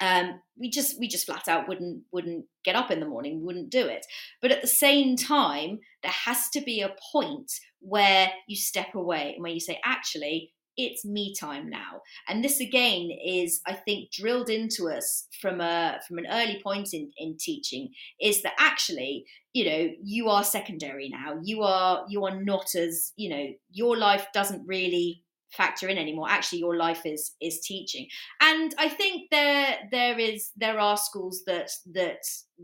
um, 0.02 0.42
we 0.58 0.70
just 0.70 1.00
we 1.00 1.08
just 1.08 1.28
flat 1.28 1.48
out 1.48 1.68
wouldn't 1.68 2.02
wouldn't 2.12 2.46
get 2.66 2.76
up 2.76 2.92
in 2.92 3.00
the 3.00 3.06
morning 3.06 3.46
wouldn't 3.46 3.70
do 3.70 3.88
it. 3.88 4.06
But 4.42 4.52
at 4.52 4.62
the 4.62 4.68
same 4.68 5.16
time 5.16 5.80
there 6.04 6.12
has 6.12 6.50
to 6.50 6.62
be 6.62 6.82
a 6.82 6.96
point 7.12 7.52
where 7.80 8.32
you 8.48 8.56
step 8.56 8.96
away 8.96 9.34
and 9.36 9.44
where 9.44 9.52
you 9.52 9.60
say 9.60 9.80
actually 9.86 10.52
it's 10.78 11.06
me 11.06 11.36
time 11.38 11.70
now. 11.70 12.02
And 12.28 12.44
this 12.44 12.60
again 12.60 13.12
is 13.24 13.62
i 13.68 13.74
think 13.74 14.12
drilled 14.12 14.50
into 14.50 14.90
us 14.90 15.28
from 15.40 15.62
a 15.62 16.00
from 16.08 16.18
an 16.18 16.28
early 16.32 16.60
point 16.64 16.94
in 16.94 17.12
in 17.18 17.38
teaching 17.38 17.90
is 18.20 18.42
that 18.42 18.54
actually 18.58 19.26
you 19.54 19.66
know 19.66 19.90
you 20.02 20.30
are 20.30 20.44
secondary 20.44 21.10
now. 21.10 21.40
You 21.44 21.62
are 21.62 22.06
you 22.10 22.26
are 22.26 22.42
not 22.42 22.74
as 22.74 23.14
you 23.16 23.30
know 23.30 23.48
your 23.72 23.98
life 23.98 24.28
doesn't 24.34 24.66
really 24.66 25.24
factor 25.52 25.88
in 25.88 25.98
anymore. 25.98 26.28
Actually 26.30 26.60
your 26.60 26.76
life 26.76 27.06
is 27.06 27.36
is 27.42 27.60
teaching. 27.62 28.08
And 28.42 28.74
i 28.78 28.90
think 28.90 29.30
there 29.32 29.78
there 29.92 30.20
is 30.20 30.52
there 30.56 30.80
are 30.80 30.98
schools 30.98 31.44
that 31.46 31.72
that 31.94 32.24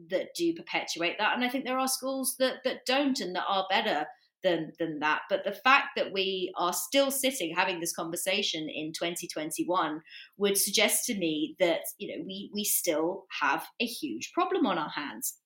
that 0.10 0.30
do 0.36 0.54
perpetuate 0.54 1.18
that. 1.20 1.36
And 1.36 1.44
i 1.44 1.50
think 1.50 1.66
there 1.66 1.80
are 1.80 1.88
schools 1.88 2.36
that 2.40 2.58
that 2.64 2.86
don't 2.86 3.20
and 3.20 3.36
that 3.36 3.46
are 3.48 3.66
better 3.70 4.06
than 4.44 4.72
than 4.80 5.00
that. 5.00 5.22
But 5.30 5.44
the 5.44 5.52
fact 5.52 5.90
that 5.96 6.14
we 6.14 6.52
are 6.58 6.74
still 6.74 7.12
sitting 7.12 7.54
having 7.56 7.80
this 7.80 7.96
conversation 7.96 8.70
in 8.70 8.94
2021 8.94 10.02
would 10.38 10.58
suggest 10.58 11.06
to 11.06 11.16
me 11.16 11.56
that 11.60 11.82
you 11.98 12.08
know 12.08 12.24
we 12.26 12.50
we 12.54 12.64
still 12.64 13.26
have 13.42 13.66
a 13.80 13.86
huge 13.86 14.32
problem 14.34 14.66
on 14.66 14.78
our 14.78 14.90
hands. 14.90 15.38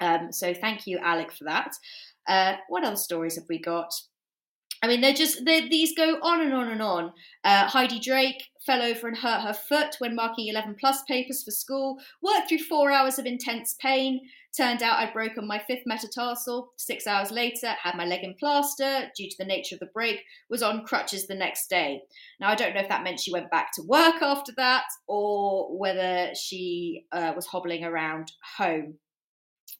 Um, 0.00 0.32
so 0.32 0.52
thank 0.52 0.86
you 0.86 0.98
alec 0.98 1.32
for 1.32 1.44
that. 1.44 1.72
Uh, 2.28 2.56
what 2.68 2.84
other 2.84 2.96
stories 2.96 3.36
have 3.36 3.44
we 3.48 3.60
got 3.60 3.92
I 4.82 4.88
mean, 4.88 5.00
they're 5.00 5.14
just 5.14 5.44
they, 5.44 5.68
these 5.68 5.94
go 5.96 6.18
on 6.22 6.40
and 6.40 6.52
on 6.52 6.68
and 6.68 6.82
on. 6.82 7.12
Uh, 7.44 7.68
Heidi 7.68 8.00
Drake 8.00 8.50
fell 8.66 8.82
over 8.82 9.06
and 9.06 9.16
hurt 9.16 9.42
her 9.42 9.54
foot 9.54 9.94
when 10.00 10.16
marking 10.16 10.48
11 10.48 10.76
plus 10.78 11.02
papers 11.04 11.44
for 11.44 11.52
school. 11.52 11.98
Worked 12.20 12.48
through 12.48 12.58
four 12.58 12.90
hours 12.90 13.18
of 13.18 13.26
intense 13.26 13.76
pain. 13.80 14.28
Turned 14.56 14.82
out 14.82 14.98
I'd 14.98 15.12
broken 15.12 15.46
my 15.46 15.60
fifth 15.60 15.84
metatarsal. 15.86 16.72
Six 16.76 17.06
hours 17.06 17.30
later, 17.30 17.68
had 17.80 17.94
my 17.94 18.04
leg 18.04 18.24
in 18.24 18.34
plaster 18.34 19.10
due 19.16 19.30
to 19.30 19.36
the 19.38 19.44
nature 19.44 19.76
of 19.76 19.80
the 19.80 19.86
break. 19.86 20.24
Was 20.50 20.64
on 20.64 20.84
crutches 20.84 21.28
the 21.28 21.34
next 21.36 21.70
day. 21.70 22.02
Now 22.40 22.48
I 22.48 22.56
don't 22.56 22.74
know 22.74 22.80
if 22.80 22.88
that 22.88 23.04
meant 23.04 23.20
she 23.20 23.32
went 23.32 23.52
back 23.52 23.72
to 23.74 23.82
work 23.82 24.20
after 24.20 24.52
that 24.56 24.86
or 25.06 25.78
whether 25.78 26.34
she 26.34 27.06
uh, 27.12 27.32
was 27.36 27.46
hobbling 27.46 27.84
around 27.84 28.32
home. 28.56 28.94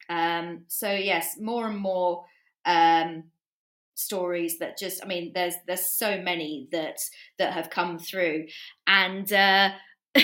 Um, 0.09 0.63
so 0.69 0.93
yes, 0.93 1.37
more 1.41 1.67
and 1.67 1.79
more. 1.79 2.25
Um, 2.65 3.25
stories 3.95 4.59
that 4.59 4.78
just 4.78 5.03
i 5.03 5.07
mean 5.07 5.30
there's 5.34 5.55
there's 5.66 5.86
so 5.86 6.20
many 6.20 6.68
that 6.72 6.99
that 7.38 7.53
have 7.53 7.70
come 7.70 7.99
through 7.99 8.47
and 8.86 9.32
uh 9.32 9.70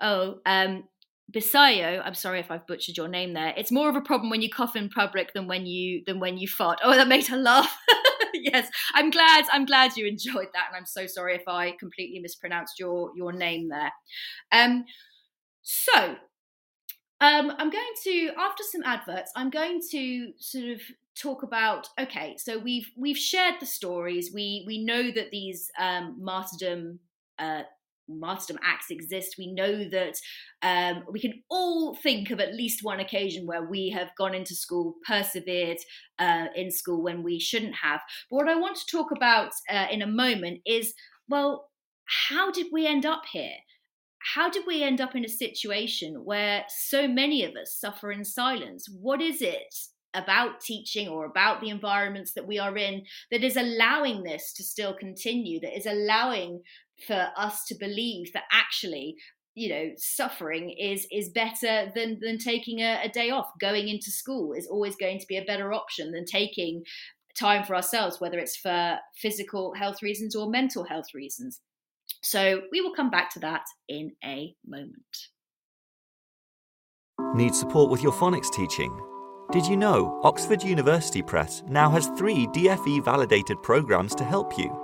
oh 0.00 0.38
um 0.46 0.84
Bisayo, 1.32 2.02
I'm 2.04 2.14
sorry 2.14 2.40
if 2.40 2.50
I've 2.50 2.66
butchered 2.66 2.96
your 2.96 3.08
name 3.08 3.32
there. 3.32 3.54
It's 3.56 3.72
more 3.72 3.88
of 3.88 3.96
a 3.96 4.02
problem 4.02 4.28
when 4.28 4.42
you 4.42 4.50
cough 4.50 4.76
in 4.76 4.90
public 4.90 5.32
than 5.32 5.46
when 5.46 5.64
you 5.64 6.02
than 6.06 6.20
when 6.20 6.36
you 6.36 6.46
fart. 6.46 6.80
Oh, 6.82 6.94
that 6.94 7.08
made 7.08 7.26
her 7.28 7.38
laugh. 7.38 7.74
yes, 8.34 8.68
I'm 8.92 9.10
glad. 9.10 9.46
I'm 9.50 9.64
glad 9.64 9.96
you 9.96 10.06
enjoyed 10.06 10.48
that, 10.52 10.66
and 10.68 10.76
I'm 10.76 10.84
so 10.84 11.06
sorry 11.06 11.34
if 11.34 11.48
I 11.48 11.72
completely 11.80 12.20
mispronounced 12.20 12.78
your 12.78 13.12
your 13.16 13.32
name 13.32 13.70
there. 13.70 13.92
Um, 14.50 14.84
so 15.62 16.16
um, 17.22 17.52
I'm 17.56 17.70
going 17.70 17.94
to 18.04 18.30
after 18.38 18.64
some 18.70 18.82
adverts. 18.84 19.32
I'm 19.34 19.48
going 19.48 19.80
to 19.92 20.32
sort 20.38 20.64
of 20.70 20.80
talk 21.20 21.42
about 21.42 21.88
okay 22.00 22.36
so 22.38 22.58
we've 22.58 22.90
we've 22.96 23.18
shared 23.18 23.56
the 23.60 23.66
stories. 23.66 24.30
We 24.34 24.64
we 24.66 24.84
know 24.84 25.10
that 25.10 25.30
these 25.30 25.70
um 25.78 26.16
martyrdom 26.20 27.00
uh 27.38 27.62
martyrdom 28.08 28.58
acts 28.64 28.90
exist. 28.90 29.36
We 29.38 29.52
know 29.52 29.84
that 29.88 30.16
um, 30.62 31.04
we 31.10 31.20
can 31.20 31.42
all 31.48 31.94
think 31.94 32.30
of 32.30 32.40
at 32.40 32.54
least 32.54 32.82
one 32.82 33.00
occasion 33.00 33.46
where 33.46 33.64
we 33.64 33.90
have 33.90 34.10
gone 34.18 34.34
into 34.34 34.54
school 34.54 34.96
persevered 35.06 35.78
uh, 36.18 36.46
in 36.54 36.70
school 36.70 37.02
when 37.02 37.22
we 37.22 37.38
shouldn't 37.38 37.76
have. 37.76 38.00
But 38.30 38.36
what 38.36 38.48
i 38.48 38.56
want 38.56 38.76
to 38.76 38.90
talk 38.90 39.10
about 39.12 39.52
uh, 39.70 39.86
in 39.90 40.02
a 40.02 40.06
moment 40.06 40.60
is 40.66 40.94
well 41.28 41.70
how 42.28 42.50
did 42.50 42.66
we 42.72 42.86
end 42.86 43.06
up 43.06 43.22
here? 43.32 43.56
How 44.34 44.48
did 44.50 44.66
we 44.66 44.82
end 44.82 45.00
up 45.00 45.16
in 45.16 45.24
a 45.24 45.28
situation 45.28 46.24
where 46.24 46.64
so 46.68 47.08
many 47.08 47.44
of 47.44 47.56
us 47.56 47.76
suffer 47.78 48.12
in 48.12 48.24
silence? 48.24 48.86
What 48.88 49.20
is 49.20 49.42
it 49.42 49.74
about 50.14 50.60
teaching 50.60 51.08
or 51.08 51.24
about 51.24 51.60
the 51.60 51.70
environments 51.70 52.32
that 52.34 52.46
we 52.46 52.58
are 52.58 52.76
in 52.76 53.02
that 53.30 53.44
is 53.44 53.56
allowing 53.56 54.22
this 54.22 54.52
to 54.54 54.62
still 54.62 54.94
continue, 54.94 55.60
that 55.60 55.76
is 55.76 55.86
allowing 55.86 56.62
for 57.06 57.28
us 57.36 57.64
to 57.66 57.74
believe 57.74 58.32
that 58.32 58.44
actually 58.52 59.16
you 59.54 59.68
know 59.68 59.90
suffering 59.96 60.70
is 60.70 61.06
is 61.10 61.28
better 61.28 61.90
than 61.94 62.18
than 62.20 62.38
taking 62.38 62.80
a, 62.80 63.02
a, 63.04 63.08
day 63.08 63.30
off. 63.30 63.50
Going 63.60 63.88
into 63.88 64.10
school 64.10 64.52
is 64.52 64.66
always 64.66 64.96
going 64.96 65.18
to 65.18 65.26
be 65.26 65.36
a 65.36 65.44
better 65.44 65.72
option 65.72 66.12
than 66.12 66.24
taking 66.24 66.82
time 67.38 67.64
for 67.64 67.74
ourselves 67.74 68.20
whether 68.20 68.38
it's 68.38 68.56
for 68.56 68.98
physical 69.16 69.74
health 69.74 70.02
reasons 70.02 70.36
or 70.36 70.50
mental 70.50 70.84
health 70.84 71.14
reasons. 71.14 71.60
So 72.22 72.62
we 72.70 72.80
will 72.80 72.94
come 72.94 73.10
back 73.10 73.30
to 73.34 73.40
that 73.40 73.64
in 73.88 74.12
a 74.24 74.54
moment. 74.66 75.28
Need 77.34 77.54
support 77.54 77.90
with 77.90 78.02
your 78.02 78.12
phonics 78.12 78.50
teaching 78.52 79.11
did 79.52 79.66
you 79.66 79.76
know 79.76 80.18
Oxford 80.24 80.62
University 80.62 81.20
Press 81.20 81.62
now 81.68 81.90
has 81.90 82.06
three 82.16 82.46
DFE 82.46 83.04
validated 83.04 83.62
programs 83.62 84.14
to 84.14 84.24
help 84.24 84.56
you? 84.56 84.74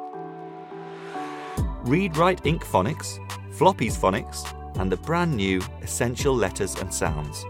Read 1.84 2.18
Write 2.18 2.42
Inc 2.42 2.60
Phonics, 2.60 3.18
Floppy's 3.54 3.96
Phonics, 3.96 4.44
and 4.78 4.92
the 4.92 4.98
brand 4.98 5.34
new 5.34 5.62
Essential 5.80 6.34
Letters 6.34 6.74
and 6.74 6.92
Sounds. 6.92 7.46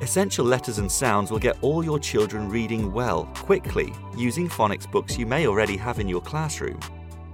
Essential 0.00 0.44
Letters 0.44 0.78
and 0.78 0.90
Sounds 0.90 1.30
will 1.30 1.38
get 1.38 1.56
all 1.62 1.84
your 1.84 2.00
children 2.00 2.48
reading 2.48 2.92
well, 2.92 3.26
quickly, 3.36 3.92
using 4.16 4.48
phonics 4.48 4.90
books 4.90 5.16
you 5.16 5.24
may 5.24 5.46
already 5.46 5.76
have 5.76 6.00
in 6.00 6.08
your 6.08 6.20
classroom. 6.20 6.80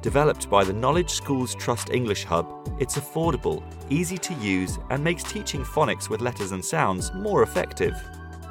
Developed 0.03 0.51
by 0.51 0.63
the 0.63 0.75
Knowledge 0.75 1.11
Schools 1.11 1.55
Trust 1.55 1.89
English 1.89 2.25
Hub, 2.25 2.47
it's 2.79 2.99
affordable, 2.99 3.63
easy 3.89 4.19
to 4.19 4.35
use, 4.35 4.79
and 4.91 5.03
makes 5.03 5.23
teaching 5.23 5.65
phonics 5.65 6.11
with 6.11 6.21
letters 6.21 6.53
and 6.53 6.63
sounds 6.63 7.15
more 7.15 7.43
effective. 7.43 7.95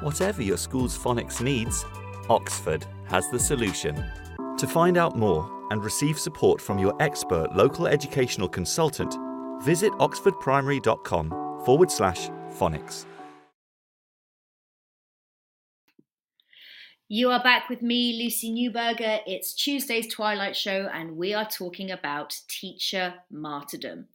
Whatever 0.02 0.42
your 0.42 0.56
school's 0.56 0.98
phonics 0.98 1.40
needs, 1.40 1.84
Oxford 2.28 2.84
has 3.06 3.30
the 3.30 3.38
solution. 3.38 3.94
To 4.58 4.66
find 4.66 4.96
out 4.96 5.16
more 5.16 5.48
and 5.70 5.84
receive 5.84 6.18
support 6.18 6.60
from 6.60 6.80
your 6.80 7.00
expert 7.00 7.54
local 7.54 7.86
educational 7.86 8.48
consultant, 8.48 9.16
visit 9.62 9.92
oxfordprimary.com 9.92 11.62
forward 11.64 11.88
slash 11.88 12.30
phonics. 12.58 13.04
You 17.08 17.30
are 17.30 17.42
back 17.44 17.68
with 17.68 17.80
me, 17.80 18.24
Lucy 18.24 18.50
Newberger. 18.50 19.20
It's 19.24 19.54
Tuesday's 19.54 20.12
Twilight 20.12 20.56
Show, 20.56 20.88
and 20.92 21.16
we 21.16 21.32
are 21.32 21.46
talking 21.46 21.92
about 21.92 22.34
teacher 22.48 23.14
martyrdom. 23.30 24.06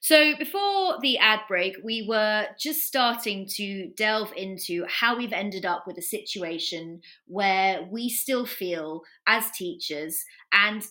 So, 0.00 0.36
before 0.36 0.98
the 1.00 1.18
ad 1.18 1.40
break, 1.48 1.76
we 1.82 2.06
were 2.08 2.46
just 2.58 2.82
starting 2.82 3.46
to 3.56 3.88
delve 3.96 4.32
into 4.36 4.84
how 4.88 5.16
we've 5.16 5.32
ended 5.32 5.66
up 5.66 5.86
with 5.86 5.98
a 5.98 6.02
situation 6.02 7.00
where 7.26 7.82
we 7.90 8.08
still 8.08 8.46
feel, 8.46 9.02
as 9.26 9.50
teachers, 9.50 10.24
and 10.52 10.84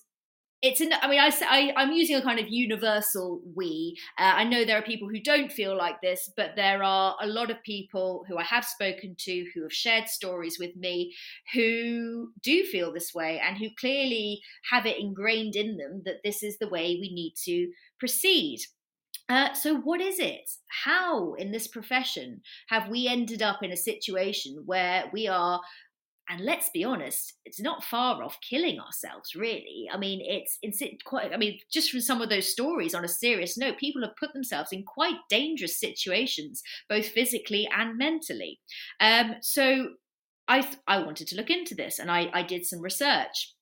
it's 0.62 0.82
in, 0.82 0.92
I 0.92 1.08
mean, 1.08 1.20
I, 1.20 1.32
I, 1.76 1.84
am 1.84 1.92
using 1.92 2.16
a 2.16 2.22
kind 2.22 2.40
of 2.40 2.50
universal 2.50 3.42
we. 3.56 3.96
Uh, 4.18 4.34
I 4.38 4.44
know 4.44 4.66
there 4.66 4.78
are 4.78 4.84
people 4.84 5.08
who 5.08 5.22
don't 5.22 5.52
feel 5.52 5.78
like 5.78 6.02
this, 6.02 6.32
but 6.36 6.56
there 6.56 6.84
are 6.84 7.16
a 7.22 7.28
lot 7.28 7.52
of 7.52 7.62
people 7.62 8.26
who 8.28 8.38
I 8.38 8.44
have 8.44 8.66
spoken 8.66 9.16
to 9.20 9.46
who 9.54 9.62
have 9.62 9.74
shared 9.74 10.08
stories 10.08 10.58
with 10.60 10.76
me 10.76 11.14
who 11.54 12.32
do 12.42 12.64
feel 12.66 12.92
this 12.92 13.14
way 13.14 13.40
and 13.40 13.56
who 13.56 13.68
clearly 13.80 14.42
have 14.72 14.88
it 14.88 15.00
ingrained 15.00 15.56
in 15.56 15.78
them 15.78 16.02
that 16.06 16.24
this 16.24 16.42
is 16.42 16.58
the 16.58 16.70
way 16.70 16.98
we 17.00 17.14
need 17.14 17.36
to 17.46 17.72
proceed. 18.00 18.62
Uh, 19.30 19.54
so, 19.54 19.76
what 19.76 20.00
is 20.00 20.20
it? 20.20 20.50
How, 20.86 21.34
in 21.34 21.52
this 21.52 21.68
profession, 21.68 22.42
have 22.70 22.88
we 22.90 23.08
ended 23.08 23.42
up 23.42 23.62
in 23.62 23.72
a 23.72 23.78
situation 23.78 24.64
where 24.66 25.10
we 25.12 25.28
are, 25.28 25.60
and 26.30 26.42
let's 26.46 26.70
be 26.70 26.84
honest, 26.86 27.34
it's 27.46 27.60
not 27.60 27.84
far 27.84 28.24
off 28.24 28.38
killing 28.48 28.80
ourselves, 28.80 29.36
really? 29.36 29.90
I 29.92 29.98
mean, 29.98 30.22
it's, 30.24 30.58
it's 30.62 30.82
quite, 31.04 31.34
I 31.34 31.38
mean, 31.38 31.60
just 31.72 31.92
from 31.92 32.02
some 32.02 32.22
of 32.22 32.30
those 32.30 32.48
stories 32.48 32.96
on 32.96 33.04
a 33.04 33.10
serious 33.10 33.58
note, 33.58 33.78
people 33.78 34.02
have 34.02 34.16
put 34.18 34.32
themselves 34.34 34.72
in 34.72 34.84
quite 34.84 35.18
dangerous 35.30 35.80
situations, 35.80 36.64
both 36.88 37.08
physically 37.08 37.68
and 37.76 37.98
mentally. 37.98 38.60
Um, 39.02 39.36
so, 39.42 39.90
I, 40.48 40.66
I 40.88 41.00
wanted 41.04 41.28
to 41.28 41.36
look 41.36 41.50
into 41.50 41.76
this 41.76 42.00
and 42.00 42.10
I, 42.10 42.30
I 42.34 42.42
did 42.44 42.66
some 42.66 42.80
research 42.80 43.54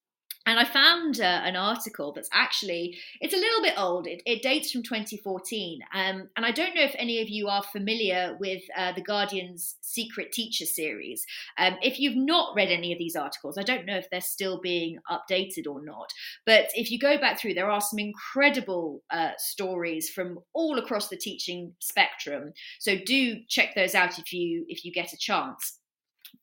and 0.45 0.59
I 0.59 0.65
found 0.65 1.19
uh, 1.19 1.41
an 1.43 1.55
article 1.55 2.11
that's 2.13 2.29
actually 2.31 2.97
it's 3.19 3.33
a 3.33 3.37
little 3.37 3.61
bit 3.61 3.73
old. 3.77 4.07
It, 4.07 4.21
it 4.25 4.41
dates 4.41 4.71
from 4.71 4.83
2014, 4.83 5.79
um, 5.93 6.29
and 6.35 6.45
I 6.45 6.51
don't 6.51 6.75
know 6.75 6.83
if 6.83 6.95
any 6.97 7.21
of 7.21 7.29
you 7.29 7.47
are 7.47 7.63
familiar 7.63 8.37
with 8.39 8.61
uh, 8.77 8.91
the 8.93 9.01
Guardian's 9.01 9.75
Secret 9.81 10.31
Teacher 10.31 10.65
series. 10.65 11.25
Um, 11.57 11.77
if 11.81 11.99
you've 11.99 12.15
not 12.15 12.55
read 12.55 12.69
any 12.69 12.93
of 12.93 12.99
these 12.99 13.15
articles, 13.15 13.57
I 13.57 13.63
don't 13.63 13.85
know 13.85 13.97
if 13.97 14.09
they're 14.09 14.21
still 14.21 14.61
being 14.61 14.99
updated 15.09 15.67
or 15.67 15.83
not. 15.83 16.11
But 16.45 16.69
if 16.75 16.91
you 16.91 16.99
go 16.99 17.17
back 17.17 17.39
through, 17.39 17.55
there 17.55 17.71
are 17.71 17.81
some 17.81 17.99
incredible 17.99 19.03
uh, 19.09 19.31
stories 19.37 20.09
from 20.09 20.39
all 20.53 20.77
across 20.77 21.09
the 21.09 21.17
teaching 21.17 21.73
spectrum. 21.79 22.53
So 22.79 22.95
do 23.05 23.37
check 23.47 23.75
those 23.75 23.95
out 23.95 24.19
if 24.19 24.31
you 24.31 24.65
if 24.67 24.85
you 24.85 24.91
get 24.91 25.13
a 25.13 25.17
chance. 25.17 25.79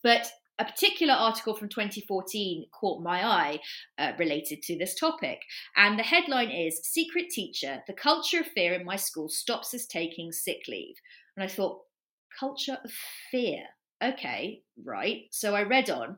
But 0.03 0.31
a 0.59 0.65
particular 0.65 1.15
article 1.15 1.55
from 1.55 1.69
2014 1.69 2.67
caught 2.73 3.03
my 3.03 3.25
eye 3.25 3.61
uh, 3.99 4.13
related 4.19 4.63
to 4.63 4.79
this 4.79 4.95
topic. 4.95 5.41
And 5.77 5.99
the 5.99 6.03
headline 6.03 6.51
is 6.51 6.81
Secret 6.83 7.31
Teacher 7.31 7.83
The 7.87 7.95
Culture 7.95 8.41
of 8.41 8.47
Fear 8.47 8.75
in 8.75 8.85
My 8.85 8.97
School 8.97 9.29
Stops 9.29 9.75
Us 9.75 9.87
Taking 9.87 10.31
Sick 10.33 10.63
Leave. 10.69 10.97
And 11.37 11.45
I 11.45 11.49
thought, 11.49 11.83
culture 12.39 12.79
of 12.85 12.91
fear. 13.31 13.65
Okay, 14.03 14.63
right. 14.85 15.23
So 15.31 15.55
I 15.55 15.63
read 15.63 15.89
on, 15.89 16.17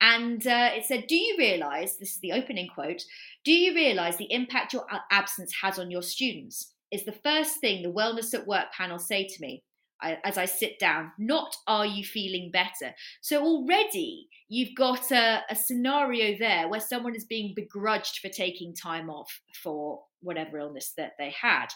and 0.00 0.44
uh, 0.46 0.70
it 0.74 0.84
said, 0.84 1.04
Do 1.06 1.14
you 1.14 1.36
realize, 1.38 1.96
this 1.96 2.14
is 2.14 2.20
the 2.20 2.32
opening 2.32 2.68
quote, 2.74 3.02
do 3.44 3.52
you 3.52 3.72
realize 3.72 4.16
the 4.16 4.32
impact 4.32 4.72
your 4.72 4.84
absence 5.12 5.52
has 5.62 5.78
on 5.78 5.92
your 5.92 6.02
students? 6.02 6.72
Is 6.90 7.04
the 7.04 7.12
first 7.12 7.60
thing 7.60 7.82
the 7.82 7.92
Wellness 7.92 8.34
at 8.34 8.48
Work 8.48 8.72
panel 8.76 8.98
say 8.98 9.28
to 9.28 9.40
me 9.40 9.62
as 10.02 10.38
I 10.38 10.44
sit 10.44 10.78
down, 10.78 11.12
not 11.18 11.54
are 11.66 11.86
you 11.86 12.04
feeling 12.04 12.50
better? 12.50 12.94
So 13.20 13.42
already 13.42 14.28
you've 14.48 14.74
got 14.76 15.10
a, 15.10 15.42
a, 15.48 15.54
scenario 15.54 16.36
there 16.38 16.68
where 16.68 16.80
someone 16.80 17.14
is 17.14 17.24
being 17.24 17.52
begrudged 17.54 18.18
for 18.18 18.28
taking 18.28 18.74
time 18.74 19.08
off 19.10 19.40
for 19.62 20.02
whatever 20.20 20.58
illness 20.58 20.92
that 20.96 21.12
they 21.18 21.34
had. 21.40 21.68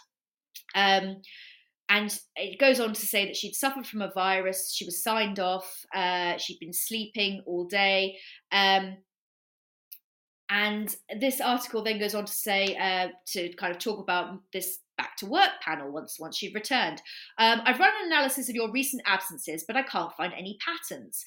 Um, 0.75 1.23
and 1.89 2.19
it 2.37 2.59
goes 2.59 2.81
on 2.81 2.95
to 2.95 3.07
say 3.07 3.27
that 3.27 3.37
she'd 3.37 3.55
suffered 3.55 3.87
from 3.87 4.03
a 4.03 4.13
virus, 4.13 4.73
she 4.75 4.85
was 4.85 5.03
signed 5.03 5.39
off, 5.39 5.85
uh, 5.95 6.37
she'd 6.39 6.59
been 6.59 6.73
sleeping 6.73 7.43
all 7.47 7.67
day. 7.67 8.17
Um, 8.51 8.97
and 10.49 10.95
this 11.19 11.41
article 11.41 11.83
then 11.83 11.99
goes 11.99 12.15
on 12.15 12.27
to 12.27 12.33
say 12.33 12.77
uh, 12.77 13.09
to 13.29 13.53
kind 13.55 13.73
of 13.73 13.79
talk 13.79 13.99
about 13.99 14.41
this 14.53 14.79
back 14.97 15.17
to 15.19 15.27
work 15.27 15.51
panel 15.61 15.91
once 15.91 16.19
once 16.19 16.43
you've 16.43 16.55
returned. 16.55 17.03
Um, 17.39 17.61
I've 17.65 17.79
run 17.79 17.93
an 18.01 18.13
analysis 18.13 18.49
of 18.49 18.55
your 18.55 18.71
recent 18.71 19.03
absences, 19.07 19.65
but 19.67 19.77
I 19.77 19.83
can't 19.83 20.13
find 20.13 20.33
any 20.33 20.59
patterns. 20.65 21.25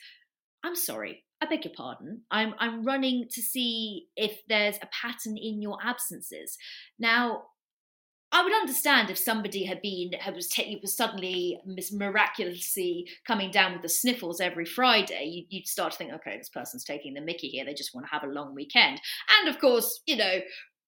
I'm 0.64 0.76
sorry. 0.76 1.24
I 1.42 1.46
beg 1.46 1.66
your 1.66 1.74
pardon. 1.76 2.22
I'm 2.32 2.56
I'm 2.60 2.84
running 2.84 3.28
to 3.32 3.42
see 3.42 4.08
if 4.16 4.42
there's 4.50 4.78
a 4.78 4.90
pattern 5.02 5.38
in 5.38 5.62
your 5.62 5.78
absences. 5.84 6.58
Now, 6.98 7.44
I 8.32 8.44
would 8.44 8.54
understand 8.54 9.10
if 9.10 9.18
somebody 9.18 9.64
had 9.64 9.82
been 9.82 10.12
had 10.14 10.36
was, 10.36 10.48
t- 10.48 10.78
was 10.82 10.98
suddenly 10.98 11.62
miraculously 11.94 13.08
coming 13.26 13.52
down 13.52 13.74
with 13.74 13.84
the 13.84 13.90
sniffles 13.90 14.42
every 14.42 14.66
Friday. 14.66 15.26
You'd, 15.26 15.46
you'd 15.50 15.68
start 15.68 15.94
to 15.94 15.98
think, 15.98 16.12
okay, 16.14 16.38
this 16.38 16.50
person's 16.50 16.84
taking 16.84 17.14
the 17.14 17.22
Mickey 17.22 17.48
here. 17.48 17.64
They 17.64 17.74
just 17.74 17.96
want 17.96 18.06
to 18.06 18.12
have 18.12 18.24
a 18.24 18.34
long 18.34 18.54
weekend. 18.54 19.00
And 19.40 19.48
of 19.48 19.62
course, 19.62 20.02
you 20.06 20.18
know, 20.18 20.40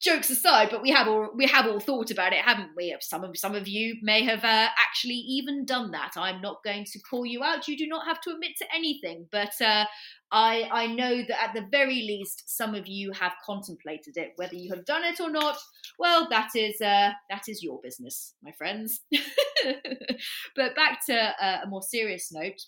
jokes 0.02 0.30
aside, 0.30 0.70
but 0.72 0.82
we 0.82 0.91
have 0.91 1.08
all 1.08 1.30
we 1.36 1.45
have 1.47 1.68
all 1.68 1.80
thought 1.80 2.12
about 2.12 2.34
it, 2.34 2.39
haven't 2.39 2.72
we? 2.76 2.95
Some 3.02 3.24
of 3.24 3.38
some 3.38 3.56
of 3.56 3.68
you 3.68 3.95
may 4.02 4.24
have 4.24 4.43
uh, 4.43 4.68
actually 4.78 5.16
even 5.16 5.66
done 5.66 5.91
that. 5.91 6.12
I'm 6.16 6.41
not 6.41 6.64
going 6.64 6.86
to 6.86 7.00
call 7.00 7.26
you 7.26 7.43
out. 7.43 7.68
You 7.68 7.78
do 7.78 7.88
not 7.88 8.06
have 8.06 8.22
to 8.22 8.32
admit 8.32 8.52
to 8.60 8.66
anything, 8.74 9.28
but 9.32 9.54
uh, 9.62 9.86
I 10.32 10.70
I 10.72 10.88
know 10.88 11.22
that 11.28 11.43
at 11.43 11.54
the 11.54 11.68
very 11.70 12.02
least, 12.02 12.43
some 12.47 12.76
of 12.76 12.88
you 12.88 13.12
have 13.12 13.34
contemplated 13.45 14.18
it. 14.18 14.34
Whether 14.38 14.56
you 14.56 14.74
have 14.74 14.86
done 14.86 15.04
it 15.04 15.20
or 15.20 15.30
not, 15.30 15.58
well, 15.97 16.28
that 16.30 16.50
is 16.56 16.80
uh, 16.82 17.12
that 17.30 17.43
is 17.47 17.62
your 17.62 17.80
business, 17.84 18.34
my 18.41 18.52
friends. 18.52 19.02
but 20.56 20.76
back 20.76 21.06
to 21.08 21.16
uh, 21.16 21.60
a 21.64 21.68
more 21.68 21.82
serious 21.82 22.32
note 22.32 22.62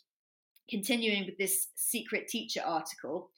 continuing 0.72 1.26
with 1.26 1.38
this 1.38 1.68
secret 1.76 2.28
teacher 2.28 2.62
article, 2.66 3.30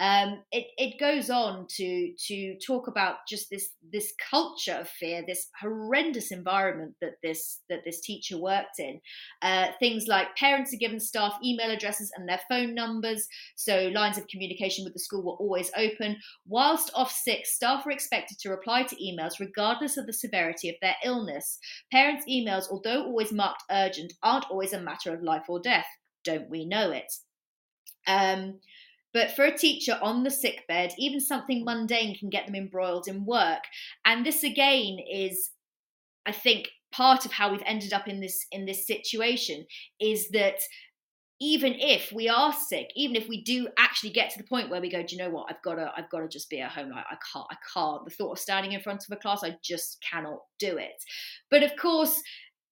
um, 0.00 0.38
it, 0.50 0.68
it 0.78 0.98
goes 0.98 1.28
on 1.28 1.66
to 1.76 2.14
to 2.26 2.56
talk 2.66 2.88
about 2.88 3.16
just 3.28 3.50
this 3.50 3.68
this 3.92 4.14
culture 4.30 4.78
of 4.80 4.88
fear, 4.88 5.22
this 5.26 5.48
horrendous 5.60 6.32
environment 6.32 6.94
that 7.02 7.16
this 7.22 7.60
that 7.68 7.84
this 7.84 8.00
teacher 8.00 8.38
worked 8.38 8.78
in. 8.78 8.98
Uh, 9.42 9.66
things 9.78 10.06
like 10.08 10.34
parents 10.36 10.72
are 10.72 10.78
given 10.78 10.98
staff 10.98 11.34
email 11.44 11.70
addresses 11.70 12.10
and 12.16 12.26
their 12.26 12.40
phone 12.48 12.74
numbers, 12.74 13.28
so 13.56 13.88
lines 13.88 14.16
of 14.16 14.26
communication 14.28 14.84
with 14.84 14.94
the 14.94 14.98
school 14.98 15.22
were 15.22 15.32
always 15.32 15.70
open. 15.76 16.16
Whilst 16.46 16.90
off 16.94 17.12
sick, 17.12 17.44
staff 17.44 17.86
are 17.86 17.90
expected 17.90 18.38
to 18.38 18.48
reply 18.48 18.84
to 18.84 18.96
emails 18.96 19.38
regardless 19.38 19.98
of 19.98 20.06
the 20.06 20.14
severity 20.14 20.70
of 20.70 20.76
their 20.80 20.96
illness. 21.04 21.58
Parents' 21.92 22.24
emails, 22.26 22.70
although 22.70 23.04
always 23.04 23.32
marked 23.32 23.64
urgent, 23.70 24.14
aren't 24.22 24.50
always 24.50 24.72
a 24.72 24.80
matter 24.80 25.12
of 25.12 25.22
life 25.22 25.44
or 25.46 25.60
death. 25.60 25.86
Don't 26.24 26.50
we 26.50 26.64
know 26.64 26.90
it? 26.90 27.12
Um, 28.06 28.60
but 29.12 29.32
for 29.32 29.44
a 29.44 29.56
teacher 29.56 29.98
on 30.00 30.22
the 30.22 30.30
sick 30.30 30.66
bed, 30.68 30.92
even 30.98 31.20
something 31.20 31.64
mundane 31.64 32.16
can 32.16 32.30
get 32.30 32.46
them 32.46 32.54
embroiled 32.54 33.08
in 33.08 33.24
work. 33.24 33.64
And 34.04 34.24
this 34.24 34.44
again 34.44 34.98
is, 35.10 35.50
I 36.24 36.32
think, 36.32 36.68
part 36.92 37.24
of 37.24 37.32
how 37.32 37.50
we've 37.50 37.62
ended 37.66 37.92
up 37.92 38.08
in 38.08 38.20
this 38.20 38.46
in 38.50 38.66
this 38.66 38.86
situation 38.86 39.66
is 40.00 40.28
that 40.30 40.60
even 41.42 41.74
if 41.78 42.12
we 42.12 42.28
are 42.28 42.52
sick, 42.52 42.90
even 42.94 43.16
if 43.16 43.26
we 43.26 43.42
do 43.42 43.66
actually 43.78 44.10
get 44.10 44.30
to 44.30 44.38
the 44.38 44.44
point 44.44 44.68
where 44.68 44.80
we 44.80 44.90
go, 44.90 45.02
do 45.02 45.16
you 45.16 45.22
know 45.22 45.30
what? 45.30 45.46
I've 45.48 45.62
got 45.62 45.76
to, 45.76 45.90
I've 45.96 46.10
got 46.10 46.20
to 46.20 46.28
just 46.28 46.50
be 46.50 46.60
at 46.60 46.70
home. 46.70 46.90
Like 46.90 47.06
I 47.10 47.16
can't, 47.32 47.46
I 47.50 47.56
can't. 47.72 48.04
The 48.04 48.10
thought 48.10 48.32
of 48.32 48.38
standing 48.38 48.72
in 48.72 48.82
front 48.82 49.04
of 49.04 49.16
a 49.16 49.16
class, 49.16 49.42
I 49.42 49.56
just 49.62 50.04
cannot 50.08 50.40
do 50.58 50.76
it. 50.76 51.02
But 51.50 51.62
of 51.62 51.74
course, 51.76 52.22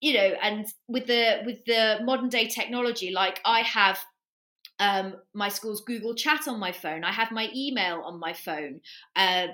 you 0.01 0.15
know, 0.15 0.33
and 0.43 0.67
with 0.87 1.07
the 1.07 1.43
with 1.45 1.65
the 1.67 1.99
modern 2.05 2.29
day 2.29 2.47
technology, 2.47 3.11
like 3.11 3.41
I 3.45 3.61
have 3.61 3.99
um, 4.79 5.17
my 5.35 5.49
school's 5.49 5.83
Google 5.83 6.15
Chat 6.15 6.47
on 6.47 6.61
my 6.61 6.73
phone. 6.73 7.05
I 7.05 7.13
have 7.13 7.33
my 7.33 7.49
email 7.55 8.03
on 8.05 8.21
my 8.21 8.33
phone 8.33 8.81
uh, 9.17 9.49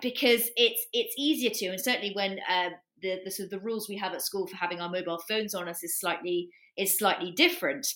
because 0.00 0.48
it's 0.56 0.86
it's 0.92 1.14
easier 1.18 1.50
to, 1.50 1.66
and 1.66 1.80
certainly 1.80 2.12
when 2.14 2.38
uh, 2.48 2.70
the 3.02 3.20
the 3.24 3.30
sort 3.30 3.46
of 3.46 3.50
the 3.50 3.60
rules 3.60 3.88
we 3.88 3.96
have 3.96 4.12
at 4.12 4.22
school 4.22 4.46
for 4.46 4.56
having 4.56 4.80
our 4.80 4.90
mobile 4.90 5.22
phones 5.28 5.54
on 5.54 5.68
us 5.68 5.82
is 5.82 5.98
slightly 5.98 6.48
is 6.76 6.96
slightly 6.96 7.32
different. 7.32 7.86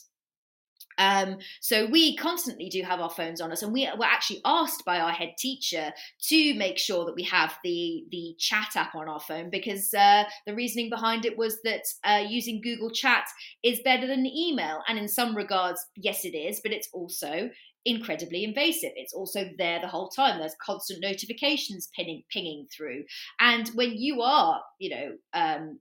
Um, 0.99 1.39
so 1.61 1.87
we 1.87 2.17
constantly 2.17 2.69
do 2.69 2.83
have 2.83 3.01
our 3.01 3.11
phones 3.11 3.41
on 3.41 3.53
us, 3.53 3.63
and 3.63 3.73
we 3.73 3.89
were 3.99 4.05
actually 4.05 4.41
asked 4.45 4.85
by 4.85 5.01
our 5.01 5.13
head 5.13 5.35
teacher 5.39 5.93
to 6.29 6.55
make 6.55 6.79
sure 6.79 7.05
that 7.05 7.15
we 7.15 7.25
have 7.25 7.57
the 7.65 8.05
the 8.11 8.35
chat 8.39 8.77
app 8.77 8.95
on 8.95 9.09
our 9.09 9.21
phone 9.21 9.51
because 9.51 9.93
uh, 9.95 10.25
the 10.47 10.55
reasoning 10.55 10.91
behind 10.91 11.25
it 11.25 11.37
was 11.37 11.61
that 11.63 11.83
uh, 12.05 12.25
using 12.27 12.61
Google 12.61 12.91
Chat 12.91 13.25
is 13.63 13.81
better 13.85 14.07
than 14.07 14.27
email, 14.27 14.83
and 14.89 14.99
in 14.99 15.09
some 15.09 15.37
regards, 15.37 15.85
yes, 15.97 16.25
it 16.25 16.37
is, 16.37 16.61
but 16.61 16.73
it's 16.73 16.89
also 16.93 17.51
incredibly 17.87 18.45
invasive. 18.45 18.93
It's 18.97 19.13
also 19.13 19.51
there 19.59 19.81
the 19.81 19.89
whole 19.89 20.09
time. 20.09 20.39
There's 20.39 20.57
constant 20.65 21.01
notifications 21.03 21.91
pinging, 21.95 22.23
pinging 22.31 22.67
through, 22.75 23.05
and 23.41 23.69
when 23.75 23.93
you 23.97 24.23
are, 24.23 24.63
you 24.79 24.91
know, 24.91 25.13
um, 25.33 25.81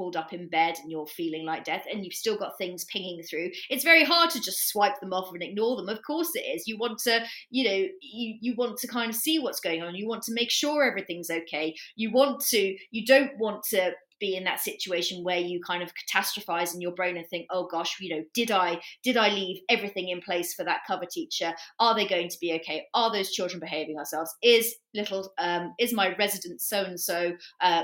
holed 0.00 0.16
up 0.16 0.32
in 0.32 0.48
bed 0.48 0.76
and 0.80 0.90
you're 0.90 1.06
feeling 1.06 1.44
like 1.44 1.64
death 1.64 1.84
and 1.90 2.04
you've 2.04 2.14
still 2.14 2.38
got 2.38 2.56
things 2.56 2.84
pinging 2.86 3.22
through 3.22 3.50
it's 3.68 3.84
very 3.84 4.04
hard 4.04 4.30
to 4.30 4.40
just 4.40 4.68
swipe 4.68 4.98
them 5.00 5.12
off 5.12 5.32
and 5.32 5.42
ignore 5.42 5.76
them. 5.76 5.88
Of 5.88 6.02
course 6.02 6.30
it 6.34 6.40
is. 6.40 6.66
You 6.66 6.78
want 6.78 6.98
to 7.00 7.24
you 7.50 7.64
know 7.64 7.86
you 8.00 8.36
you 8.40 8.54
want 8.56 8.78
to 8.78 8.86
kind 8.86 9.10
of 9.10 9.16
see 9.16 9.38
what's 9.38 9.60
going 9.60 9.82
on. 9.82 9.94
You 9.94 10.08
want 10.08 10.22
to 10.24 10.34
make 10.34 10.50
sure 10.50 10.84
everything's 10.84 11.30
okay. 11.30 11.74
You 11.96 12.10
want 12.12 12.40
to 12.46 12.76
you 12.90 13.06
don't 13.06 13.32
want 13.38 13.62
to 13.70 13.92
be 14.18 14.36
in 14.36 14.44
that 14.44 14.60
situation 14.60 15.24
where 15.24 15.38
you 15.38 15.62
kind 15.66 15.82
of 15.82 15.92
catastrophize 15.94 16.74
in 16.74 16.80
your 16.82 16.92
brain 16.92 17.16
and 17.16 17.26
think 17.26 17.46
oh 17.48 17.66
gosh 17.66 17.96
you 18.00 18.14
know 18.14 18.22
did 18.34 18.50
i 18.50 18.78
did 19.02 19.16
i 19.16 19.30
leave 19.30 19.62
everything 19.70 20.10
in 20.10 20.20
place 20.20 20.52
for 20.52 20.64
that 20.64 20.80
cover 20.86 21.06
teacher? 21.10 21.52
Are 21.78 21.94
they 21.94 22.06
going 22.06 22.28
to 22.28 22.38
be 22.38 22.52
okay? 22.54 22.86
Are 22.92 23.10
those 23.10 23.30
children 23.30 23.60
behaving 23.60 23.96
ourselves? 23.98 24.34
Is 24.42 24.74
little 24.94 25.32
um, 25.38 25.74
is 25.78 25.92
my 25.92 26.14
resident 26.16 26.60
so 26.60 26.84
and 26.84 27.00
so 27.00 27.32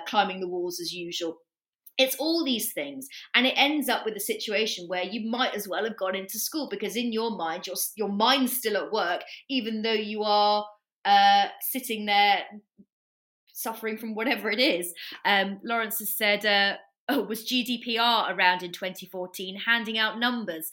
climbing 0.06 0.40
the 0.40 0.48
walls 0.48 0.80
as 0.80 0.92
usual 0.92 1.38
it's 1.98 2.16
all 2.16 2.44
these 2.44 2.72
things 2.72 3.08
and 3.34 3.46
it 3.46 3.54
ends 3.56 3.88
up 3.88 4.04
with 4.04 4.16
a 4.16 4.20
situation 4.20 4.86
where 4.88 5.04
you 5.04 5.28
might 5.30 5.54
as 5.54 5.68
well 5.68 5.84
have 5.84 5.96
gone 5.96 6.14
into 6.14 6.38
school 6.38 6.68
because 6.68 6.96
in 6.96 7.12
your 7.12 7.30
mind 7.36 7.66
your 7.66 7.76
your 7.96 8.10
mind's 8.10 8.56
still 8.56 8.76
at 8.76 8.92
work 8.92 9.22
even 9.48 9.82
though 9.82 9.92
you 9.92 10.22
are 10.22 10.64
uh, 11.04 11.46
sitting 11.60 12.06
there 12.06 12.40
suffering 13.52 13.96
from 13.96 14.14
whatever 14.14 14.50
it 14.50 14.60
is 14.60 14.92
um, 15.24 15.58
lawrence 15.64 15.98
has 15.98 16.14
said 16.14 16.44
uh, 16.44 16.76
oh 17.08 17.22
was 17.22 17.44
gdpr 17.44 18.36
around 18.36 18.62
in 18.62 18.72
2014 18.72 19.56
handing 19.66 19.98
out 19.98 20.18
numbers 20.18 20.70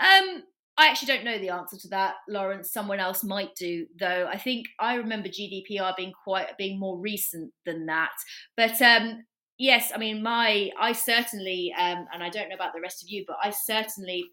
um, 0.00 0.42
I 0.76 0.88
actually 0.88 1.06
don't 1.06 1.24
know 1.24 1.38
the 1.38 1.50
answer 1.50 1.76
to 1.78 1.88
that, 1.90 2.14
Lawrence. 2.28 2.72
Someone 2.72 2.98
else 2.98 3.22
might 3.22 3.54
do, 3.54 3.86
though. 3.98 4.28
I 4.28 4.36
think 4.36 4.66
I 4.80 4.96
remember 4.96 5.28
GDPR 5.28 5.94
being 5.96 6.12
quite 6.24 6.58
being 6.58 6.80
more 6.80 6.98
recent 6.98 7.52
than 7.64 7.86
that. 7.86 8.10
But 8.56 8.82
um, 8.82 9.22
yes, 9.58 9.92
I 9.94 9.98
mean, 9.98 10.22
my 10.22 10.70
I 10.78 10.92
certainly, 10.92 11.72
um, 11.78 12.06
and 12.12 12.22
I 12.22 12.28
don't 12.28 12.48
know 12.48 12.54
about 12.54 12.72
the 12.74 12.80
rest 12.80 13.02
of 13.02 13.08
you, 13.08 13.24
but 13.26 13.36
I 13.42 13.50
certainly 13.50 14.30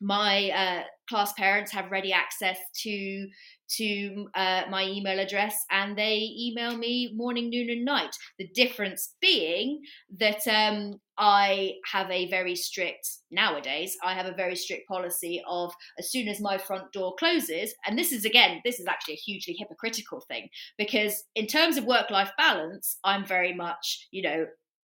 my 0.00 0.50
uh, 0.50 0.82
class 1.08 1.32
parents 1.34 1.72
have 1.72 1.90
ready 1.90 2.12
access 2.12 2.58
to 2.82 3.28
to 3.68 4.28
uh, 4.34 4.62
my 4.70 4.84
email 4.84 5.18
address 5.18 5.56
and 5.70 5.98
they 5.98 6.30
email 6.38 6.76
me 6.76 7.12
morning 7.14 7.50
noon 7.50 7.70
and 7.70 7.84
night. 7.84 8.14
The 8.38 8.48
difference 8.54 9.14
being 9.20 9.82
that 10.18 10.46
um, 10.46 11.00
i 11.18 11.72
have 11.90 12.10
a 12.10 12.28
very 12.28 12.54
strict 12.54 13.08
nowadays 13.30 13.96
i 14.04 14.12
have 14.12 14.26
a 14.26 14.34
very 14.34 14.54
strict 14.54 14.86
policy 14.86 15.42
of 15.48 15.72
as 15.98 16.10
soon 16.10 16.28
as 16.28 16.40
my 16.40 16.58
front 16.58 16.92
door 16.92 17.14
closes 17.18 17.74
and 17.86 17.98
this 17.98 18.12
is 18.12 18.24
again 18.24 18.60
this 18.64 18.78
is 18.78 18.86
actually 18.86 19.14
a 19.14 19.24
hugely 19.24 19.56
hypocritical 19.58 20.20
thing 20.28 20.48
because 20.76 21.24
in 21.34 21.46
terms 21.46 21.76
of 21.76 21.84
work 21.84 22.10
life 22.10 22.30
balance 22.36 22.98
i'm 23.04 23.24
very 23.24 23.54
much 23.54 24.06
you 24.10 24.22
know 24.22 24.46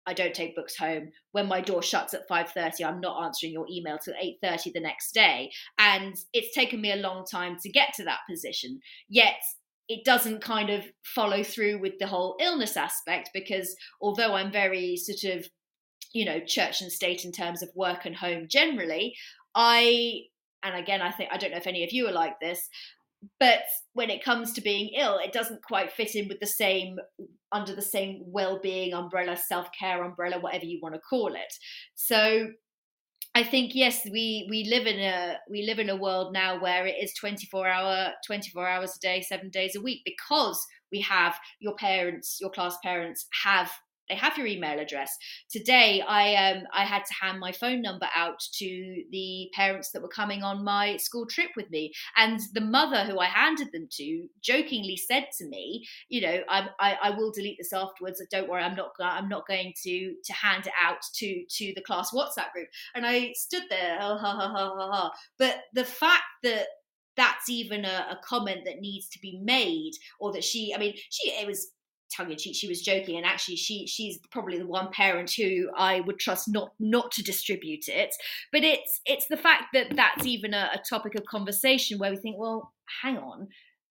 I 0.08 0.14
don't 0.14 0.34
take 0.34 0.55
books 0.55 0.78
home. 0.78 1.12
When 1.34 1.47
my 1.47 1.60
door 1.60 1.84
shuts 1.84 2.14
at 2.14 2.28
5:30, 2.30 2.84
I'm 2.84 3.01
not 3.01 3.24
answering 3.24 3.51
your 3.51 3.68
email 3.70 3.99
till 3.99 4.16
8:30 4.16 4.72
the 4.72 4.80
next 4.80 5.12
day. 5.12 5.51
And 5.78 6.16
it's 6.34 6.55
taken 6.55 6.80
me 6.80 6.93
a 6.93 6.95
long 6.95 7.26
time 7.26 7.58
to 7.60 7.70
get 7.70 7.93
to 7.95 8.05
that 8.05 8.22
position. 8.28 8.80
Yet 9.10 9.41
it 9.89 10.05
doesn't 10.05 10.41
kind 10.41 10.70
of 10.70 10.86
follow 11.03 11.43
through 11.43 11.80
with 11.80 11.99
the 11.99 12.08
whole 12.08 12.38
illness 12.39 12.76
aspect 12.78 13.30
because 13.34 13.76
although 14.01 14.34
I'm 14.34 14.51
very 14.51 14.97
sort 14.97 15.36
of 15.36 15.47
you 16.14 16.24
know 16.26 16.39
church 16.39 16.82
and 16.82 16.91
state 16.91 17.26
in 17.26 17.32
terms 17.34 17.62
of 17.62 17.70
work 17.76 18.05
and 18.05 18.16
home 18.16 18.47
generally, 18.49 19.16
I 19.55 20.22
and 20.64 20.76
again 20.76 21.01
I 21.01 21.12
think 21.12 21.32
I 21.34 21.38
don't 21.38 21.51
know 21.51 21.58
if 21.58 21.68
any 21.68 21.84
of 21.84 21.91
you 21.91 22.08
are 22.08 22.14
like 22.14 22.39
this, 22.39 22.70
but 23.39 23.63
when 23.93 24.09
it 24.09 24.24
comes 24.24 24.53
to 24.53 24.61
being 24.61 24.89
ill 24.97 25.18
it 25.18 25.34
doesn't 25.34 25.63
quite 25.63 25.91
fit 25.91 26.15
in 26.15 26.28
with 26.28 26.39
the 26.39 26.47
same 26.47 26.97
under 27.51 27.74
the 27.74 27.82
same 27.82 28.22
well-being 28.26 28.93
umbrella 28.93 29.36
self-care 29.36 30.03
umbrella 30.03 30.39
whatever 30.39 30.65
you 30.65 30.80
want 30.82 30.93
to 30.95 31.01
call 31.01 31.34
it. 31.34 31.53
So 31.95 32.49
I 33.38 33.43
think 33.43 33.76
yes, 33.76 34.01
we 34.11 34.47
we 34.49 34.63
live 34.63 34.88
in 34.88 34.99
a 34.99 35.38
we 35.47 35.61
live 35.61 35.78
in 35.78 35.91
a 35.91 35.95
world 35.95 36.34
now 36.34 36.59
where 36.59 36.88
it 36.88 36.95
is 36.99 37.13
24 37.13 37.68
hour 37.68 38.13
24 38.26 38.68
hours 38.68 38.95
a 38.97 38.99
day, 38.99 39.22
7 39.22 39.51
days 39.51 39.76
a 39.76 39.82
week 39.82 40.01
because 40.05 40.65
we 40.91 41.01
have 41.01 41.38
your 41.59 41.76
parents, 41.76 42.39
your 42.41 42.49
class 42.49 42.78
parents 42.84 43.28
have 43.43 43.72
they 44.10 44.16
have 44.16 44.38
your 44.38 44.47
email 44.47 44.80
address. 44.80 45.18
Today, 45.49 46.01
I 46.08 46.36
um, 46.36 46.64
I 46.74 46.86
had 46.86 47.03
to 47.05 47.14
hand 47.14 47.39
my 47.39 47.51
phone 47.51 47.82
number 47.82 48.08
out 48.16 48.39
to 48.53 49.03
the 49.12 49.49
parents 49.53 49.91
that 49.91 50.01
were 50.01 50.08
coming 50.08 50.43
on 50.43 50.64
my 50.64 50.97
school 50.97 51.26
trip 51.26 51.51
with 51.55 51.70
me, 51.70 51.93
and 52.16 52.39
the 52.53 52.62
mother 52.62 53.03
who 53.03 53.20
I 53.20 53.26
handed 53.26 53.72
them 53.72 53.88
to 53.91 54.28
jokingly 54.41 54.97
said 54.97 55.28
to 55.39 55.47
me, 55.47 55.86
"You 56.10 56.22
know, 56.22 56.39
I, 56.49 56.70
I, 56.80 56.97
I 57.03 57.10
will 57.12 57.32
delete 57.32 57.58
this 57.58 57.74
afterwards. 57.74 58.22
Don't 58.32 58.49
worry, 58.49 58.64
I'm 58.64 58.76
not 58.76 58.91
I'm 58.99 59.30
not 59.30 59.47
going 59.47 59.74
to 59.84 60.16
to 60.24 60.34
hand 60.34 60.68
it 60.68 60.74
out 60.82 61.01
to 61.16 61.43
to 61.49 61.74
the 61.76 61.82
class 61.82 62.12
WhatsApp 62.12 62.51
group." 62.53 62.68
And 62.95 63.05
I 63.05 63.34
stood 63.36 63.64
there, 63.70 63.99
ha 63.99 64.18
ha 64.18 64.38
ha 64.38 64.49
ha 64.49 64.76
ha. 64.76 64.91
ha. 64.91 65.12
But 65.38 65.58
the 65.74 65.86
fact 65.86 66.24
that 66.43 66.68
that's 67.18 67.49
even 67.49 67.84
a, 67.84 68.08
a, 68.12 68.20
comment 68.24 68.62
that 68.66 68.80
needs 68.80 69.10
to 69.10 69.20
be 69.20 69.39
made 69.43 69.91
or 70.20 70.32
that 70.32 70.43
she 70.43 70.74
i 70.74 70.78
mean 70.78 70.93
she 71.10 71.30
it 71.32 71.47
was 71.47 71.72
tongue 72.16 72.32
in 72.32 72.38
cheek 72.38 72.55
she 72.55 72.68
was 72.68 72.82
joking 72.82 73.18
and 73.18 73.26
actually 73.26 73.55
she 73.55 73.86
she's 73.88 74.20
probably 74.32 74.58
the 74.58 74.68
one 74.68 74.89
parent 74.91 75.32
who 75.32 75.70
I 75.76 75.99
would 76.01 76.20
trust 76.20 76.47
not 76.47 76.72
not 76.80 77.12
to 77.12 77.24
distribute 77.24 77.88
it 77.88 78.14
but 78.51 78.64
it's 78.64 79.01
it's 79.05 79.28
the 79.28 79.38
fact 79.38 79.66
that 79.74 79.95
that's 79.95 80.26
even 80.26 80.53
a, 80.53 80.70
a 80.74 80.82
topic 80.89 81.16
of 81.16 81.26
conversation 81.26 81.99
where 81.99 82.12
we 82.12 82.18
think 82.18 82.38
well 82.38 82.74
hang 83.01 83.18
on 83.18 83.47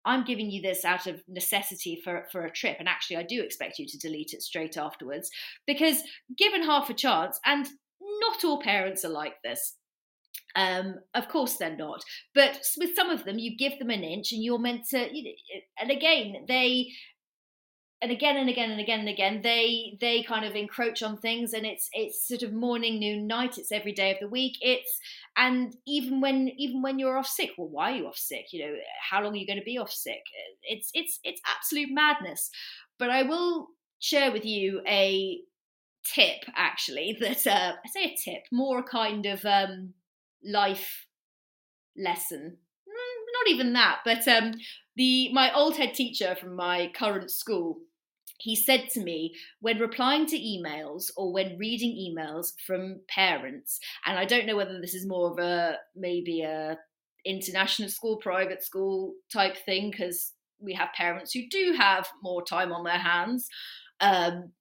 I'm 0.07 0.25
giving 0.25 0.51
you 0.51 0.63
this 0.63 0.85
out 0.85 1.09
of 1.09 1.21
necessity 1.29 2.01
for, 2.03 2.27
for 2.31 2.45
a 2.45 2.51
trip, 2.51 2.77
and 2.79 2.89
actually, 2.89 3.17
I 3.17 3.25
do 3.25 3.43
expect 3.43 3.81
you 3.81 3.87
to 3.89 3.99
delete 3.99 4.33
it 4.33 4.43
straight 4.43 4.77
afterwards 4.77 5.29
because, 5.67 6.01
given 6.39 6.63
half 6.63 6.89
a 6.89 6.95
chance, 6.95 7.41
and 7.45 7.69
not 8.21 8.45
all 8.45 8.63
parents 8.63 9.05
are 9.05 9.11
like 9.11 9.35
this, 9.43 9.75
um, 10.55 10.95
of 11.15 11.29
course 11.29 11.57
they're 11.57 11.77
not. 11.77 12.05
But 12.35 12.61
with 12.79 12.95
some 12.95 13.11
of 13.11 13.25
them, 13.25 13.39
you 13.41 13.57
give 13.57 13.79
them 13.81 13.91
an 13.91 14.05
inch, 14.05 14.33
and 14.33 14.43
you're 14.43 14.61
meant 14.61 14.87
to. 14.91 15.09
You 15.13 15.25
know, 15.25 15.61
and 15.81 15.91
again, 15.91 16.45
they 16.47 16.93
and 18.03 18.13
again 18.13 18.37
and 18.37 18.49
again 18.49 18.71
and 18.71 18.81
again 18.81 19.01
and 19.01 19.09
again 19.09 19.41
they 19.43 19.97
they 20.01 20.23
kind 20.23 20.45
of 20.45 20.55
encroach 20.55 21.03
on 21.03 21.17
things 21.17 21.55
and 21.55 21.65
it's 21.65 21.89
it's 21.93 22.27
sort 22.29 22.43
of 22.43 22.53
morning 22.53 23.01
noon 23.01 23.27
night 23.27 23.57
it's 23.57 23.73
every 23.73 23.93
day 23.93 24.13
of 24.13 24.19
the 24.21 24.29
week. 24.29 24.57
It's 24.61 25.01
and 25.37 25.75
even 25.87 26.21
when 26.21 26.51
even 26.59 26.83
when 26.83 26.99
you're 26.99 27.19
off 27.19 27.27
sick 27.27 27.51
well 27.57 27.69
why 27.69 27.93
are 27.93 27.97
you 27.97 28.07
off 28.07 28.19
sick? 28.19 28.47
You 28.53 28.67
know 28.67 28.75
how 29.11 29.23
long 29.23 29.33
are 29.33 29.37
you 29.37 29.47
going 29.47 29.59
to 29.59 29.65
be 29.65 29.79
off 29.79 29.91
sick? 29.91 30.23
It's 30.63 30.91
it's 30.95 31.21
it's 31.25 31.41
absolute 31.47 31.89
madness. 31.91 32.51
But 32.99 33.11
i 33.11 33.23
will 33.23 33.69
share 33.99 34.31
with 34.31 34.45
you 34.45 34.83
a 34.87 35.39
tip 36.15 36.45
actually 36.55 37.17
that 37.21 37.47
uh, 37.47 37.73
i 37.85 37.89
say 37.89 38.05
a 38.05 38.17
tip 38.17 38.43
more 38.53 38.79
a 38.81 38.83
kind 38.83 39.27
of 39.27 39.45
um 39.45 39.95
life 40.45 41.07
lesson 41.97 42.59
not 43.45 43.51
even 43.55 43.73
that 43.73 43.99
but 44.05 44.27
um 44.29 44.53
the 44.97 45.33
my 45.33 45.53
old 45.53 45.77
head 45.77 45.95
teacher 45.95 46.37
from 46.39 46.55
my 46.57 46.91
current 46.95 47.31
school 47.31 47.79
he 48.39 48.55
said 48.55 48.89
to 48.91 49.01
me 49.01 49.35
when 49.61 49.79
replying 49.79 50.27
to 50.27 50.37
emails 50.37 51.11
or 51.17 51.33
when 51.33 51.57
reading 51.59 51.93
emails 51.93 52.53
from 52.67 53.01
parents 53.09 53.79
and 54.05 54.19
i 54.19 54.25
don't 54.25 54.47
know 54.47 54.57
whether 54.57 54.81
this 54.81 54.95
is 54.95 55.07
more 55.07 55.31
of 55.31 55.39
a 55.39 55.77
maybe 55.95 56.43
a 56.43 56.77
international 57.27 57.89
school 57.89 58.17
private 58.17 58.63
school 58.63 59.15
type 59.33 59.57
thing 59.67 59.91
because 59.91 60.33
we 60.61 60.73
have 60.75 60.93
parents 60.95 61.33
who 61.33 61.49
do 61.51 61.75
have 61.77 62.09
more 62.23 62.43
time 62.43 62.73
on 62.73 62.85
their 62.85 62.99
hands. 62.99 63.49
Um, 64.01 64.53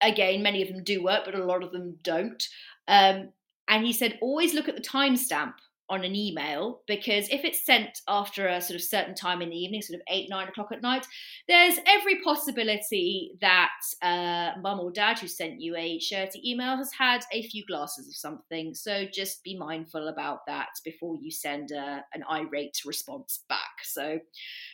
again 0.00 0.44
many 0.44 0.62
of 0.62 0.68
them 0.68 0.84
do 0.84 1.02
work 1.02 1.22
but 1.24 1.34
a 1.34 1.44
lot 1.44 1.64
of 1.64 1.72
them 1.72 1.98
don't. 2.02 2.42
Um, 2.86 3.30
and 3.68 3.84
he 3.84 3.92
said 3.92 4.18
always 4.22 4.54
look 4.54 4.68
at 4.68 4.76
the 4.76 4.82
timestamp 4.82 5.54
on 5.90 6.04
an 6.04 6.14
email 6.14 6.80
because 6.86 7.28
if 7.30 7.44
it's 7.44 7.64
sent 7.64 8.00
after 8.08 8.46
a 8.46 8.60
sort 8.60 8.76
of 8.76 8.82
certain 8.82 9.14
time 9.14 9.40
in 9.40 9.50
the 9.50 9.56
evening, 9.56 9.82
sort 9.82 9.96
of 9.96 10.02
eight, 10.08 10.28
nine 10.28 10.48
o'clock 10.48 10.68
at 10.72 10.82
night, 10.82 11.06
there's 11.46 11.78
every 11.86 12.20
possibility 12.22 13.32
that 13.40 13.70
uh, 14.02 14.52
mum 14.60 14.80
or 14.80 14.90
dad 14.90 15.18
who 15.18 15.26
sent 15.26 15.60
you 15.60 15.76
a 15.76 15.98
shirty 15.98 16.40
email 16.50 16.76
has 16.76 16.92
had 16.92 17.20
a 17.32 17.42
few 17.48 17.64
glasses 17.66 18.06
of 18.08 18.14
something. 18.14 18.74
So 18.74 19.06
just 19.12 19.42
be 19.42 19.56
mindful 19.56 20.08
about 20.08 20.46
that 20.46 20.68
before 20.84 21.16
you 21.16 21.30
send 21.30 21.70
a, 21.70 21.78
uh, 21.78 22.00
an 22.14 22.24
irate 22.30 22.82
response 22.84 23.44
back. 23.48 23.84
So 23.84 24.18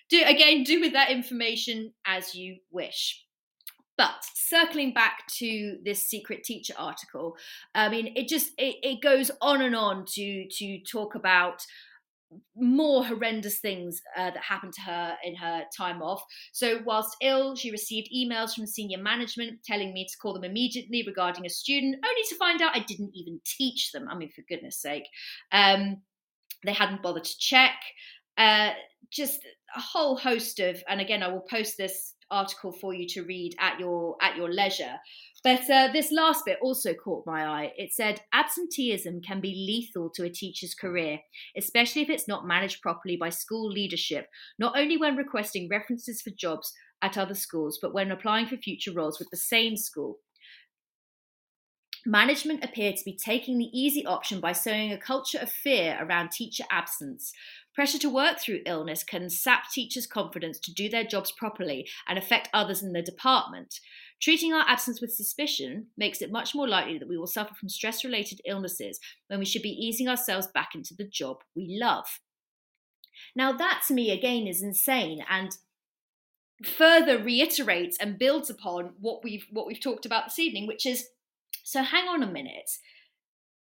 do 0.09 0.23
again, 0.25 0.63
do 0.65 0.81
with 0.81 0.93
that 0.93 1.11
information 1.11 1.93
as 2.07 2.35
you 2.35 2.59
wish. 2.71 3.25
But 3.97 4.25
circling 4.35 4.93
back 4.93 5.27
to 5.39 5.79
this 5.85 6.09
secret 6.09 6.43
teacher 6.43 6.75
article, 6.77 7.37
I 7.75 7.89
mean, 7.89 8.13
it 8.17 8.29
just 8.29 8.53
it, 8.59 8.77
it 8.83 9.03
goes 9.03 9.31
on 9.41 9.63
and 9.63 9.77
on 9.77 10.05
to 10.15 10.47
to 10.49 10.81
talk 10.81 11.15
about 11.15 11.65
more 12.57 13.05
horrendous 13.05 13.61
things 13.61 14.01
uh, 14.17 14.31
that 14.31 14.43
happened 14.43 14.73
to 14.73 14.81
her 14.81 15.17
in 15.25 15.35
her 15.37 15.63
time 15.77 16.03
off. 16.03 16.23
So, 16.53 16.81
whilst 16.85 17.17
ill, 17.21 17.55
she 17.55 17.71
received 17.71 18.11
emails 18.15 18.55
from 18.55 18.67
senior 18.67 18.99
management 18.99 19.63
telling 19.65 19.93
me 19.93 20.07
to 20.07 20.19
call 20.19 20.35
them 20.35 20.45
immediately 20.45 21.05
regarding 21.07 21.47
a 21.47 21.51
student, 21.51 21.97
only 22.05 22.23
to 22.29 22.37
find 22.37 22.63
out 22.63 22.77
I 22.77 22.81
didn't 22.81 23.13
even 23.15 23.41
teach 23.45 23.93
them. 23.93 24.09
I 24.09 24.17
mean, 24.17 24.31
for 24.31 24.43
goodness 24.49 24.81
sake. 24.81 25.09
Um, 25.53 25.99
they 26.65 26.73
hadn't 26.73 27.03
bothered 27.03 27.25
to 27.25 27.39
check. 27.39 27.77
Uh, 28.37 28.71
just 29.11 29.41
a 29.77 29.81
whole 29.81 30.17
host 30.17 30.59
of, 30.61 30.83
and 30.89 31.01
again, 31.01 31.23
I 31.23 31.29
will 31.29 31.45
post 31.49 31.77
this 31.77 32.14
article 32.35 32.73
for 32.73 32.93
you 32.93 33.07
to 33.09 33.23
read 33.23 33.55
at 33.61 33.79
your 33.79 34.17
at 34.21 34.37
your 34.37 34.53
leisure. 34.53 34.97
But 35.45 35.69
uh, 35.71 35.89
this 35.93 36.11
last 36.11 36.45
bit 36.47 36.59
also 36.63 36.95
caught 36.95 37.27
my 37.27 37.47
eye. 37.47 37.73
It 37.77 37.93
said 37.93 38.23
absenteeism 38.33 39.21
can 39.21 39.41
be 39.41 39.67
lethal 39.69 40.11
to 40.15 40.25
a 40.25 40.31
teacher's 40.31 40.75
career, 40.75 41.19
especially 41.57 42.03
if 42.03 42.11
it's 42.11 42.29
not 42.29 42.47
managed 42.47 42.81
properly 42.81 43.17
by 43.17 43.29
school 43.29 43.69
leadership, 43.71 44.27
not 44.59 44.77
only 44.77 44.97
when 44.97 45.17
requesting 45.17 45.69
references 45.69 46.23
for 46.23 46.31
jobs 46.31 46.73
at 47.03 47.19
other 47.19 47.35
schools, 47.35 47.79
but 47.81 47.93
when 47.93 48.11
applying 48.11 48.47
for 48.47 48.57
future 48.57 48.93
roles 48.93 49.19
with 49.19 49.29
the 49.31 49.37
same 49.37 49.77
school. 49.77 50.19
Management 52.07 52.65
appear 52.65 52.93
to 52.93 53.05
be 53.05 53.17
taking 53.17 53.59
the 53.59 53.71
easy 53.73 54.05
option 54.05 54.41
by 54.41 54.53
sowing 54.53 54.93
a 54.93 54.99
culture 54.99 55.39
of 55.39 55.51
fear 55.51 55.97
around 56.01 56.31
teacher 56.31 56.65
absence, 56.71 57.33
Pressure 57.75 57.99
to 57.99 58.09
work 58.09 58.39
through 58.39 58.63
illness 58.67 59.03
can 59.03 59.29
sap 59.29 59.69
teachers' 59.69 60.07
confidence 60.07 60.61
to 60.61 60.73
do 60.73 60.89
their 60.89 61.03
jobs 61.03 61.33
properly 61.33 61.89
and 62.07 62.17
affect 62.17 62.49
others 62.55 62.85
in 62.85 62.93
the 62.93 63.03
department. 63.03 63.81
Treating 64.23 64.53
our 64.53 64.65
absence 64.69 65.01
with 65.01 65.13
suspicion 65.13 65.89
makes 65.97 66.23
it 66.23 66.31
much 66.31 66.55
more 66.55 66.69
likely 66.69 66.99
that 66.99 67.09
we 67.09 67.19
will 67.19 67.27
suffer 67.27 67.53
from 67.53 67.69
stress 67.69 68.05
related 68.05 68.41
illnesses 68.47 69.01
when 69.27 69.41
we 69.41 69.45
should 69.45 69.63
be 69.63 69.71
easing 69.71 70.09
ourselves 70.09 70.47
back 70.47 70.77
into 70.77 70.95
the 70.95 71.07
job 71.07 71.39
we 71.57 71.77
love. 71.81 72.21
Now, 73.35 73.51
that 73.53 73.83
to 73.89 73.95
me 73.95 74.13
again 74.13 74.47
is 74.47 74.63
insane 74.63 75.25
and 75.29 75.51
further 76.65 77.19
reiterates 77.19 77.97
and 77.99 78.19
builds 78.19 78.51
upon 78.51 78.93
what 79.01 79.25
we've 79.25 79.47
what 79.51 79.67
we've 79.67 79.81
talked 79.81 80.07
about 80.07 80.27
this 80.27 80.39
evening, 80.39 80.69
which 80.69 80.87
is 80.87 81.09
so 81.63 81.83
hang 81.83 82.09
on 82.09 82.23
a 82.23 82.31
minute. 82.31 82.71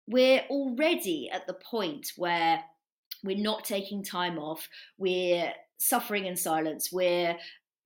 We're 0.06 0.42
already 0.50 1.28
at 1.32 1.46
the 1.46 1.54
point 1.54 2.12
where 2.16 2.62
we're 3.24 3.36
not 3.36 3.64
taking 3.64 4.02
time 4.02 4.38
off. 4.38 4.68
We're 4.96 5.52
suffering 5.78 6.26
in 6.26 6.36
silence. 6.36 6.90
We're 6.92 7.36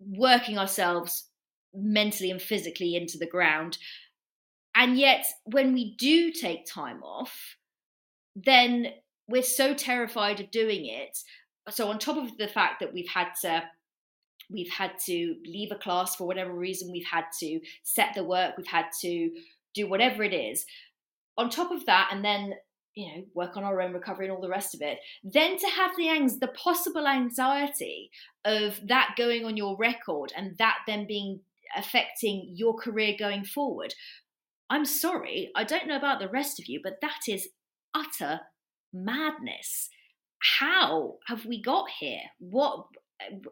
working 0.01 0.59
ourselves 0.59 1.29
mentally 1.75 2.31
and 2.31 2.41
physically 2.41 2.97
into 2.97 3.19
the 3.19 3.27
ground. 3.27 3.79
And 4.75 4.97
yet, 4.97 5.25
when 5.45 5.73
we 5.73 5.95
do 5.97 6.33
take 6.33 6.67
time 6.67 7.03
off, 7.03 7.57
then 8.35 8.89
we're 9.29 9.43
so 9.43 9.75
terrified 9.75 10.41
of 10.41 10.51
doing 10.51 10.87
it. 10.87 11.19
So, 11.71 11.89
on 11.89 11.99
top 11.99 12.17
of 12.17 12.37
the 12.39 12.49
fact 12.49 12.81
that 12.81 12.93
we've 12.93 13.09
had 13.09 13.29
to 13.43 13.65
we've 14.51 14.71
had 14.71 14.93
to 15.07 15.37
leave 15.47 15.71
a 15.73 15.77
class 15.77 16.17
for 16.17 16.27
whatever 16.27 16.53
reason, 16.53 16.93
we've 16.93 17.07
had 17.07 17.25
to 17.41 17.61
set 17.83 18.15
the 18.15 18.25
work, 18.25 18.57
we've 18.57 18.67
had 18.67 18.87
to 19.01 19.31
do 19.75 19.89
whatever 19.89 20.23
it 20.23 20.35
is. 20.35 20.65
On 21.39 21.49
top 21.49 21.71
of 21.71 21.87
that, 21.87 22.11
and 22.13 22.25
then 22.25 22.55
you 22.95 23.07
know 23.07 23.25
work 23.35 23.57
on 23.57 23.65
our 23.65 23.81
own 23.81 23.93
recovery 23.93 24.27
and 24.27 24.35
all 24.35 24.43
the 24.43 24.49
rest 24.51 24.75
of 24.75 24.83
it 24.83 24.99
then 25.25 25.57
to 25.57 25.67
have 25.67 25.93
the 25.97 26.11
ang- 26.11 26.39
the 26.41 26.49
possible 26.49 27.09
anxiety 27.09 28.11
of 28.45 28.79
that 28.87 29.15
going 29.17 29.47
on 29.47 29.57
your 29.57 29.79
record 29.79 30.31
and 30.37 30.59
that 30.59 30.77
then 30.87 31.07
being 31.07 31.41
affecting 31.75 32.53
your 32.55 32.75
career 32.75 33.15
going 33.19 33.45
forward. 33.45 33.95
I'm 34.69 34.85
sorry 34.85 35.51
i 35.57 35.65
don't 35.65 35.87
know 35.87 35.97
about 35.97 36.19
the 36.19 36.29
rest 36.29 36.61
of 36.61 36.67
you 36.67 36.81
but 36.83 37.01
that 37.01 37.21
is 37.29 37.49
utter 37.95 38.41
madness. 38.93 39.89
How 40.59 41.17
have 41.27 41.47
we 41.47 41.63
got 41.63 41.89
here? 41.99 42.21
What 42.39 42.87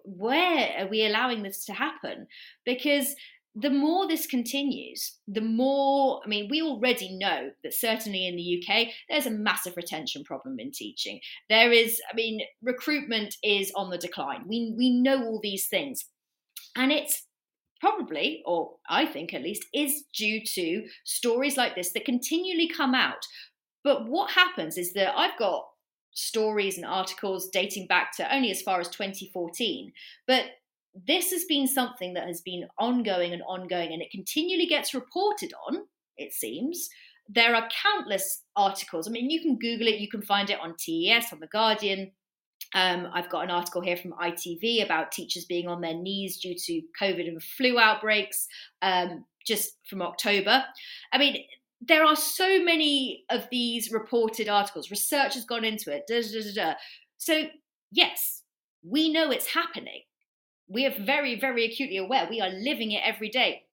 where 0.05 0.75
are 0.79 0.89
we 0.89 1.07
allowing 1.07 1.43
this 1.43 1.65
to 1.67 1.73
happen? 1.73 2.27
Because 2.65 3.15
the 3.55 3.71
more 3.71 4.07
this 4.07 4.27
continues, 4.27 5.19
the 5.27 5.41
more, 5.41 6.21
I 6.25 6.29
mean, 6.29 6.49
we 6.49 6.63
already 6.63 7.17
know 7.19 7.51
that 7.65 7.75
certainly 7.75 8.27
in 8.27 8.37
the 8.37 8.63
UK, 8.63 8.89
there's 9.09 9.27
a 9.27 9.31
massive 9.31 9.77
retention 9.77 10.23
problem 10.23 10.61
in 10.61 10.71
teaching. 10.71 11.21
There 11.49 11.73
is, 11.73 12.01
I 12.11 12.15
mean, 12.15 12.43
recruitment 12.63 13.35
is 13.43 13.73
on 13.75 13.91
the 13.91 13.99
decline. 13.99 14.45
We, 14.47 14.75
we 14.77 14.91
know 15.01 15.25
all 15.25 15.41
these 15.43 15.67
things. 15.67 16.05
And 16.77 16.93
it's 16.93 17.27
probably, 17.81 18.43
or 18.47 18.77
I 18.89 19.05
think 19.05 19.35
at 19.35 19.43
least, 19.43 19.67
is 19.75 20.05
due 20.15 20.43
to 20.55 20.85
stories 21.05 21.57
like 21.57 21.75
this 21.75 21.93
that 21.93 22.05
continually 22.05 22.69
come 22.69 22.95
out. 22.95 23.27
But 23.83 24.07
what 24.07 24.31
happens 24.31 24.79
is 24.79 24.93
that 24.93 25.17
I've 25.17 25.39
got 25.39 25.65
stories 26.13 26.77
and 26.77 26.87
articles 26.87 27.49
dating 27.53 27.87
back 27.87 28.17
to 28.17 28.35
only 28.35 28.51
as 28.51 28.63
far 28.63 28.81
as 28.81 28.89
2014. 28.89 29.93
But 30.27 30.45
this 30.95 31.31
has 31.31 31.45
been 31.45 31.67
something 31.67 32.15
that 32.15 32.27
has 32.27 32.41
been 32.41 32.67
ongoing 32.79 33.33
and 33.33 33.43
ongoing, 33.43 33.93
and 33.93 34.03
it 34.03 34.11
continually 34.11 34.67
gets 34.67 34.95
reported 34.95 35.53
on, 35.69 35.85
it 36.17 36.33
seems. 36.33 36.89
There 37.29 37.55
are 37.55 37.69
countless 37.83 38.43
articles. 38.57 39.07
I 39.07 39.13
mean, 39.13 39.31
you 39.31 39.41
can 39.41 39.59
Google 39.59 39.87
it, 39.87 40.01
you 40.01 40.09
can 40.09 40.23
find 40.23 40.51
it 40.51 40.59
on 40.61 40.75
TES, 40.77 41.33
on 41.33 41.41
The 41.41 41.47
Guardian. 41.47 42.11
Um, 42.75 43.09
I've 43.13 43.31
got 43.31 43.45
an 43.45 43.51
article 43.51 43.83
here 43.83 43.97
from 43.97 44.13
ITV 44.13 44.85
about 44.85 45.13
teachers 45.13 45.45
being 45.45 45.69
on 45.69 45.81
their 45.81 45.95
knees 45.95 46.39
due 46.39 46.55
to 46.57 46.83
COVID 47.01 47.27
and 47.29 47.43
flu 47.43 47.79
outbreaks 47.79 48.47
um, 48.83 49.25
just 49.47 49.77
from 49.89 50.03
October. 50.03 50.65
I 51.13 51.19
mean, 51.19 51.45
there 51.81 52.05
are 52.05 52.17
so 52.17 52.63
many 52.63 53.25
of 53.31 53.49
these 53.51 53.91
reported 53.91 54.49
articles. 54.49 54.91
Research 54.91 55.35
has 55.35 55.45
gone 55.45 55.65
into 55.65 55.95
it. 55.95 56.05
Da, 56.07 56.21
da, 56.21 56.53
da, 56.55 56.75
so, 57.17 57.45
yes, 57.91 58.43
we 58.83 59.13
know 59.13 59.31
it's 59.31 59.53
happening. 59.53 60.03
We 60.71 60.87
are 60.87 60.95
very, 60.99 61.39
very 61.39 61.65
acutely 61.65 61.97
aware. 61.97 62.29
We 62.31 62.41
are 62.41 62.49
living 62.49 62.93
it 62.93 63.03
every 63.05 63.29
day. 63.29 63.65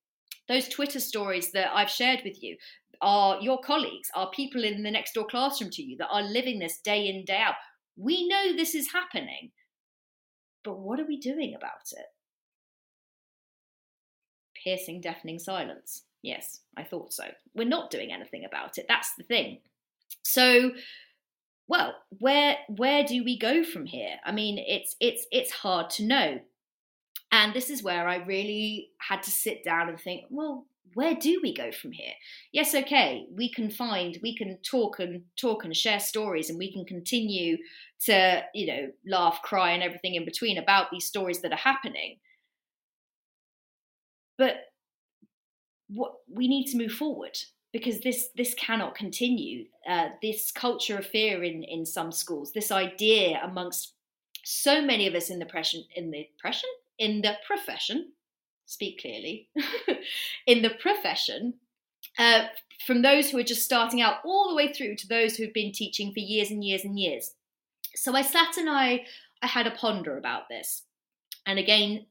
Those 0.47 0.67
Twitter 0.67 0.99
stories 0.99 1.51
that 1.51 1.69
I've 1.73 1.89
shared 1.89 2.21
with 2.25 2.41
you 2.41 2.57
are 3.01 3.39
your 3.39 3.59
colleagues, 3.59 4.09
are 4.15 4.31
people 4.31 4.63
in 4.63 4.81
the 4.81 4.89
next 4.89 5.13
door 5.13 5.27
classroom 5.27 5.69
to 5.71 5.83
you 5.83 5.95
that 5.97 6.09
are 6.11 6.23
living 6.23 6.57
this 6.57 6.79
day 6.79 7.07
in, 7.07 7.23
day 7.23 7.39
out. 7.39 7.53
We 7.95 8.27
know 8.27 8.55
this 8.55 8.73
is 8.73 8.91
happening, 8.91 9.51
but 10.63 10.79
what 10.79 10.99
are 10.99 11.05
we 11.05 11.19
doing 11.19 11.53
about 11.55 11.91
it? 11.91 12.05
Piercing, 14.63 15.01
deafening 15.01 15.37
silence. 15.37 16.03
Yes, 16.23 16.61
I 16.75 16.83
thought 16.83 17.13
so. 17.13 17.25
We're 17.53 17.67
not 17.67 17.91
doing 17.91 18.11
anything 18.11 18.43
about 18.43 18.79
it. 18.79 18.87
That's 18.89 19.13
the 19.15 19.23
thing. 19.23 19.59
So, 20.23 20.71
well, 21.67 21.93
where 22.09 22.57
where 22.69 23.03
do 23.03 23.23
we 23.23 23.37
go 23.37 23.63
from 23.63 23.85
here? 23.85 24.15
I 24.25 24.31
mean, 24.31 24.57
it's 24.57 24.95
it's 24.99 25.27
it's 25.31 25.51
hard 25.51 25.91
to 25.91 26.03
know. 26.03 26.39
And 27.31 27.53
this 27.53 27.69
is 27.69 27.83
where 27.83 28.07
I 28.07 28.17
really 28.17 28.89
had 28.99 29.21
to 29.23 29.31
sit 29.31 29.63
down 29.63 29.89
and 29.89 29.99
think, 29.99 30.25
well, 30.29 30.65
where 30.93 31.15
do 31.15 31.39
we 31.43 31.53
go 31.53 31.71
from 31.71 31.91
here? 31.91 32.13
Yes, 32.53 32.73
okay, 32.73 33.27
we 33.31 33.51
can 33.51 33.69
find, 33.69 34.17
we 34.23 34.35
can 34.35 34.57
talk 34.63 34.99
and 34.99 35.23
talk 35.35 35.65
and 35.65 35.75
share 35.75 35.99
stories, 35.99 36.49
and 36.49 36.57
we 36.57 36.71
can 36.71 36.85
continue 36.85 37.57
to, 38.05 38.43
you 38.53 38.67
know, 38.67 38.91
laugh, 39.05 39.41
cry, 39.43 39.71
and 39.71 39.83
everything 39.83 40.15
in 40.15 40.25
between 40.25 40.57
about 40.57 40.89
these 40.89 41.05
stories 41.05 41.41
that 41.41 41.51
are 41.51 41.57
happening. 41.57 42.17
But 44.37 44.55
what 45.89 46.13
we 46.31 46.47
need 46.47 46.65
to 46.67 46.77
move 46.77 46.91
forward 46.91 47.37
because 47.73 47.99
this 47.99 48.29
this 48.35 48.53
cannot 48.55 48.95
continue. 48.95 49.65
Uh, 49.89 50.09
this 50.21 50.51
culture 50.51 50.97
of 50.97 51.05
fear 51.05 51.43
in 51.43 51.63
in 51.63 51.85
some 51.85 52.11
schools, 52.11 52.51
this 52.53 52.71
idea 52.71 53.39
amongst 53.43 53.93
so 54.43 54.81
many 54.81 55.07
of 55.07 55.13
us 55.13 55.29
in 55.29 55.39
the 55.39 55.45
profession, 55.45 55.83
in 55.95 56.11
the 56.11 56.27
profession, 56.39 56.69
in 56.99 57.21
the 57.21 57.35
profession, 57.45 58.11
speak 58.65 59.01
clearly, 59.01 59.49
in 60.47 60.61
the 60.61 60.71
profession, 60.71 61.55
uh, 62.17 62.45
from 62.85 63.01
those 63.01 63.29
who 63.29 63.37
are 63.37 63.43
just 63.43 63.63
starting 63.63 64.01
out 64.01 64.17
all 64.23 64.49
the 64.49 64.55
way 64.55 64.71
through 64.71 64.95
to 64.95 65.07
those 65.07 65.35
who've 65.35 65.53
been 65.53 65.71
teaching 65.71 66.13
for 66.13 66.19
years 66.19 66.51
and 66.51 66.63
years 66.63 66.83
and 66.83 66.99
years. 66.99 67.33
So 67.95 68.15
I 68.15 68.21
sat 68.21 68.57
and 68.57 68.69
I 68.69 69.05
I 69.41 69.47
had 69.47 69.67
a 69.67 69.71
ponder 69.71 70.17
about 70.17 70.49
this, 70.49 70.83
and 71.45 71.59
again, 71.59 72.05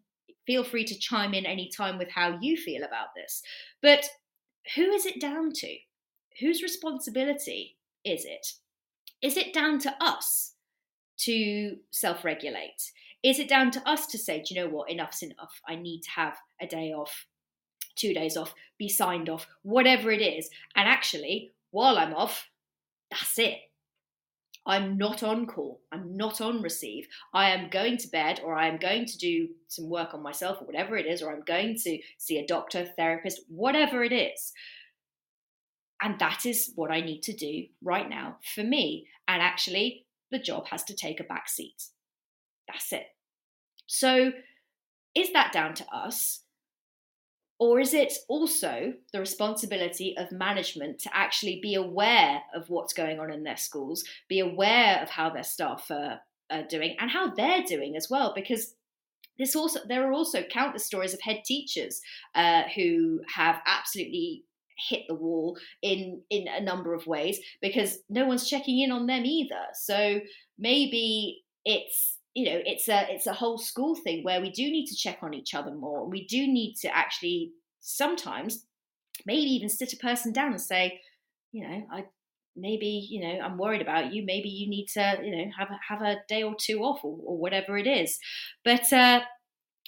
feel 0.47 0.63
free 0.65 0.85
to 0.85 0.99
chime 0.99 1.35
in 1.35 1.45
any 1.45 1.69
time 1.69 1.99
with 1.99 2.09
how 2.09 2.39
you 2.41 2.57
feel 2.57 2.85
about 2.85 3.09
this. 3.17 3.43
But 3.83 4.09
who 4.75 4.91
is 4.91 5.07
it 5.07 5.21
down 5.21 5.53
to? 5.55 5.77
Whose 6.41 6.63
responsibility 6.63 7.77
is 8.05 8.25
it? 8.25 8.47
Is 9.23 9.37
it 9.37 9.53
down 9.53 9.79
to 9.81 9.95
us 10.01 10.53
to 11.19 11.77
self 11.91 12.25
regulate? 12.25 12.93
Is 13.27 13.41
it 13.41 13.49
down 13.49 13.73
to 13.73 13.89
us 13.89 14.07
to 14.07 14.19
say, 14.19 14.41
do 14.41 14.55
you 14.55 14.61
know 14.61 14.69
what, 14.69 14.89
enough's 14.89 15.21
enough? 15.21 15.61
I 15.69 15.75
need 15.75 16.03
to 16.03 16.11
have 16.11 16.37
a 16.61 16.67
day 16.69 16.93
off, 16.93 17.27
two 17.97 18.15
days 18.15 18.37
off, 18.37 18.55
be 18.79 18.89
signed 18.89 19.29
off, 19.29 19.49
whatever 19.63 20.13
it 20.13 20.23
is. 20.23 20.49
And 20.77 20.89
actually, 20.89 21.51
while 21.73 21.99
I'm 21.99 22.15
off, 22.15 22.49
that's 23.11 23.37
it. 23.41 23.59
I'm 24.65 24.97
not 24.97 25.25
on 25.25 25.47
call. 25.47 25.81
I'm 25.91 26.17
not 26.17 26.41
on 26.41 26.63
receive. 26.63 27.09
I 27.35 27.51
am 27.51 27.69
going 27.69 27.97
to 27.97 28.09
bed 28.09 28.43
or 28.45 28.55
I 28.55 28.69
am 28.69 28.79
going 28.79 29.07
to 29.07 29.19
do 29.19 29.49
some 29.67 29.91
work 29.91 30.15
on 30.15 30.23
myself 30.23 30.63
or 30.63 30.67
whatever 30.67 30.97
it 30.97 31.07
is, 31.07 31.21
or 31.21 31.33
I'm 31.33 31.43
going 31.45 31.75
to 31.83 31.99
see 32.19 32.39
a 32.39 32.47
doctor, 32.47 32.87
therapist, 32.97 33.41
whatever 33.49 34.05
it 34.05 34.13
is. 34.13 34.53
And 36.01 36.17
that 36.21 36.47
is 36.47 36.71
what 36.77 36.93
I 36.93 37.01
need 37.01 37.25
to 37.25 37.33
do 37.33 37.65
right 37.83 38.09
now 38.09 38.37
for 38.55 38.63
me. 38.63 39.09
And 39.27 39.43
actually, 39.43 40.07
the 40.31 40.39
job 40.39 40.69
has 40.69 40.85
to 40.85 40.95
take 40.95 41.19
a 41.19 41.25
back 41.25 41.49
seat. 41.49 41.87
That's 42.69 42.93
it. 42.93 43.07
So, 43.87 44.33
is 45.15 45.33
that 45.33 45.53
down 45.53 45.75
to 45.75 45.87
us? 45.95 46.43
Or 47.59 47.81
is 47.81 47.95
it 47.95 48.13
also 48.29 48.93
the 49.13 49.21
responsibility 49.21 50.15
of 50.19 50.31
management 50.31 50.99
to 51.01 51.17
actually 51.17 51.59
be 51.63 51.75
aware 51.75 52.43
of 52.55 52.69
what's 52.69 52.93
going 52.93 53.19
on 53.19 53.33
in 53.33 53.45
their 53.45 53.57
schools, 53.57 54.05
be 54.29 54.41
aware 54.41 55.01
of 55.03 55.09
how 55.09 55.31
their 55.31 55.43
staff 55.43 55.91
are, 55.91 56.21
are 56.51 56.65
doing 56.65 56.97
and 57.01 57.11
how 57.11 57.35
they're 57.35 57.63
doing 57.63 57.97
as 57.97 58.11
well? 58.11 58.33
Because 58.35 58.75
this 59.39 59.57
also 59.57 59.81
there 59.89 60.07
are 60.09 60.13
also 60.13 60.43
countless 60.43 60.85
stories 60.85 61.15
of 61.15 61.21
head 61.21 61.43
teachers 61.45 62.01
uh, 62.35 62.63
who 62.75 63.21
have 63.35 63.61
absolutely 63.67 64.45
hit 64.79 65.03
the 65.09 65.15
wall 65.15 65.59
in 65.81 66.21
in 66.29 66.47
a 66.49 66.61
number 66.61 66.93
of 66.93 67.07
ways 67.07 67.41
because 67.63 67.99
no 68.11 68.27
one's 68.27 68.49
checking 68.49 68.81
in 68.81 68.91
on 68.91 69.07
them 69.07 69.25
either. 69.25 69.65
So 69.75 70.21
maybe 70.59 71.43
it's 71.65 72.16
you 72.37 72.45
know 72.45 72.61
it's 72.67 72.87
a 72.89 73.07
it's 73.09 73.27
a 73.27 73.33
whole 73.33 73.57
school 73.57 73.95
thing 73.97 74.23
where 74.23 74.43
we 74.43 74.51
do 74.51 74.71
need 74.71 74.85
to 74.85 74.95
check 74.95 75.19
on 75.23 75.33
each 75.33 75.55
other 75.55 75.75
more 75.75 76.03
and 76.03 76.13
we 76.13 76.27
do 76.27 76.47
need 76.47 76.75
to 76.75 76.95
actually 76.95 77.51
sometimes 77.81 78.67
maybe 79.25 79.41
even 79.41 79.71
sit 79.71 79.95
a 79.95 79.97
person 79.97 80.33
down 80.33 80.53
and 80.53 80.61
say 80.61 81.01
you 81.51 81.67
know 81.67 81.83
i 81.91 82.05
maybe 82.55 83.09
you 83.11 83.21
know 83.21 83.41
i'm 83.41 83.57
worried 83.57 83.81
about 83.81 84.13
you 84.13 84.23
maybe 84.25 84.51
you 84.51 84.69
need 84.69 84.87
to 84.87 85.19
you 85.25 85.35
know 85.35 85.51
have 85.59 85.71
a, 85.71 85.79
have 85.89 86.03
a 86.03 86.17
day 86.29 86.43
or 86.43 86.55
two 86.61 86.81
off 86.81 87.03
or, 87.03 87.19
or 87.25 87.39
whatever 87.39 87.79
it 87.79 87.87
is 87.87 88.19
but 88.65 88.93
uh 88.93 89.21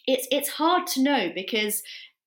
it's 0.07 0.27
it's 0.31 0.49
hard 0.49 0.87
to 0.87 1.03
know 1.03 1.31
because 1.35 1.83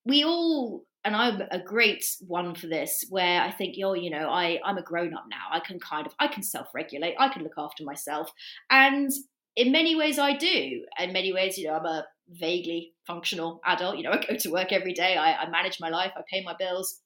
we 0.05 0.23
all 0.23 0.83
and 1.03 1.15
I'm 1.15 1.41
a 1.49 1.59
great 1.59 2.05
one 2.27 2.53
for 2.53 2.67
this, 2.67 3.05
where 3.09 3.41
I 3.41 3.51
think, 3.51 3.75
oh, 3.83 3.93
you 3.93 4.11
know, 4.11 4.29
I, 4.29 4.59
I'm 4.63 4.77
a 4.77 4.83
grown 4.83 5.15
up 5.15 5.25
now. 5.29 5.47
I 5.51 5.59
can 5.59 5.79
kind 5.79 6.05
of, 6.05 6.13
I 6.19 6.27
can 6.27 6.43
self 6.43 6.67
regulate. 6.75 7.15
I 7.17 7.29
can 7.29 7.41
look 7.43 7.55
after 7.57 7.83
myself. 7.83 8.31
And 8.69 9.09
in 9.55 9.71
many 9.71 9.95
ways 9.95 10.17
I 10.19 10.35
do. 10.35 10.85
In 10.99 11.13
many 11.13 11.33
ways, 11.33 11.57
you 11.57 11.67
know, 11.67 11.75
I'm 11.75 11.85
a 11.85 12.05
vaguely 12.29 12.93
functional 13.05 13.59
adult. 13.65 13.97
You 13.97 14.03
know, 14.03 14.11
I 14.13 14.25
go 14.25 14.35
to 14.35 14.51
work 14.51 14.71
every 14.71 14.93
day, 14.93 15.17
I, 15.17 15.43
I 15.43 15.49
manage 15.49 15.77
my 15.79 15.89
life, 15.89 16.11
I 16.15 16.21
pay 16.31 16.43
my 16.43 16.55
bills, 16.57 16.99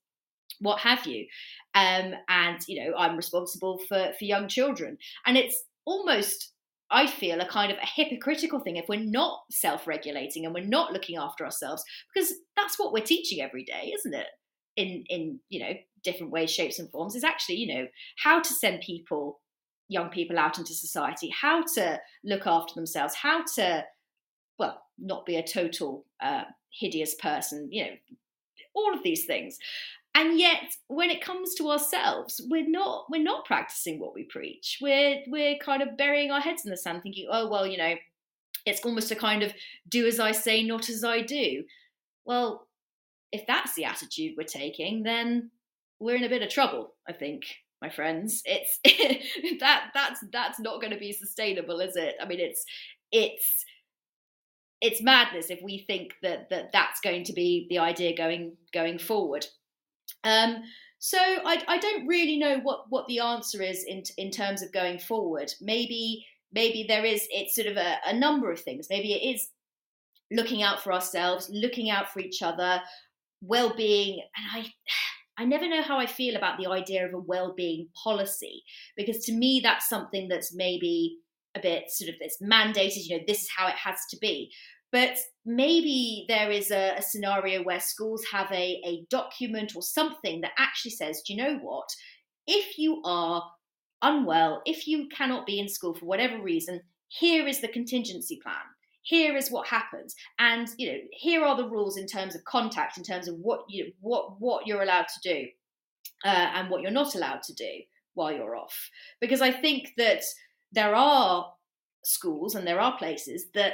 what 0.59 0.79
have 0.79 1.05
you. 1.05 1.25
Um, 1.73 2.13
and, 2.29 2.59
you 2.67 2.83
know, 2.83 2.97
I'm 2.97 3.17
responsible 3.17 3.79
for, 3.87 4.13
for 4.17 4.25
young 4.25 4.47
children. 4.47 4.97
And 5.25 5.37
it's 5.37 5.63
almost 5.85 6.51
I 6.91 7.07
feel 7.07 7.41
a 7.41 7.47
kind 7.47 7.71
of 7.71 7.77
a 7.79 7.85
hypocritical 7.85 8.59
thing 8.59 8.75
if 8.75 8.87
we're 8.87 8.99
not 8.99 9.39
self 9.49 9.87
regulating 9.87 10.45
and 10.45 10.53
we're 10.53 10.63
not 10.63 10.93
looking 10.93 11.17
after 11.17 11.43
ourselves, 11.43 11.83
because 12.13 12.33
that's 12.55 12.77
what 12.77 12.93
we're 12.93 13.03
teaching 13.03 13.41
every 13.41 13.63
day, 13.63 13.91
isn't 13.95 14.13
it? 14.13 14.27
In, 14.77 15.03
in 15.07 15.39
you 15.49 15.61
know 15.61 15.73
different 16.03 16.33
ways 16.33 16.51
shapes 16.51 16.79
and 16.79 16.91
forms 16.91 17.15
is 17.15 17.23
actually 17.23 17.55
you 17.55 17.73
know 17.73 17.87
how 18.21 18.41
to 18.41 18.53
send 18.53 18.81
people 18.81 19.39
young 19.87 20.09
people 20.09 20.39
out 20.39 20.57
into 20.57 20.73
society, 20.73 21.29
how 21.29 21.63
to 21.75 21.99
look 22.23 22.47
after 22.47 22.73
themselves, 22.73 23.15
how 23.15 23.43
to, 23.55 23.83
well, 24.57 24.81
not 24.97 25.25
be 25.25 25.35
a 25.35 25.43
total 25.43 26.05
uh, 26.21 26.43
hideous 26.71 27.15
person, 27.15 27.67
you 27.71 27.85
know, 27.85 27.91
all 28.73 28.93
of 28.93 29.03
these 29.03 29.25
things. 29.25 29.57
And 30.13 30.39
yet, 30.39 30.75
when 30.87 31.09
it 31.09 31.21
comes 31.21 31.55
to 31.55 31.69
ourselves, 31.69 32.41
we're 32.49 32.69
not 32.69 33.05
we're 33.09 33.21
not 33.21 33.43
practicing 33.43 33.99
what 33.99 34.15
we 34.15 34.23
preach. 34.23 34.77
We're 34.81 35.17
we're 35.27 35.57
kind 35.57 35.81
of 35.81 35.97
burying 35.97 36.31
our 36.31 36.39
heads 36.39 36.63
in 36.63 36.71
the 36.71 36.77
sand, 36.77 37.03
thinking, 37.03 37.27
oh 37.29 37.49
well, 37.49 37.67
you 37.67 37.77
know, 37.77 37.95
it's 38.65 38.83
almost 38.85 39.11
a 39.11 39.15
kind 39.15 39.43
of 39.43 39.53
do 39.89 40.07
as 40.07 40.19
I 40.19 40.31
say, 40.31 40.63
not 40.63 40.89
as 40.89 41.03
I 41.03 41.21
do. 41.21 41.63
Well, 42.25 42.67
if 43.33 43.45
that's 43.45 43.75
the 43.75 43.83
attitude 43.83 44.35
we're 44.37 44.45
taking, 44.45 45.03
then 45.03 45.51
we're 45.99 46.15
in 46.15 46.23
a 46.23 46.29
bit 46.29 46.41
of 46.41 46.49
trouble, 46.49 46.93
I 47.07 47.11
think 47.11 47.43
my 47.81 47.89
friends. 47.89 48.41
It's 48.45 48.79
that 49.59 49.91
that's 49.93 50.23
that's 50.31 50.59
not 50.59 50.81
going 50.81 50.93
to 50.93 50.99
be 50.99 51.11
sustainable, 51.11 51.79
is 51.79 51.95
it? 51.95 52.15
I 52.21 52.25
mean, 52.25 52.39
it's 52.39 52.65
it's 53.11 53.65
it's 54.81 55.01
madness 55.01 55.49
if 55.49 55.61
we 55.63 55.79
think 55.87 56.13
that 56.21 56.49
that 56.49 56.71
that's 56.71 56.99
going 56.99 57.23
to 57.25 57.33
be 57.33 57.67
the 57.69 57.79
idea 57.79 58.15
going 58.15 58.55
going 58.73 58.97
forward. 58.97 59.45
Um, 60.23 60.63
so 60.99 61.17
I, 61.19 61.63
I 61.67 61.77
don't 61.77 62.07
really 62.07 62.37
know 62.37 62.59
what 62.59 62.85
what 62.89 63.07
the 63.07 63.19
answer 63.19 63.61
is 63.61 63.83
in 63.83 64.03
in 64.17 64.31
terms 64.31 64.61
of 64.61 64.73
going 64.73 64.99
forward. 64.99 65.53
Maybe 65.61 66.25
maybe 66.51 66.85
there 66.87 67.05
is 67.05 67.27
it's 67.29 67.55
sort 67.55 67.67
of 67.67 67.77
a, 67.77 67.97
a 68.07 68.13
number 68.13 68.51
of 68.51 68.59
things. 68.59 68.87
Maybe 68.89 69.13
it 69.13 69.35
is 69.35 69.49
looking 70.31 70.63
out 70.63 70.83
for 70.83 70.91
ourselves, 70.91 71.49
looking 71.53 71.89
out 71.89 72.11
for 72.11 72.19
each 72.19 72.41
other, 72.41 72.81
well-being, 73.41 74.21
and 74.35 74.63
I 74.63 74.73
I 75.37 75.45
never 75.45 75.67
know 75.67 75.81
how 75.81 75.99
I 75.99 76.05
feel 76.05 76.35
about 76.35 76.57
the 76.57 76.69
idea 76.69 77.05
of 77.05 77.13
a 77.13 77.19
well-being 77.19 77.89
policy 78.01 78.63
because 78.95 79.25
to 79.25 79.33
me 79.33 79.59
that's 79.61 79.89
something 79.89 80.27
that's 80.27 80.55
maybe 80.55 81.17
a 81.55 81.59
bit 81.59 81.89
sort 81.89 82.09
of 82.09 82.15
this 82.19 82.37
mandated. 82.41 83.05
You 83.05 83.17
know, 83.17 83.23
this 83.27 83.43
is 83.43 83.49
how 83.55 83.67
it 83.67 83.75
has 83.75 83.99
to 84.11 84.17
be. 84.17 84.51
but 84.91 85.17
maybe 85.45 86.25
there 86.29 86.51
is 86.51 86.71
a, 86.71 86.95
a, 86.97 87.01
scenario 87.01 87.63
where 87.63 87.79
schools 87.79 88.23
have 88.31 88.49
a, 88.51 88.81
a 88.85 89.05
document 89.09 89.73
or 89.75 89.81
something 89.81 90.41
that 90.41 90.53
actually 90.57 90.91
says, 90.91 91.21
do 91.25 91.33
you 91.33 91.43
know 91.43 91.57
what? 91.57 91.89
If 92.47 92.77
you 92.77 93.01
are 93.03 93.43
unwell, 94.01 94.61
if 94.65 94.87
you 94.87 95.07
cannot 95.09 95.45
be 95.45 95.59
in 95.59 95.67
school 95.67 95.93
for 95.93 96.05
whatever 96.05 96.41
reason, 96.41 96.81
here 97.07 97.47
is 97.47 97.61
the 97.61 97.67
contingency 97.67 98.39
plan. 98.41 98.74
Here 99.05 99.37
is 99.37 99.49
what 99.49 99.67
happens, 99.67 100.15
and 100.39 100.67
you 100.77 100.91
know, 100.91 100.97
here 101.11 101.43
are 101.43 101.55
the 101.55 101.69
rules 101.69 101.97
in 101.97 102.07
terms 102.07 102.35
of 102.35 102.43
contact, 102.43 102.97
in 102.97 103.03
terms 103.03 103.27
of 103.27 103.35
what 103.35 103.61
you 103.69 103.93
what 104.01 104.39
what 104.39 104.67
you're 104.67 104.81
allowed 104.81 105.07
to 105.07 105.19
do, 105.23 105.47
uh, 106.25 106.49
and 106.55 106.69
what 106.69 106.81
you're 106.81 106.91
not 106.91 107.15
allowed 107.15 107.43
to 107.43 107.53
do 107.53 107.71
while 108.15 108.31
you're 108.31 108.55
off. 108.55 108.89
Because 109.21 109.41
I 109.41 109.51
think 109.51 109.89
that 109.97 110.23
there 110.71 110.95
are 110.95 111.51
schools 112.03 112.55
and 112.55 112.65
there 112.65 112.79
are 112.79 112.97
places 112.97 113.45
that 113.53 113.73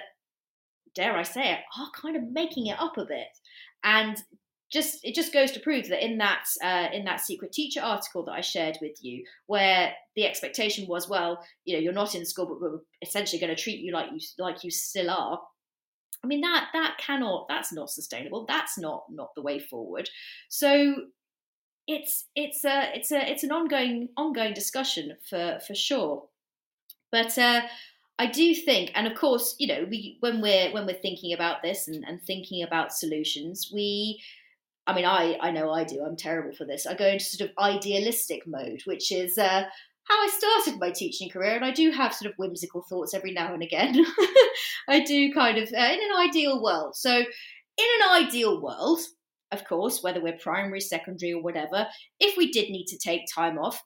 dare 0.95 1.15
I 1.15 1.23
say 1.23 1.53
it, 1.53 1.59
are 1.79 1.89
kind 1.99 2.15
of 2.15 2.31
making 2.31 2.67
it 2.67 2.79
up 2.79 2.97
a 2.97 3.05
bit. 3.05 3.27
And 3.83 4.17
just 4.71 4.99
it 5.03 5.13
just 5.13 5.33
goes 5.33 5.51
to 5.51 5.59
prove 5.59 5.89
that 5.89 6.03
in 6.03 6.17
that 6.19 6.45
uh, 6.63 6.87
in 6.93 7.03
that 7.05 7.19
secret 7.19 7.51
teacher 7.51 7.81
article 7.81 8.23
that 8.25 8.31
I 8.31 8.41
shared 8.41 8.77
with 8.81 8.97
you, 9.01 9.23
where 9.47 9.93
the 10.15 10.25
expectation 10.25 10.87
was, 10.87 11.09
well, 11.09 11.43
you 11.65 11.75
know, 11.75 11.81
you're 11.81 11.93
not 11.93 12.15
in 12.15 12.25
school, 12.25 12.45
but 12.45 12.61
we're 12.61 12.79
essentially 13.01 13.39
going 13.39 13.55
to 13.55 13.61
treat 13.61 13.79
you 13.79 13.91
like 13.91 14.07
you 14.11 14.19
like 14.39 14.63
you 14.63 14.71
still 14.71 15.09
are. 15.09 15.39
I 16.23 16.27
mean 16.27 16.41
that 16.41 16.67
that 16.73 16.97
cannot 16.99 17.47
that's 17.49 17.73
not 17.73 17.89
sustainable. 17.89 18.45
That's 18.47 18.77
not 18.77 19.03
not 19.09 19.35
the 19.35 19.41
way 19.41 19.59
forward. 19.59 20.09
So 20.49 20.95
it's 21.87 22.25
it's 22.35 22.63
a 22.63 22.95
it's 22.95 23.11
a 23.11 23.29
it's 23.29 23.43
an 23.43 23.51
ongoing 23.51 24.09
ongoing 24.15 24.53
discussion 24.53 25.17
for 25.29 25.59
for 25.65 25.75
sure. 25.75 26.27
But 27.11 27.37
uh, 27.37 27.61
I 28.17 28.27
do 28.27 28.55
think, 28.55 28.91
and 28.95 29.07
of 29.07 29.15
course, 29.15 29.55
you 29.59 29.67
know, 29.67 29.85
we 29.89 30.17
when 30.21 30.41
we're 30.41 30.71
when 30.71 30.85
we're 30.85 30.93
thinking 30.93 31.33
about 31.33 31.61
this 31.61 31.87
and, 31.87 32.05
and 32.07 32.21
thinking 32.21 32.63
about 32.63 32.93
solutions, 32.93 33.69
we 33.73 34.21
I 34.87 34.93
mean, 34.95 35.05
I 35.05 35.37
I 35.41 35.51
know 35.51 35.71
I 35.71 35.83
do. 35.83 36.03
I'm 36.03 36.15
terrible 36.17 36.55
for 36.55 36.65
this. 36.65 36.85
I 36.85 36.93
go 36.95 37.07
into 37.07 37.25
sort 37.25 37.49
of 37.49 37.55
idealistic 37.57 38.43
mode, 38.47 38.81
which 38.85 39.11
is 39.11 39.37
uh, 39.37 39.63
how 40.03 40.15
I 40.15 40.27
started 40.27 40.79
my 40.79 40.91
teaching 40.91 41.29
career, 41.29 41.55
and 41.55 41.65
I 41.65 41.71
do 41.71 41.91
have 41.91 42.13
sort 42.13 42.31
of 42.31 42.37
whimsical 42.37 42.83
thoughts 42.89 43.13
every 43.13 43.31
now 43.31 43.53
and 43.53 43.63
again. 43.63 44.05
I 44.89 45.01
do 45.01 45.33
kind 45.33 45.57
of 45.57 45.69
uh, 45.71 45.77
in 45.77 45.99
an 45.99 46.17
ideal 46.17 46.61
world. 46.61 46.95
So, 46.95 47.11
in 47.11 47.25
an 48.01 48.25
ideal 48.25 48.61
world, 48.61 48.99
of 49.51 49.65
course, 49.65 50.01
whether 50.01 50.21
we're 50.21 50.37
primary, 50.37 50.81
secondary, 50.81 51.33
or 51.33 51.43
whatever, 51.43 51.87
if 52.19 52.37
we 52.37 52.51
did 52.51 52.69
need 52.69 52.87
to 52.87 52.97
take 52.97 53.21
time 53.33 53.57
off, 53.59 53.81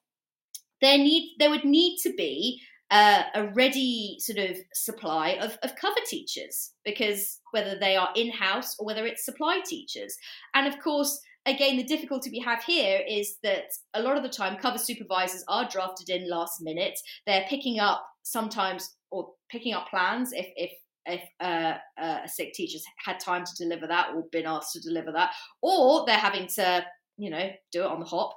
there 0.82 0.98
need 0.98 1.36
there 1.40 1.50
would 1.50 1.66
need 1.66 1.98
to 2.04 2.14
be 2.14 2.62
uh, 2.92 3.24
a 3.34 3.48
ready 3.48 4.18
sort 4.20 4.38
of 4.38 4.58
supply 4.74 5.38
of, 5.42 5.58
of 5.64 5.76
cover 5.76 6.00
teachers 6.08 6.74
because 6.84 7.42
whether 7.52 7.78
they 7.80 7.96
are 7.96 8.10
in 8.16 8.32
house 8.32 8.76
or 8.80 8.86
whether 8.86 9.06
it's 9.06 9.26
supply 9.26 9.60
teachers. 9.66 10.16
And 10.54 10.68
of 10.68 10.80
course, 10.80 11.20
again, 11.46 11.78
the 11.78 11.84
difficulty 11.84 12.30
we 12.30 12.40
have 12.40 12.64
here 12.64 13.02
is 13.08 13.38
that 13.44 13.66
a 13.94 14.02
lot 14.02 14.18
of 14.18 14.24
the 14.24 14.30
time 14.30 14.58
cover 14.58 14.78
supervisors 14.78 15.44
are 15.48 15.68
drafted 15.68 16.10
in 16.10 16.30
last 16.30 16.62
minute. 16.62 17.00
They're 17.26 17.46
picking 17.50 17.80
up 17.80 18.06
sometimes 18.24 18.96
or 19.12 19.30
picking 19.50 19.74
up 19.74 19.90
plans 19.90 20.32
if, 20.34 20.48
if 20.56 20.72
if 21.08 21.22
uh, 21.40 21.76
uh, 22.02 22.20
a 22.26 22.28
sick 22.28 22.54
teacher's 22.54 22.84
had 22.98 23.20
time 23.20 23.44
to 23.46 23.64
deliver 23.64 23.86
that 23.86 24.10
or 24.16 24.24
been 24.32 24.48
asked 24.48 24.74
to 24.74 24.80
deliver 24.80 25.12
that, 25.12 25.32
or 25.62 26.04
they're 26.06 26.18
having 26.18 26.48
to, 26.48 26.84
you 27.18 27.30
know, 27.30 27.50
do 27.72 27.84
it 27.84 27.88
on 27.88 28.00
the 28.00 28.06
hop. 28.08 28.36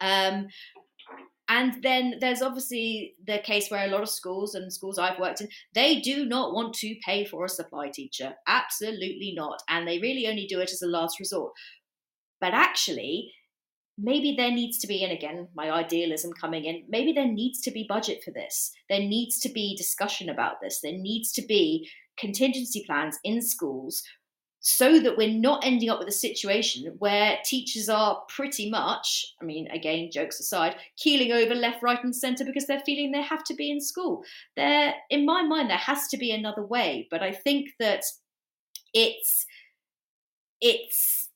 Um, 0.00 0.48
and 1.48 1.82
then 1.82 2.14
there's 2.20 2.40
obviously 2.40 3.14
the 3.26 3.38
case 3.38 3.70
where 3.70 3.86
a 3.86 3.90
lot 3.90 4.02
of 4.02 4.08
schools 4.08 4.54
and 4.54 4.72
schools 4.72 4.98
I've 4.98 5.18
worked 5.18 5.42
in, 5.42 5.48
they 5.74 6.00
do 6.00 6.24
not 6.24 6.54
want 6.54 6.74
to 6.76 6.96
pay 7.04 7.24
for 7.26 7.44
a 7.44 7.50
supply 7.50 7.90
teacher. 7.90 8.34
Absolutely 8.46 9.34
not. 9.36 9.62
And 9.68 9.86
they 9.86 9.98
really 9.98 10.26
only 10.26 10.46
do 10.46 10.60
it 10.60 10.72
as 10.72 10.80
a 10.80 10.86
last 10.86 11.20
resort. 11.20 11.52
But 12.40 12.54
actually, 12.54 13.32
maybe 13.98 14.34
there 14.36 14.50
needs 14.50 14.78
to 14.78 14.86
be, 14.86 15.04
and 15.04 15.12
again, 15.12 15.48
my 15.54 15.70
idealism 15.70 16.32
coming 16.32 16.64
in, 16.64 16.84
maybe 16.88 17.12
there 17.12 17.30
needs 17.30 17.60
to 17.62 17.70
be 17.70 17.86
budget 17.86 18.22
for 18.24 18.30
this. 18.30 18.72
There 18.88 19.00
needs 19.00 19.38
to 19.40 19.50
be 19.50 19.76
discussion 19.76 20.30
about 20.30 20.62
this. 20.62 20.80
There 20.82 20.96
needs 20.96 21.30
to 21.32 21.42
be 21.42 21.90
contingency 22.16 22.84
plans 22.86 23.18
in 23.22 23.42
schools 23.42 24.02
so 24.66 24.98
that 24.98 25.18
we're 25.18 25.28
not 25.28 25.62
ending 25.62 25.90
up 25.90 25.98
with 25.98 26.08
a 26.08 26.12
situation 26.12 26.86
where 26.98 27.36
teachers 27.44 27.90
are 27.90 28.22
pretty 28.30 28.70
much, 28.70 29.34
I 29.38 29.44
mean, 29.44 29.68
again, 29.70 30.10
jokes 30.10 30.40
aside, 30.40 30.76
keeling 30.96 31.32
over 31.32 31.54
left, 31.54 31.82
right, 31.82 32.02
and 32.02 32.16
centre 32.16 32.46
because 32.46 32.66
they're 32.66 32.80
feeling 32.80 33.12
they 33.12 33.20
have 33.20 33.44
to 33.44 33.54
be 33.54 33.70
in 33.70 33.78
school. 33.78 34.24
There, 34.56 34.94
in 35.10 35.26
my 35.26 35.42
mind, 35.42 35.68
there 35.68 35.76
has 35.76 36.08
to 36.08 36.16
be 36.16 36.30
another 36.30 36.64
way, 36.64 37.06
but 37.10 37.22
I 37.22 37.30
think 37.30 37.72
that 37.78 38.04
it's 38.94 39.44
it's 40.62 41.28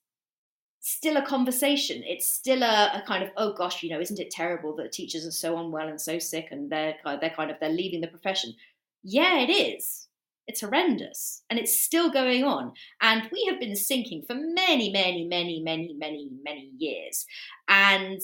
still 0.79 1.17
a 1.17 1.21
conversation. 1.25 2.01
It's 2.07 2.27
still 2.27 2.63
a, 2.63 2.91
a, 2.95 3.03
kind 3.05 3.23
of 3.23 3.29
oh 3.37 3.53
gosh, 3.53 3.83
you 3.83 3.91
know, 3.91 4.01
isn't 4.01 4.19
it 4.19 4.31
terrible 4.31 4.75
that 4.77 4.91
teachers 4.91 5.27
are 5.27 5.31
so 5.31 5.55
unwell 5.59 5.87
and 5.87 6.01
so 6.01 6.17
sick 6.17 6.47
and 6.49 6.71
they're 6.71 6.95
they're 7.21 7.29
kind 7.29 7.51
of 7.51 7.57
they're 7.59 7.69
leaving 7.69 8.01
the 8.01 8.07
profession. 8.07 8.55
Yeah, 9.03 9.37
it 9.37 9.51
is. 9.51 10.08
It's 10.49 10.61
horrendous 10.61 11.43
and 11.51 11.59
it's 11.59 11.79
still 11.79 12.09
going 12.11 12.43
on. 12.43 12.73
And 13.01 13.29
we 13.31 13.45
have 13.49 13.59
been 13.59 13.75
sinking 13.75 14.23
for 14.25 14.33
many, 14.33 14.91
many, 14.91 15.27
many, 15.27 15.61
many, 15.61 15.93
many, 15.93 16.31
many 16.43 16.71
years. 16.75 17.27
And 17.67 18.19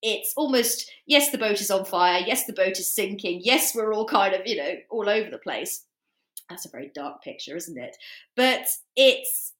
it's 0.00 0.32
almost, 0.36 0.88
yes, 1.06 1.30
the 1.30 1.38
boat 1.38 1.60
is 1.60 1.72
on 1.72 1.84
fire. 1.84 2.22
Yes, 2.24 2.46
the 2.46 2.52
boat 2.52 2.78
is 2.78 2.94
sinking. 2.94 3.40
Yes, 3.42 3.74
we're 3.74 3.92
all 3.92 4.06
kind 4.06 4.34
of, 4.34 4.46
you 4.46 4.56
know, 4.56 4.74
all 4.88 5.08
over 5.08 5.28
the 5.28 5.38
place. 5.38 5.84
That's 6.48 6.64
a 6.64 6.70
very 6.70 6.92
dark 6.94 7.24
picture, 7.24 7.56
isn't 7.56 7.76
it? 7.76 7.96
But 8.36 8.68
it's, 8.94 9.52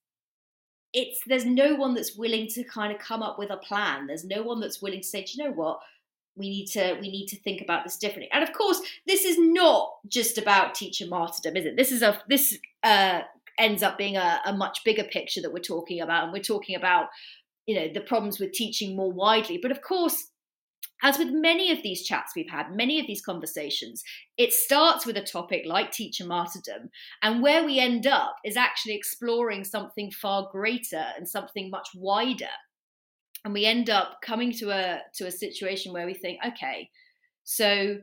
it's 0.92 1.18
there's 1.26 1.44
no 1.44 1.74
one 1.74 1.94
that's 1.94 2.16
willing 2.16 2.46
to 2.50 2.62
kind 2.62 2.92
of 2.92 3.00
come 3.00 3.24
up 3.24 3.40
with 3.40 3.50
a 3.50 3.56
plan. 3.56 4.06
There's 4.06 4.24
no 4.24 4.44
one 4.44 4.60
that's 4.60 4.80
willing 4.80 5.00
to 5.00 5.06
say, 5.06 5.24
do 5.24 5.32
you 5.36 5.44
know 5.44 5.52
what? 5.52 5.80
We 6.36 6.48
need 6.48 6.66
to 6.66 6.96
we 7.00 7.10
need 7.10 7.26
to 7.26 7.36
think 7.40 7.60
about 7.60 7.84
this 7.84 7.96
differently. 7.96 8.28
And 8.32 8.42
of 8.42 8.52
course 8.52 8.80
this 9.06 9.24
is 9.24 9.36
not 9.38 9.90
just 10.08 10.38
about 10.38 10.74
teacher 10.74 11.06
martyrdom 11.06 11.56
is 11.56 11.66
it? 11.66 11.76
This 11.76 11.92
is 11.92 12.02
a 12.02 12.20
this 12.28 12.58
uh, 12.82 13.22
ends 13.58 13.82
up 13.82 13.96
being 13.96 14.16
a, 14.16 14.40
a 14.44 14.52
much 14.52 14.80
bigger 14.84 15.04
picture 15.04 15.40
that 15.42 15.52
we're 15.52 15.60
talking 15.60 16.00
about. 16.00 16.24
And 16.24 16.32
we're 16.32 16.42
talking 16.42 16.76
about 16.76 17.08
you 17.66 17.74
know 17.74 17.88
the 17.92 18.00
problems 18.00 18.38
with 18.38 18.52
teaching 18.52 18.96
more 18.96 19.12
widely. 19.12 19.58
But 19.60 19.70
of 19.70 19.82
course 19.82 20.30
as 21.02 21.18
with 21.18 21.28
many 21.30 21.70
of 21.70 21.82
these 21.82 22.04
chats 22.04 22.32
we've 22.34 22.50
had, 22.50 22.74
many 22.74 22.98
of 22.98 23.06
these 23.06 23.20
conversations, 23.20 24.02
it 24.38 24.52
starts 24.52 25.04
with 25.04 25.16
a 25.16 25.22
topic 25.22 25.64
like 25.66 25.90
teacher 25.90 26.24
martyrdom. 26.24 26.88
And 27.22 27.42
where 27.42 27.64
we 27.64 27.78
end 27.78 28.06
up 28.06 28.36
is 28.44 28.56
actually 28.56 28.94
exploring 28.94 29.64
something 29.64 30.10
far 30.10 30.48
greater 30.50 31.04
and 31.16 31.28
something 31.28 31.68
much 31.68 31.88
wider 31.94 32.48
and 33.44 33.52
we 33.52 33.66
end 33.66 33.90
up 33.90 34.18
coming 34.22 34.52
to 34.52 34.70
a 34.70 35.00
to 35.14 35.26
a 35.26 35.30
situation 35.30 35.92
where 35.92 36.06
we 36.06 36.14
think 36.14 36.38
okay 36.46 36.88
so 37.44 37.98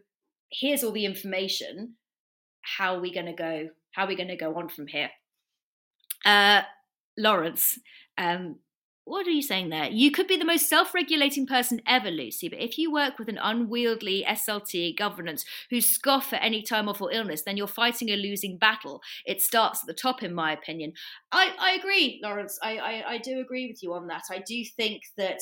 here's 0.51 0.83
all 0.83 0.91
the 0.91 1.05
information. 1.05 1.95
How 2.61 2.95
are 2.95 3.01
we 3.01 3.13
going 3.13 3.25
to 3.25 3.33
go 3.33 3.69
how 3.91 4.05
are 4.05 4.07
we 4.07 4.15
going 4.15 4.29
to 4.29 4.37
go 4.37 4.55
on 4.55 4.69
from 4.69 4.87
here? 4.87 5.09
Uh, 6.23 6.61
lawrence 7.17 7.77
um, 8.17 8.57
what 9.03 9.25
are 9.25 9.31
you 9.31 9.41
saying 9.41 9.69
there? 9.69 9.89
You 9.89 10.11
could 10.11 10.27
be 10.27 10.37
the 10.37 10.45
most 10.45 10.69
self 10.69 10.93
regulating 10.93 11.47
person 11.47 11.81
ever, 11.87 12.11
Lucy, 12.11 12.49
but 12.49 12.59
if 12.59 12.77
you 12.77 12.91
work 12.91 13.17
with 13.17 13.29
an 13.29 13.39
unwieldy 13.41 14.23
SLT 14.27 14.97
governance 14.97 15.43
who 15.69 15.81
scoff 15.81 16.33
at 16.33 16.43
any 16.43 16.61
time 16.61 16.87
off 16.87 17.01
or 17.01 17.11
illness, 17.11 17.41
then 17.41 17.57
you're 17.57 17.67
fighting 17.67 18.09
a 18.09 18.15
losing 18.15 18.57
battle. 18.57 19.01
It 19.25 19.41
starts 19.41 19.81
at 19.81 19.87
the 19.87 19.93
top, 19.93 20.23
in 20.23 20.33
my 20.33 20.51
opinion. 20.53 20.93
I, 21.31 21.51
I 21.59 21.71
agree, 21.73 22.21
Lawrence. 22.23 22.59
I, 22.61 22.77
I, 22.77 23.11
I 23.13 23.17
do 23.17 23.39
agree 23.39 23.67
with 23.67 23.81
you 23.81 23.93
on 23.93 24.07
that. 24.07 24.23
I 24.29 24.43
do 24.45 24.63
think 24.77 25.01
that 25.17 25.39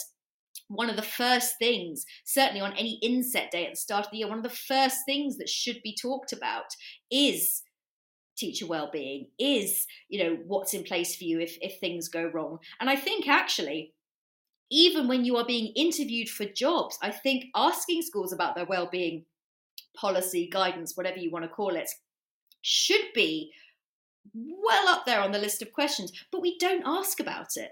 one 0.68 0.90
of 0.90 0.96
the 0.96 1.02
first 1.02 1.56
things, 1.60 2.06
certainly 2.26 2.62
on 2.62 2.74
any 2.74 3.00
inset 3.02 3.52
day 3.52 3.66
at 3.66 3.74
the 3.74 3.78
start 3.78 4.06
of 4.06 4.12
the 4.12 4.20
year, 4.20 4.30
one 4.30 4.38
of 4.38 4.44
the 4.44 4.50
first 4.50 4.98
things 5.06 5.38
that 5.38 5.50
should 5.50 5.80
be 5.84 5.96
talked 6.00 6.32
about 6.32 6.66
is 7.12 7.62
teacher 8.40 8.66
well-being 8.66 9.28
is 9.38 9.86
you 10.08 10.24
know 10.24 10.38
what's 10.46 10.74
in 10.74 10.84
place 10.84 11.16
for 11.16 11.24
you 11.24 11.40
if 11.40 11.58
if 11.62 11.80
things 11.80 12.08
go 12.08 12.26
wrong. 12.34 12.60
And 12.80 12.90
i 12.90 12.96
think 12.96 13.28
actually 13.28 13.94
even 14.72 15.08
when 15.08 15.26
you 15.26 15.36
are 15.38 15.46
being 15.46 15.74
interviewed 15.76 16.30
for 16.30 16.46
jobs 16.46 16.98
i 17.02 17.12
think 17.12 17.46
asking 17.56 18.02
schools 18.02 18.34
about 18.34 18.56
their 18.56 18.66
well-being 18.66 19.26
policy 19.96 20.50
guidance 20.52 20.96
whatever 20.96 21.18
you 21.18 21.32
want 21.32 21.44
to 21.44 21.50
call 21.50 21.76
it 21.76 21.90
should 22.62 23.06
be 23.14 23.52
well 24.34 24.88
up 24.90 25.06
there 25.06 25.22
on 25.22 25.32
the 25.32 25.40
list 25.40 25.62
of 25.62 25.72
questions 25.72 26.12
but 26.32 26.42
we 26.42 26.58
don't 26.58 26.84
ask 26.86 27.20
about 27.20 27.56
it. 27.56 27.72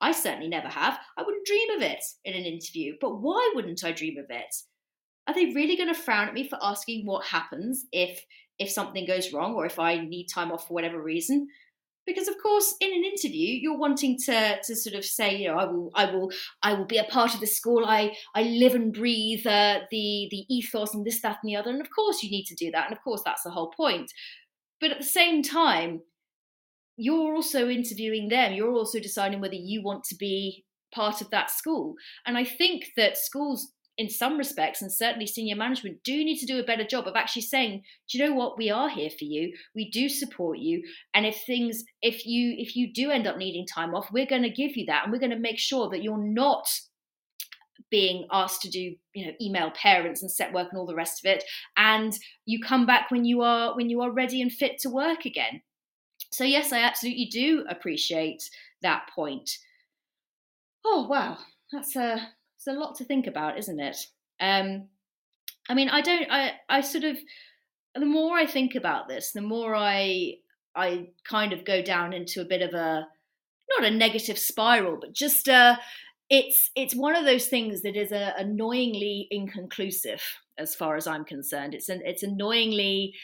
I 0.00 0.12
certainly 0.12 0.48
never 0.48 0.68
have. 0.68 0.98
I 1.16 1.22
wouldn't 1.22 1.46
dream 1.46 1.70
of 1.70 1.82
it 1.82 2.02
in 2.24 2.34
an 2.34 2.44
interview 2.44 2.94
but 3.00 3.20
why 3.20 3.52
wouldn't 3.54 3.84
i 3.84 3.92
dream 3.92 4.18
of 4.18 4.26
it 4.28 4.54
are 5.26 5.34
they 5.34 5.52
really 5.54 5.76
going 5.76 5.92
to 5.92 6.00
frown 6.00 6.28
at 6.28 6.34
me 6.34 6.48
for 6.48 6.58
asking 6.62 7.06
what 7.06 7.26
happens 7.26 7.86
if 7.92 8.24
if 8.58 8.70
something 8.70 9.06
goes 9.06 9.32
wrong 9.32 9.54
or 9.54 9.66
if 9.66 9.78
I 9.78 9.98
need 9.98 10.26
time 10.26 10.52
off 10.52 10.68
for 10.68 10.74
whatever 10.74 11.02
reason. 11.02 11.48
Because 12.06 12.28
of 12.28 12.34
course, 12.42 12.74
in 12.80 12.92
an 12.92 13.02
interview, 13.02 13.58
you're 13.60 13.78
wanting 13.78 14.18
to 14.26 14.58
to 14.62 14.76
sort 14.76 14.94
of 14.94 15.04
say, 15.04 15.36
you 15.36 15.48
know, 15.48 15.56
I 15.56 15.64
will, 15.64 15.90
I 15.94 16.04
will, 16.04 16.30
I 16.62 16.74
will 16.74 16.84
be 16.84 16.98
a 16.98 17.04
part 17.04 17.32
of 17.34 17.40
the 17.40 17.46
school. 17.46 17.86
I 17.86 18.14
I 18.34 18.42
live 18.42 18.74
and 18.74 18.92
breathe 18.92 19.46
uh, 19.46 19.80
the 19.90 20.28
the 20.30 20.44
ethos 20.50 20.94
and 20.94 21.06
this, 21.06 21.22
that, 21.22 21.38
and 21.42 21.50
the 21.50 21.56
other. 21.56 21.70
And 21.70 21.80
of 21.80 21.88
course, 21.94 22.22
you 22.22 22.30
need 22.30 22.44
to 22.44 22.54
do 22.54 22.70
that. 22.72 22.86
And 22.86 22.96
of 22.96 23.02
course, 23.02 23.22
that's 23.24 23.42
the 23.42 23.50
whole 23.50 23.72
point. 23.74 24.12
But 24.80 24.90
at 24.90 24.98
the 24.98 25.04
same 25.04 25.42
time, 25.42 26.02
you're 26.98 27.34
also 27.34 27.70
interviewing 27.70 28.28
them. 28.28 28.52
You're 28.52 28.72
also 28.72 29.00
deciding 29.00 29.40
whether 29.40 29.54
you 29.54 29.82
want 29.82 30.04
to 30.04 30.14
be 30.14 30.66
part 30.94 31.22
of 31.22 31.30
that 31.30 31.50
school. 31.50 31.94
And 32.26 32.36
I 32.36 32.44
think 32.44 32.88
that 32.98 33.16
schools 33.16 33.72
in 33.96 34.08
some 34.08 34.36
respects 34.36 34.82
and 34.82 34.92
certainly 34.92 35.26
senior 35.26 35.56
management 35.56 36.02
do 36.02 36.24
need 36.24 36.38
to 36.38 36.46
do 36.46 36.58
a 36.58 36.64
better 36.64 36.84
job 36.84 37.06
of 37.06 37.14
actually 37.14 37.42
saying 37.42 37.82
do 38.08 38.18
you 38.18 38.24
know 38.24 38.34
what? 38.34 38.58
We 38.58 38.70
are 38.70 38.88
here 38.88 39.10
for 39.10 39.24
you. 39.24 39.54
We 39.74 39.90
do 39.90 40.08
support 40.08 40.58
you. 40.58 40.82
And 41.14 41.24
if 41.26 41.42
things 41.46 41.84
if 42.02 42.26
you 42.26 42.54
if 42.58 42.76
you 42.76 42.92
do 42.92 43.10
end 43.10 43.26
up 43.26 43.36
needing 43.36 43.66
time 43.66 43.94
off 43.94 44.12
we're 44.12 44.26
going 44.26 44.42
to 44.42 44.50
give 44.50 44.76
you 44.76 44.86
that. 44.86 45.04
And 45.04 45.12
we're 45.12 45.20
going 45.20 45.30
to 45.30 45.38
make 45.38 45.58
sure 45.58 45.88
that 45.90 46.02
you're 46.02 46.18
not 46.18 46.68
being 47.90 48.26
asked 48.32 48.62
to 48.62 48.70
do 48.70 48.94
you 49.14 49.26
know 49.26 49.32
email 49.40 49.70
parents 49.70 50.22
and 50.22 50.30
set 50.30 50.52
work 50.52 50.68
and 50.70 50.78
all 50.78 50.86
the 50.86 50.94
rest 50.94 51.24
of 51.24 51.30
it. 51.30 51.44
And 51.76 52.12
you 52.46 52.60
come 52.60 52.86
back 52.86 53.10
when 53.10 53.24
you 53.24 53.42
are 53.42 53.76
when 53.76 53.90
you 53.90 54.00
are 54.00 54.10
ready 54.10 54.42
and 54.42 54.50
fit 54.50 54.78
to 54.80 54.90
work 54.90 55.24
again. 55.24 55.62
So 56.32 56.42
yes 56.42 56.72
i 56.72 56.80
absolutely 56.80 57.26
do 57.26 57.64
appreciate 57.68 58.42
that 58.82 59.08
point. 59.14 59.50
Oh 60.84 61.06
wow. 61.08 61.38
That's 61.72 61.96
a 61.96 62.28
it's 62.66 62.76
a 62.76 62.78
lot 62.78 62.94
to 62.96 63.04
think 63.04 63.26
about 63.26 63.58
isn't 63.58 63.80
it 63.80 63.96
um 64.40 64.88
i 65.68 65.74
mean 65.74 65.88
i 65.88 66.00
don't 66.00 66.30
i 66.30 66.52
i 66.68 66.80
sort 66.80 67.04
of 67.04 67.16
the 67.94 68.06
more 68.06 68.36
i 68.36 68.46
think 68.46 68.74
about 68.74 69.08
this 69.08 69.32
the 69.32 69.40
more 69.40 69.74
i 69.74 70.34
i 70.74 71.06
kind 71.28 71.52
of 71.52 71.64
go 71.64 71.82
down 71.82 72.12
into 72.12 72.40
a 72.40 72.46
bit 72.46 72.62
of 72.62 72.74
a 72.74 73.06
not 73.76 73.84
a 73.84 73.90
negative 73.90 74.38
spiral 74.38 74.98
but 75.00 75.12
just 75.12 75.48
a 75.48 75.78
it's 76.30 76.70
it's 76.74 76.94
one 76.94 77.14
of 77.14 77.24
those 77.24 77.46
things 77.46 77.82
that 77.82 77.96
is 77.96 78.10
a, 78.10 78.34
annoyingly 78.38 79.28
inconclusive 79.30 80.22
as 80.58 80.74
far 80.74 80.96
as 80.96 81.06
I'm 81.06 81.24
concerned. 81.24 81.74
It's 81.74 81.88
an 81.88 82.02
it's 82.04 82.22
annoyingly 82.22 83.14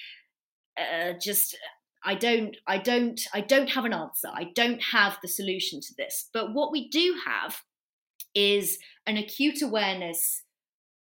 uh, 0.78 1.12
just 1.20 1.56
I 2.04 2.14
don't 2.14 2.56
I 2.66 2.78
don't 2.78 3.20
I 3.32 3.40
don't 3.40 3.70
have 3.70 3.84
an 3.84 3.92
answer. 3.92 4.28
I 4.32 4.50
don't 4.54 4.82
have 4.82 5.18
the 5.22 5.28
solution 5.28 5.80
to 5.80 5.94
this. 5.96 6.28
But 6.32 6.54
what 6.54 6.72
we 6.72 6.88
do 6.88 7.16
have 7.26 7.60
is 8.34 8.78
an 9.06 9.16
acute 9.16 9.62
awareness 9.62 10.42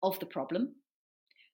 of 0.04 0.20
the 0.20 0.26
problem. 0.26 0.76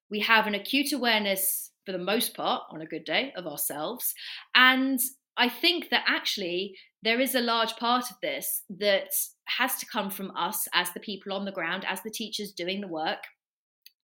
We 0.09 0.19
have 0.21 0.47
an 0.47 0.55
acute 0.55 0.91
awareness 0.91 1.71
for 1.85 1.91
the 1.91 1.97
most 1.97 2.35
part 2.35 2.63
on 2.69 2.81
a 2.81 2.85
good 2.85 3.05
day 3.05 3.33
of 3.35 3.47
ourselves 3.47 4.13
and 4.53 4.99
I 5.37 5.49
think 5.49 5.89
that 5.89 6.03
actually 6.07 6.77
there 7.03 7.19
is 7.19 7.35
a 7.35 7.41
large 7.41 7.75
part 7.77 8.05
of 8.11 8.17
this 8.21 8.63
that 8.69 9.09
has 9.45 9.77
to 9.77 9.85
come 9.85 10.09
from 10.09 10.31
us 10.35 10.67
as 10.73 10.91
the 10.91 10.99
people 10.99 11.33
on 11.33 11.45
the 11.45 11.51
ground, 11.51 11.85
as 11.87 12.01
the 12.03 12.11
teachers 12.11 12.51
doing 12.51 12.81
the 12.81 12.87
work. 12.87 13.23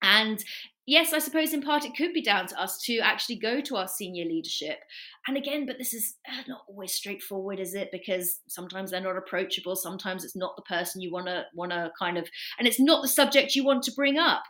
And 0.02 0.44
yes, 0.88 1.14
I 1.14 1.20
suppose 1.20 1.54
in 1.54 1.62
part 1.62 1.86
it 1.86 1.96
could 1.96 2.14
be 2.14 2.24
down 2.24 2.48
to 2.48 2.60
us 2.60 2.82
to 2.84 2.98
actually 3.00 3.36
go 3.36 3.62
to 3.62 3.76
our 3.76 3.88
senior 3.88 4.26
leadership. 4.26 4.80
And 5.28 5.38
again, 5.38 5.68
but 5.68 5.78
this 5.78 5.94
is 5.94 6.16
uh, 6.28 6.44
not 6.48 6.62
always 6.68 6.94
straightforward, 6.94 7.60
is 7.60 7.76
it? 7.76 7.90
Because 7.92 8.40
sometimes 8.48 8.90
they're 8.90 9.02
not 9.02 9.18
approachable. 9.18 9.76
Sometimes 9.76 10.24
it's 10.24 10.36
not 10.36 10.56
the 10.56 10.64
person 10.64 11.02
you 11.02 11.12
want 11.12 11.28
to 11.28 11.46
want 11.54 11.72
to 11.72 11.92
kind 12.00 12.18
of, 12.18 12.28
and 12.58 12.68
it's 12.68 12.80
not 12.80 13.04
the 13.04 13.08
subject 13.08 13.56
you 13.56 13.64
want 13.64 13.84
to 13.84 13.92
bring 13.92 14.18
up. 14.18 14.44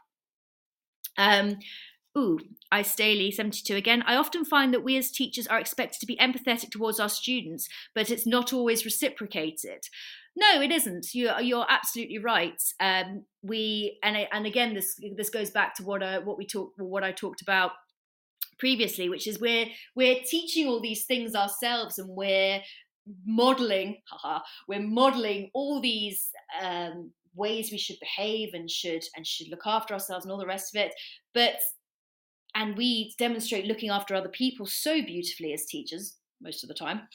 Um, 1.17 1.57
Ooh, 2.17 2.39
I 2.71 2.81
Staley 2.81 3.29
72 3.29 3.75
again. 3.75 4.03
I 4.07 4.15
often 4.15 4.43
find 4.43 4.73
that 4.73 4.83
we 4.83 4.97
as 4.97 5.11
teachers 5.11 5.45
are 5.45 5.59
expected 5.59 5.99
to 5.99 6.07
be 6.07 6.17
empathetic 6.17 6.71
towards 6.71 6.99
our 6.99 7.09
students, 7.09 7.69
but 7.93 8.09
it's 8.09 8.25
not 8.25 8.51
always 8.51 8.85
reciprocated. 8.85 9.83
No, 10.39 10.61
it 10.61 10.71
isn't. 10.71 11.15
You're 11.15 11.41
you're 11.41 11.65
absolutely 11.67 12.19
right. 12.19 12.61
Um, 12.79 13.25
we 13.41 13.97
and 14.03 14.15
and 14.31 14.45
again, 14.45 14.75
this 14.75 14.95
this 15.15 15.31
goes 15.31 15.49
back 15.49 15.73
to 15.75 15.83
what 15.83 16.03
uh, 16.03 16.21
what 16.21 16.37
we 16.37 16.45
talked 16.45 16.79
what 16.79 17.03
I 17.03 17.11
talked 17.11 17.41
about 17.41 17.71
previously, 18.59 19.09
which 19.09 19.25
is 19.25 19.41
we're 19.41 19.65
we're 19.95 20.19
teaching 20.29 20.67
all 20.67 20.79
these 20.79 21.05
things 21.05 21.33
ourselves, 21.33 21.97
and 21.97 22.09
we're 22.09 22.61
modeling. 23.25 23.97
Haha, 24.11 24.43
we're 24.67 24.87
modeling 24.87 25.49
all 25.55 25.81
these 25.81 26.29
um, 26.61 27.13
ways 27.33 27.71
we 27.71 27.79
should 27.79 27.97
behave 27.99 28.53
and 28.53 28.69
should 28.69 29.03
and 29.15 29.25
should 29.25 29.49
look 29.49 29.65
after 29.65 29.95
ourselves 29.95 30.23
and 30.23 30.31
all 30.31 30.37
the 30.37 30.45
rest 30.45 30.75
of 30.75 30.79
it. 30.79 30.93
But 31.33 31.55
and 32.53 32.77
we 32.77 33.15
demonstrate 33.17 33.65
looking 33.65 33.89
after 33.89 34.13
other 34.13 34.29
people 34.29 34.67
so 34.67 35.01
beautifully 35.01 35.51
as 35.53 35.65
teachers 35.65 36.17
most 36.39 36.63
of 36.63 36.67
the 36.67 36.75
time, 36.75 37.07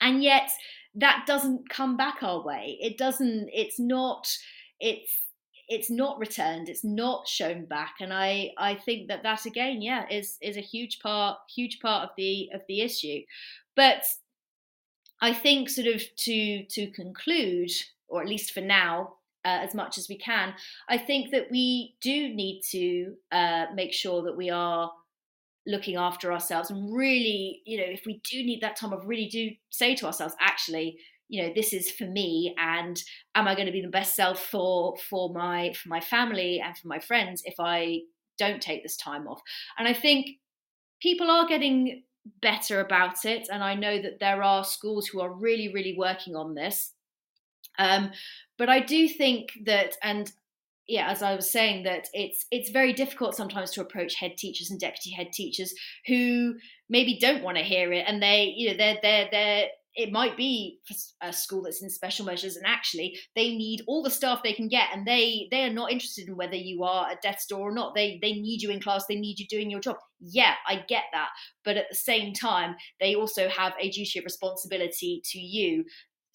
and 0.00 0.22
yet 0.22 0.52
that 0.98 1.24
doesn't 1.26 1.68
come 1.68 1.96
back 1.96 2.22
our 2.22 2.42
way. 2.42 2.76
It 2.80 2.98
doesn't 2.98 3.50
it's 3.52 3.78
not 3.78 4.28
it's 4.80 5.12
it's 5.68 5.90
not 5.90 6.18
returned 6.18 6.68
it's 6.68 6.84
not 6.84 7.28
shown 7.28 7.64
back. 7.64 7.96
And 8.00 8.12
i 8.12 8.50
i 8.58 8.74
think 8.74 9.08
that 9.08 9.22
that 9.22 9.46
again 9.46 9.82
yeah 9.82 10.06
is 10.10 10.38
is 10.42 10.56
a 10.56 10.62
huge 10.62 11.00
part 11.00 11.38
huge 11.54 11.80
part 11.80 12.04
of 12.04 12.10
the 12.16 12.50
of 12.54 12.62
the 12.68 12.80
issue. 12.80 13.20
But 13.76 14.04
i 15.20 15.32
think 15.32 15.68
sort 15.68 15.86
of 15.86 16.02
to 16.16 16.64
to 16.64 16.90
conclude 16.90 17.70
or 18.08 18.22
at 18.22 18.28
least 18.28 18.52
for 18.52 18.60
now 18.60 19.14
uh, 19.44 19.60
as 19.62 19.74
much 19.74 19.98
as 19.98 20.08
we 20.08 20.16
can 20.16 20.54
i 20.88 20.98
think 20.98 21.30
that 21.30 21.50
we 21.50 21.96
do 22.00 22.28
need 22.34 22.60
to 22.62 23.14
uh, 23.32 23.66
make 23.74 23.92
sure 23.92 24.22
that 24.22 24.36
we 24.36 24.50
are 24.50 24.90
looking 25.68 25.96
after 25.96 26.32
ourselves 26.32 26.70
and 26.70 26.96
really 26.96 27.62
you 27.64 27.76
know 27.76 27.86
if 27.86 28.02
we 28.06 28.20
do 28.28 28.42
need 28.42 28.60
that 28.60 28.74
time 28.74 28.92
of 28.92 29.06
really 29.06 29.28
do 29.28 29.50
say 29.70 29.94
to 29.94 30.06
ourselves 30.06 30.34
actually 30.40 30.98
you 31.28 31.42
know 31.42 31.52
this 31.54 31.72
is 31.72 31.90
for 31.90 32.06
me 32.06 32.54
and 32.58 33.02
am 33.34 33.46
i 33.46 33.54
going 33.54 33.66
to 33.66 33.72
be 33.72 33.82
the 33.82 33.88
best 33.88 34.16
self 34.16 34.42
for 34.46 34.96
for 35.10 35.32
my 35.32 35.72
for 35.74 35.88
my 35.90 36.00
family 36.00 36.60
and 36.60 36.76
for 36.76 36.88
my 36.88 36.98
friends 36.98 37.42
if 37.44 37.54
i 37.60 38.00
don't 38.38 38.62
take 38.62 38.82
this 38.82 38.96
time 38.96 39.26
off? 39.26 39.42
And 39.78 39.86
i 39.86 39.92
think 39.92 40.38
people 41.02 41.30
are 41.30 41.46
getting 41.46 42.04
better 42.40 42.80
about 42.80 43.24
it 43.24 43.48
and 43.52 43.62
i 43.62 43.74
know 43.74 44.00
that 44.00 44.20
there 44.20 44.42
are 44.42 44.64
schools 44.64 45.06
who 45.06 45.20
are 45.20 45.32
really 45.32 45.72
really 45.72 45.94
working 45.98 46.34
on 46.34 46.54
this. 46.54 46.92
Um, 47.78 48.10
but 48.56 48.68
i 48.68 48.80
do 48.80 49.08
think 49.08 49.50
that 49.66 49.96
and 50.02 50.32
yeah, 50.88 51.10
as 51.10 51.22
I 51.22 51.34
was 51.34 51.52
saying, 51.52 51.84
that 51.84 52.08
it's 52.14 52.46
it's 52.50 52.70
very 52.70 52.92
difficult 52.92 53.36
sometimes 53.36 53.70
to 53.72 53.82
approach 53.82 54.14
head 54.14 54.36
teachers 54.38 54.70
and 54.70 54.80
deputy 54.80 55.10
head 55.10 55.32
teachers 55.32 55.74
who 56.06 56.54
maybe 56.88 57.18
don't 57.20 57.44
want 57.44 57.58
to 57.58 57.62
hear 57.62 57.92
it, 57.92 58.04
and 58.06 58.22
they, 58.22 58.54
you 58.56 58.70
know, 58.70 58.76
they're 58.76 58.98
they're 59.02 59.28
they're 59.30 59.68
it 59.98 60.12
might 60.12 60.36
be 60.36 60.78
a 61.22 61.32
school 61.32 61.62
that's 61.62 61.82
in 61.82 61.90
special 61.90 62.24
measures 62.24 62.54
and 62.56 62.64
actually 62.64 63.18
they 63.34 63.56
need 63.56 63.82
all 63.88 64.00
the 64.00 64.10
staff 64.10 64.44
they 64.44 64.52
can 64.52 64.68
get 64.68 64.86
and 64.94 65.04
they 65.04 65.48
they 65.50 65.64
are 65.64 65.72
not 65.72 65.90
interested 65.90 66.28
in 66.28 66.36
whether 66.36 66.54
you 66.54 66.84
are 66.84 67.10
at 67.10 67.20
death's 67.20 67.46
door 67.46 67.68
or 67.70 67.72
not. 67.72 67.96
They 67.96 68.18
they 68.22 68.34
need 68.34 68.62
you 68.62 68.70
in 68.70 68.80
class 68.80 69.04
they 69.08 69.16
need 69.16 69.40
you 69.40 69.46
doing 69.48 69.70
your 69.70 69.80
job. 69.80 69.96
Yeah 70.20 70.54
i 70.66 70.84
get 70.88 71.04
that 71.12 71.28
but 71.64 71.76
at 71.76 71.86
the 71.90 71.96
same 71.96 72.32
time 72.32 72.76
they 73.00 73.14
also 73.14 73.48
have 73.48 73.72
a 73.80 73.90
duty 73.90 74.18
of 74.18 74.24
responsibility 74.24 75.20
to 75.32 75.38
you 75.38 75.84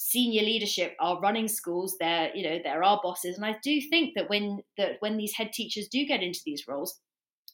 senior 0.06 0.44
leadership 0.44 0.98
are 1.00 1.22
running 1.22 1.48
schools 1.48 1.96
they're 1.98 2.30
you 2.36 2.44
know 2.44 2.60
they're 2.62 2.84
our 2.84 3.00
bosses. 3.02 3.38
And 3.38 3.46
i 3.46 3.56
do 3.64 3.80
think 3.90 4.16
that 4.16 4.30
when 4.30 4.62
that 4.78 4.98
when 5.00 5.16
these 5.16 5.34
head 5.34 5.54
teachers 5.54 5.88
do 5.88 6.06
get 6.06 6.22
into 6.22 6.42
these 6.46 6.68
roles 6.68 7.00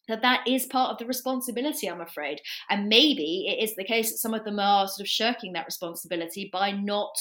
that 0.07 0.23
that 0.23 0.47
is 0.47 0.65
part 0.65 0.91
of 0.91 0.97
the 0.97 1.05
responsibility 1.05 1.87
i'm 1.87 2.01
afraid. 2.01 2.41
And 2.71 2.89
maybe 2.89 3.45
it 3.47 3.63
is 3.63 3.75
the 3.75 3.83
case 3.83 4.11
that 4.11 4.17
some 4.17 4.33
of 4.33 4.45
them 4.45 4.59
are 4.59 4.87
sort 4.87 5.01
of 5.01 5.07
shirking 5.07 5.53
that 5.53 5.67
responsibility 5.67 6.49
by 6.51 6.71
not 6.71 7.15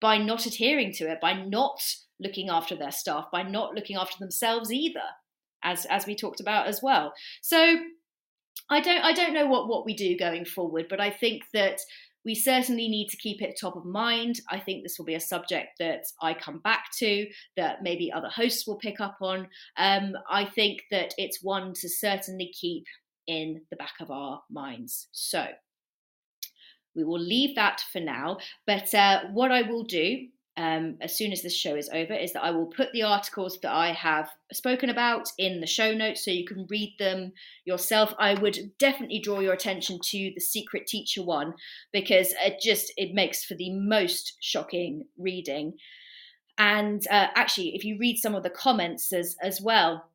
by 0.00 0.16
not 0.16 0.46
adhering 0.46 0.92
to 0.94 1.10
it 1.10 1.20
by 1.20 1.34
not 1.34 1.82
looking 2.18 2.48
after 2.48 2.74
their 2.74 2.90
staff 2.90 3.26
by 3.30 3.42
not 3.42 3.74
looking 3.74 3.96
after 3.96 4.16
themselves 4.18 4.72
either 4.72 5.08
as 5.62 5.84
as 5.90 6.06
we 6.06 6.16
talked 6.16 6.40
about 6.40 6.66
as 6.66 6.82
well. 6.82 7.12
So 7.42 7.76
i 8.70 8.80
don't 8.80 9.04
i 9.04 9.12
don't 9.12 9.34
know 9.34 9.46
what 9.46 9.68
what 9.68 9.84
we 9.84 9.94
do 9.94 10.16
going 10.16 10.44
forward 10.44 10.86
but 10.90 11.00
i 11.00 11.10
think 11.10 11.44
that 11.54 11.78
we 12.28 12.34
certainly 12.34 12.88
need 12.88 13.08
to 13.08 13.16
keep 13.16 13.40
it 13.40 13.58
top 13.58 13.74
of 13.74 13.86
mind. 13.86 14.42
I 14.50 14.58
think 14.58 14.82
this 14.82 14.98
will 14.98 15.06
be 15.06 15.14
a 15.14 15.20
subject 15.20 15.78
that 15.78 16.04
I 16.20 16.34
come 16.34 16.58
back 16.58 16.90
to, 16.98 17.26
that 17.56 17.82
maybe 17.82 18.12
other 18.12 18.28
hosts 18.28 18.66
will 18.66 18.76
pick 18.76 19.00
up 19.00 19.16
on. 19.22 19.48
Um, 19.78 20.12
I 20.28 20.44
think 20.44 20.82
that 20.90 21.14
it's 21.16 21.42
one 21.42 21.72
to 21.72 21.88
certainly 21.88 22.52
keep 22.52 22.84
in 23.28 23.62
the 23.70 23.76
back 23.76 23.94
of 24.00 24.10
our 24.10 24.42
minds. 24.50 25.08
So 25.12 25.46
we 26.94 27.02
will 27.02 27.18
leave 27.18 27.54
that 27.56 27.82
for 27.90 28.00
now. 28.00 28.36
But 28.66 28.92
uh, 28.92 29.22
what 29.32 29.50
I 29.50 29.62
will 29.62 29.84
do 29.84 30.26
um, 30.58 30.96
as 31.00 31.16
soon 31.16 31.30
as 31.30 31.40
this 31.40 31.54
show 31.54 31.76
is 31.76 31.88
over 31.90 32.12
is 32.12 32.32
that 32.32 32.42
I 32.42 32.50
will 32.50 32.66
put 32.66 32.90
the 32.92 33.04
articles 33.04 33.60
that 33.62 33.72
I 33.72 33.92
have 33.92 34.28
spoken 34.52 34.90
about 34.90 35.30
in 35.38 35.60
the 35.60 35.68
show 35.68 35.94
notes 35.94 36.24
so 36.24 36.32
you 36.32 36.44
can 36.44 36.66
read 36.68 36.96
them 36.98 37.32
yourself. 37.64 38.12
I 38.18 38.34
would 38.34 38.72
definitely 38.76 39.20
draw 39.20 39.38
your 39.38 39.52
attention 39.52 40.00
to 40.06 40.32
the 40.34 40.40
Secret 40.40 40.88
Teacher 40.88 41.22
one 41.22 41.54
because 41.92 42.34
it 42.44 42.60
just 42.60 42.92
it 42.96 43.14
makes 43.14 43.44
for 43.44 43.54
the 43.54 43.72
most 43.72 44.36
shocking 44.40 45.04
reading. 45.16 45.74
And 46.58 47.06
uh, 47.08 47.28
actually, 47.36 47.76
if 47.76 47.84
you 47.84 47.96
read 47.96 48.18
some 48.18 48.34
of 48.34 48.42
the 48.42 48.50
comments 48.50 49.12
as 49.12 49.36
as 49.40 49.60
well, 49.60 50.10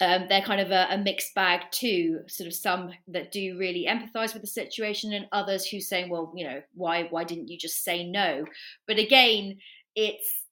um, 0.00 0.26
they're 0.28 0.42
kind 0.42 0.60
of 0.60 0.70
a, 0.72 0.88
a, 0.90 0.98
mixed 0.98 1.34
bag 1.34 1.60
too. 1.70 2.20
Sort 2.26 2.48
of 2.48 2.54
some 2.54 2.90
that 3.08 3.30
do 3.30 3.56
really 3.56 3.86
empathise 3.88 4.32
with 4.32 4.42
the 4.42 4.48
situation, 4.48 5.12
and 5.12 5.26
others 5.30 5.66
who 5.66 5.80
say, 5.80 6.08
"Well, 6.08 6.32
you 6.34 6.44
know, 6.44 6.62
why 6.74 7.04
why 7.10 7.24
didn't 7.24 7.48
you 7.48 7.56
just 7.56 7.84
say 7.84 8.04
no?" 8.04 8.44
But 8.88 8.98
again, 8.98 9.58
it's 9.94 10.44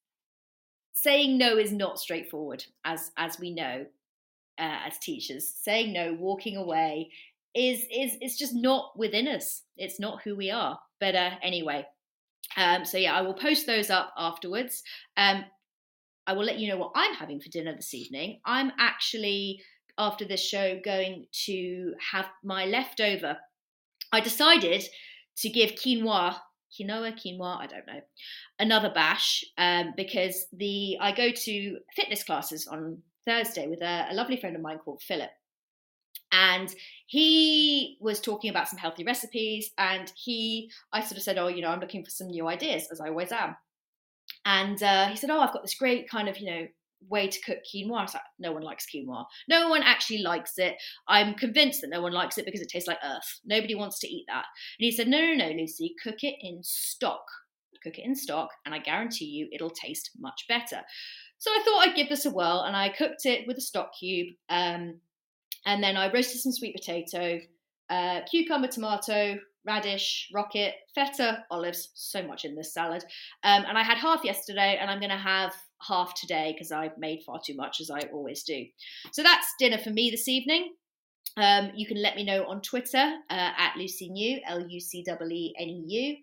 saying 0.92 1.38
no 1.38 1.58
is 1.58 1.72
not 1.72 1.98
straightforward, 1.98 2.64
as 2.84 3.10
as 3.16 3.40
we 3.40 3.52
know 3.52 3.86
uh, 4.58 4.78
as 4.86 4.98
teachers. 4.98 5.52
Saying 5.62 5.92
no, 5.92 6.16
walking 6.18 6.56
away, 6.56 7.10
is 7.54 7.80
is 7.92 8.16
it's 8.20 8.38
just 8.38 8.54
not 8.54 8.96
within 8.96 9.26
us. 9.26 9.62
It's 9.76 9.98
not 9.98 10.22
who 10.22 10.36
we 10.36 10.50
are. 10.50 10.78
But 11.00 11.16
uh, 11.16 11.32
anyway, 11.42 11.84
um, 12.56 12.84
so 12.84 12.96
yeah, 12.98 13.14
I 13.14 13.22
will 13.22 13.34
post 13.34 13.66
those 13.66 13.90
up 13.90 14.12
afterwards. 14.16 14.84
Um, 15.16 15.44
I 16.26 16.32
will 16.34 16.44
let 16.44 16.58
you 16.58 16.68
know 16.68 16.76
what 16.76 16.92
I'm 16.94 17.14
having 17.14 17.40
for 17.40 17.48
dinner 17.48 17.74
this 17.74 17.94
evening. 17.94 18.40
I'm 18.44 18.72
actually 18.78 19.62
after 19.98 20.24
this 20.24 20.42
show 20.42 20.80
going 20.84 21.26
to 21.46 21.94
have 22.12 22.26
my 22.42 22.66
leftover. 22.66 23.36
I 24.12 24.20
decided 24.20 24.84
to 25.36 25.48
give 25.48 25.72
quinoa, 25.72 26.36
quinoa, 26.78 27.12
quinoa, 27.12 27.58
I 27.58 27.66
don't 27.66 27.86
know, 27.86 28.00
another 28.58 28.90
bash 28.90 29.44
um, 29.58 29.94
because 29.96 30.46
the 30.52 30.96
I 31.00 31.12
go 31.12 31.30
to 31.30 31.78
fitness 31.96 32.22
classes 32.22 32.66
on 32.66 32.98
Thursday 33.26 33.66
with 33.66 33.82
a, 33.82 34.06
a 34.10 34.14
lovely 34.14 34.36
friend 34.36 34.56
of 34.56 34.62
mine 34.62 34.78
called 34.78 35.02
Philip. 35.02 35.30
And 36.34 36.74
he 37.06 37.98
was 38.00 38.20
talking 38.20 38.48
about 38.48 38.68
some 38.68 38.78
healthy 38.78 39.04
recipes, 39.04 39.70
and 39.76 40.10
he, 40.16 40.70
I 40.90 41.02
sort 41.02 41.18
of 41.18 41.22
said, 41.22 41.36
"Oh, 41.36 41.48
you 41.48 41.60
know, 41.60 41.68
I'm 41.68 41.80
looking 41.80 42.02
for 42.02 42.10
some 42.10 42.28
new 42.28 42.48
ideas, 42.48 42.88
as 42.90 43.02
I 43.02 43.08
always 43.08 43.32
am." 43.32 43.54
And 44.44 44.82
uh, 44.82 45.08
he 45.08 45.16
said, 45.16 45.30
"Oh, 45.30 45.40
I've 45.40 45.52
got 45.52 45.62
this 45.62 45.74
great 45.74 46.08
kind 46.08 46.28
of, 46.28 46.38
you 46.38 46.50
know, 46.50 46.66
way 47.08 47.28
to 47.28 47.40
cook 47.40 47.58
quinoa." 47.72 47.98
I 47.98 48.02
was 48.02 48.14
like, 48.14 48.22
"No 48.38 48.52
one 48.52 48.62
likes 48.62 48.86
quinoa. 48.92 49.24
No 49.48 49.68
one 49.68 49.82
actually 49.82 50.22
likes 50.22 50.58
it. 50.58 50.76
I'm 51.08 51.34
convinced 51.34 51.80
that 51.82 51.90
no 51.90 52.02
one 52.02 52.12
likes 52.12 52.38
it 52.38 52.44
because 52.44 52.60
it 52.60 52.68
tastes 52.68 52.88
like 52.88 52.98
earth. 53.04 53.40
Nobody 53.44 53.74
wants 53.74 53.98
to 54.00 54.08
eat 54.08 54.24
that." 54.28 54.46
And 54.78 54.84
he 54.84 54.92
said, 54.92 55.08
"No, 55.08 55.20
no, 55.20 55.34
no, 55.34 55.52
Lucy, 55.52 55.94
cook 56.02 56.22
it 56.22 56.36
in 56.40 56.60
stock. 56.62 57.24
Cook 57.82 57.98
it 57.98 58.04
in 58.04 58.14
stock, 58.14 58.50
and 58.64 58.74
I 58.74 58.78
guarantee 58.78 59.26
you, 59.26 59.48
it'll 59.52 59.70
taste 59.70 60.10
much 60.18 60.44
better." 60.48 60.82
So 61.38 61.50
I 61.50 61.62
thought 61.64 61.88
I'd 61.88 61.96
give 61.96 62.08
this 62.08 62.26
a 62.26 62.30
whirl, 62.30 62.62
and 62.62 62.76
I 62.76 62.88
cooked 62.88 63.26
it 63.26 63.46
with 63.46 63.58
a 63.58 63.62
stock 63.62 63.92
cube. 63.98 64.34
Um, 64.48 65.00
and 65.66 65.82
then 65.82 65.96
I 65.96 66.12
roasted 66.12 66.40
some 66.40 66.52
sweet 66.52 66.74
potato, 66.74 67.40
uh, 67.90 68.20
cucumber, 68.30 68.68
tomato, 68.68 69.38
radish, 69.66 70.28
rocket, 70.34 70.74
feta, 70.94 71.44
olives, 71.50 71.90
so 71.94 72.22
much 72.22 72.44
in 72.44 72.54
this 72.54 72.74
salad. 72.74 73.04
Um, 73.44 73.64
and 73.66 73.78
I 73.78 73.82
had 73.82 73.98
half 73.98 74.24
yesterday, 74.24 74.78
and 74.80 74.90
I'm 74.90 74.98
going 74.98 75.10
to 75.10 75.16
have 75.16 75.54
half 75.80 76.14
today 76.14 76.52
because 76.52 76.72
I've 76.72 76.96
made 76.98 77.22
far 77.24 77.40
too 77.44 77.54
much, 77.56 77.80
as 77.80 77.90
I 77.90 78.00
always 78.12 78.42
do. 78.42 78.64
So 79.12 79.22
that's 79.22 79.46
dinner 79.58 79.78
for 79.78 79.90
me 79.90 80.10
this 80.10 80.28
evening. 80.28 80.72
Um, 81.36 81.70
you 81.74 81.86
can 81.86 82.00
let 82.00 82.14
me 82.14 82.24
know 82.24 82.44
on 82.44 82.60
Twitter 82.60 82.98
uh, 83.30 83.50
at 83.56 83.74
Lucy 83.76 84.10
New, 84.10 84.40
L 84.46 84.66
U 84.68 84.80
C 84.80 85.02
W 85.06 85.34
E 85.34 85.54
N 85.58 85.68
E 85.68 85.84
U, 85.86 86.16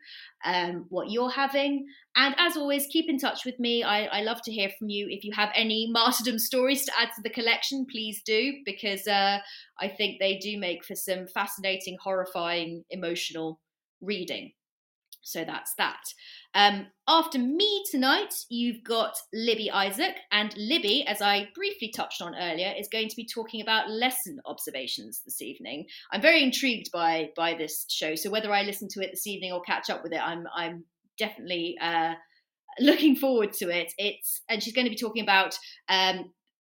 um, 0.45 0.85
what 0.89 1.09
you're 1.09 1.31
having. 1.31 1.87
And 2.15 2.35
as 2.37 2.55
always, 2.55 2.85
keep 2.87 3.09
in 3.09 3.17
touch 3.17 3.43
with 3.43 3.59
me. 3.59 3.81
I, 3.83 4.05
I, 4.05 4.21
love 4.21 4.41
to 4.43 4.51
hear 4.51 4.69
from 4.77 4.89
you. 4.89 5.07
If 5.09 5.23
you 5.23 5.31
have 5.33 5.49
any 5.55 5.89
martyrdom 5.91 6.37
stories 6.37 6.85
to 6.85 6.91
add 6.99 7.09
to 7.15 7.21
the 7.23 7.29
collection, 7.29 7.87
please 7.89 8.21
do, 8.23 8.53
because 8.65 9.07
uh, 9.07 9.39
I 9.79 9.87
think 9.87 10.19
they 10.19 10.37
do 10.37 10.59
make 10.59 10.85
for 10.85 10.95
some 10.95 11.25
fascinating, 11.27 11.97
horrifying, 11.99 12.83
emotional 12.91 13.59
reading. 14.01 14.51
So 15.29 15.43
that's 15.45 15.75
that. 15.75 16.01
Um, 16.55 16.87
after 17.07 17.37
me 17.37 17.83
tonight, 17.91 18.33
you've 18.49 18.83
got 18.83 19.15
Libby 19.31 19.69
Isaac, 19.69 20.15
and 20.31 20.53
Libby, 20.57 21.05
as 21.05 21.21
I 21.21 21.49
briefly 21.53 21.93
touched 21.95 22.21
on 22.21 22.33
earlier, 22.35 22.73
is 22.77 22.87
going 22.87 23.09
to 23.09 23.15
be 23.15 23.27
talking 23.27 23.61
about 23.61 23.91
lesson 23.91 24.39
observations 24.45 25.21
this 25.23 25.41
evening. 25.41 25.85
I'm 26.11 26.21
very 26.21 26.41
intrigued 26.43 26.91
by 26.91 27.29
by 27.35 27.53
this 27.53 27.85
show, 27.89 28.15
so 28.15 28.31
whether 28.31 28.51
I 28.51 28.63
listen 28.63 28.87
to 28.89 29.01
it 29.01 29.11
this 29.11 29.27
evening 29.27 29.51
or 29.51 29.61
catch 29.61 29.91
up 29.91 30.01
with 30.01 30.13
it, 30.13 30.21
I'm 30.21 30.47
I'm 30.55 30.83
definitely 31.19 31.77
uh, 31.79 32.13
looking 32.79 33.15
forward 33.15 33.53
to 33.53 33.69
it. 33.69 33.93
It's 33.99 34.41
and 34.49 34.63
she's 34.63 34.73
going 34.73 34.85
to 34.85 34.91
be 34.91 34.97
talking 34.97 35.21
about 35.21 35.57
um, 35.89 36.31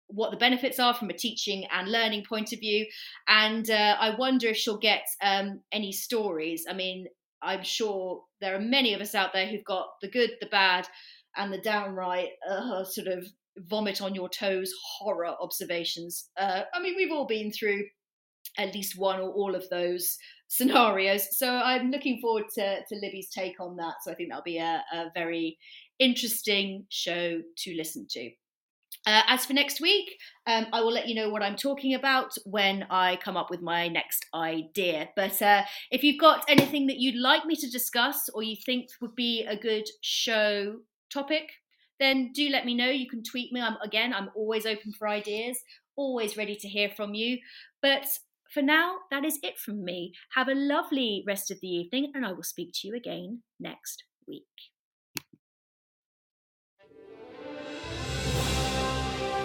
what 0.07 0.29
the 0.29 0.37
benefits 0.37 0.79
are 0.79 0.93
from 0.93 1.09
a 1.09 1.13
teaching 1.13 1.65
and 1.71 1.91
learning 1.91 2.23
point 2.29 2.53
of 2.53 2.59
view. 2.59 2.85
And 3.27 3.67
uh, 3.71 3.95
I 3.99 4.15
wonder 4.15 4.47
if 4.49 4.57
she'll 4.57 4.77
get 4.77 5.07
um, 5.23 5.61
any 5.71 5.91
stories. 5.91 6.65
I 6.69 6.73
mean, 6.73 7.07
I'm 7.43 7.63
sure 7.63 8.23
there 8.41 8.55
are 8.55 8.59
many 8.59 8.93
of 8.93 9.01
us 9.01 9.15
out 9.15 9.33
there 9.33 9.47
who've 9.47 9.63
got 9.63 9.87
the 10.01 10.09
good, 10.09 10.31
the 10.39 10.47
bad, 10.47 10.87
and 11.35 11.51
the 11.51 11.59
downright 11.59 12.29
uh, 12.49 12.83
sort 12.83 13.07
of 13.07 13.25
vomit 13.57 14.01
on 14.01 14.15
your 14.15 14.29
toes 14.29 14.71
horror 14.97 15.35
observations. 15.41 16.29
Uh, 16.37 16.61
I 16.73 16.81
mean, 16.81 16.95
we've 16.95 17.11
all 17.11 17.27
been 17.27 17.51
through 17.51 17.83
at 18.57 18.73
least 18.73 18.97
one 18.97 19.19
or 19.19 19.29
all 19.31 19.55
of 19.55 19.67
those 19.69 20.17
scenarios. 20.47 21.37
So 21.37 21.49
I'm 21.49 21.89
looking 21.89 22.19
forward 22.21 22.45
to, 22.55 22.77
to 22.77 22.95
Libby's 23.01 23.29
take 23.29 23.59
on 23.59 23.75
that. 23.77 23.95
So 24.03 24.11
I 24.11 24.15
think 24.15 24.29
that'll 24.29 24.43
be 24.43 24.59
a, 24.59 24.83
a 24.93 25.05
very 25.15 25.57
interesting 25.99 26.85
show 26.89 27.41
to 27.57 27.75
listen 27.75 28.05
to. 28.11 28.29
Uh, 29.05 29.21
as 29.27 29.45
for 29.45 29.53
next 29.53 29.81
week, 29.81 30.17
um, 30.47 30.67
I 30.71 30.81
will 30.81 30.91
let 30.91 31.07
you 31.07 31.15
know 31.15 31.29
what 31.29 31.43
I'm 31.43 31.57
talking 31.57 31.93
about 31.93 32.31
when 32.45 32.85
I 32.89 33.17
come 33.17 33.35
up 33.35 33.49
with 33.49 33.61
my 33.61 33.89
next 33.89 34.25
idea. 34.33 35.09
But 35.15 35.41
uh, 35.41 35.63
if 35.91 36.03
you've 36.03 36.19
got 36.19 36.45
anything 36.47 36.87
that 36.87 36.99
you'd 36.99 37.21
like 37.21 37.45
me 37.45 37.55
to 37.57 37.69
discuss 37.69 38.29
or 38.33 38.43
you 38.43 38.55
think 38.65 38.89
would 39.01 39.15
be 39.15 39.45
a 39.45 39.57
good 39.57 39.85
show 40.01 40.77
topic, 41.11 41.49
then 41.99 42.31
do 42.33 42.49
let 42.49 42.65
me 42.65 42.75
know. 42.75 42.89
You 42.89 43.09
can 43.09 43.23
tweet 43.23 43.51
me. 43.51 43.61
I'm 43.61 43.77
again, 43.83 44.13
I'm 44.13 44.29
always 44.35 44.65
open 44.65 44.93
for 44.97 45.07
ideas, 45.07 45.59
always 45.95 46.37
ready 46.37 46.55
to 46.55 46.67
hear 46.67 46.89
from 46.89 47.13
you. 47.13 47.39
But 47.81 48.05
for 48.53 48.61
now, 48.61 48.97
that 49.11 49.25
is 49.25 49.39
it 49.43 49.57
from 49.57 49.83
me. 49.83 50.13
Have 50.35 50.47
a 50.47 50.55
lovely 50.55 51.23
rest 51.27 51.51
of 51.51 51.59
the 51.61 51.67
evening, 51.67 52.11
and 52.13 52.25
I 52.25 52.31
will 52.31 52.43
speak 52.43 52.71
to 52.75 52.87
you 52.87 52.95
again 52.95 53.41
next 53.59 54.03
week. 54.27 54.72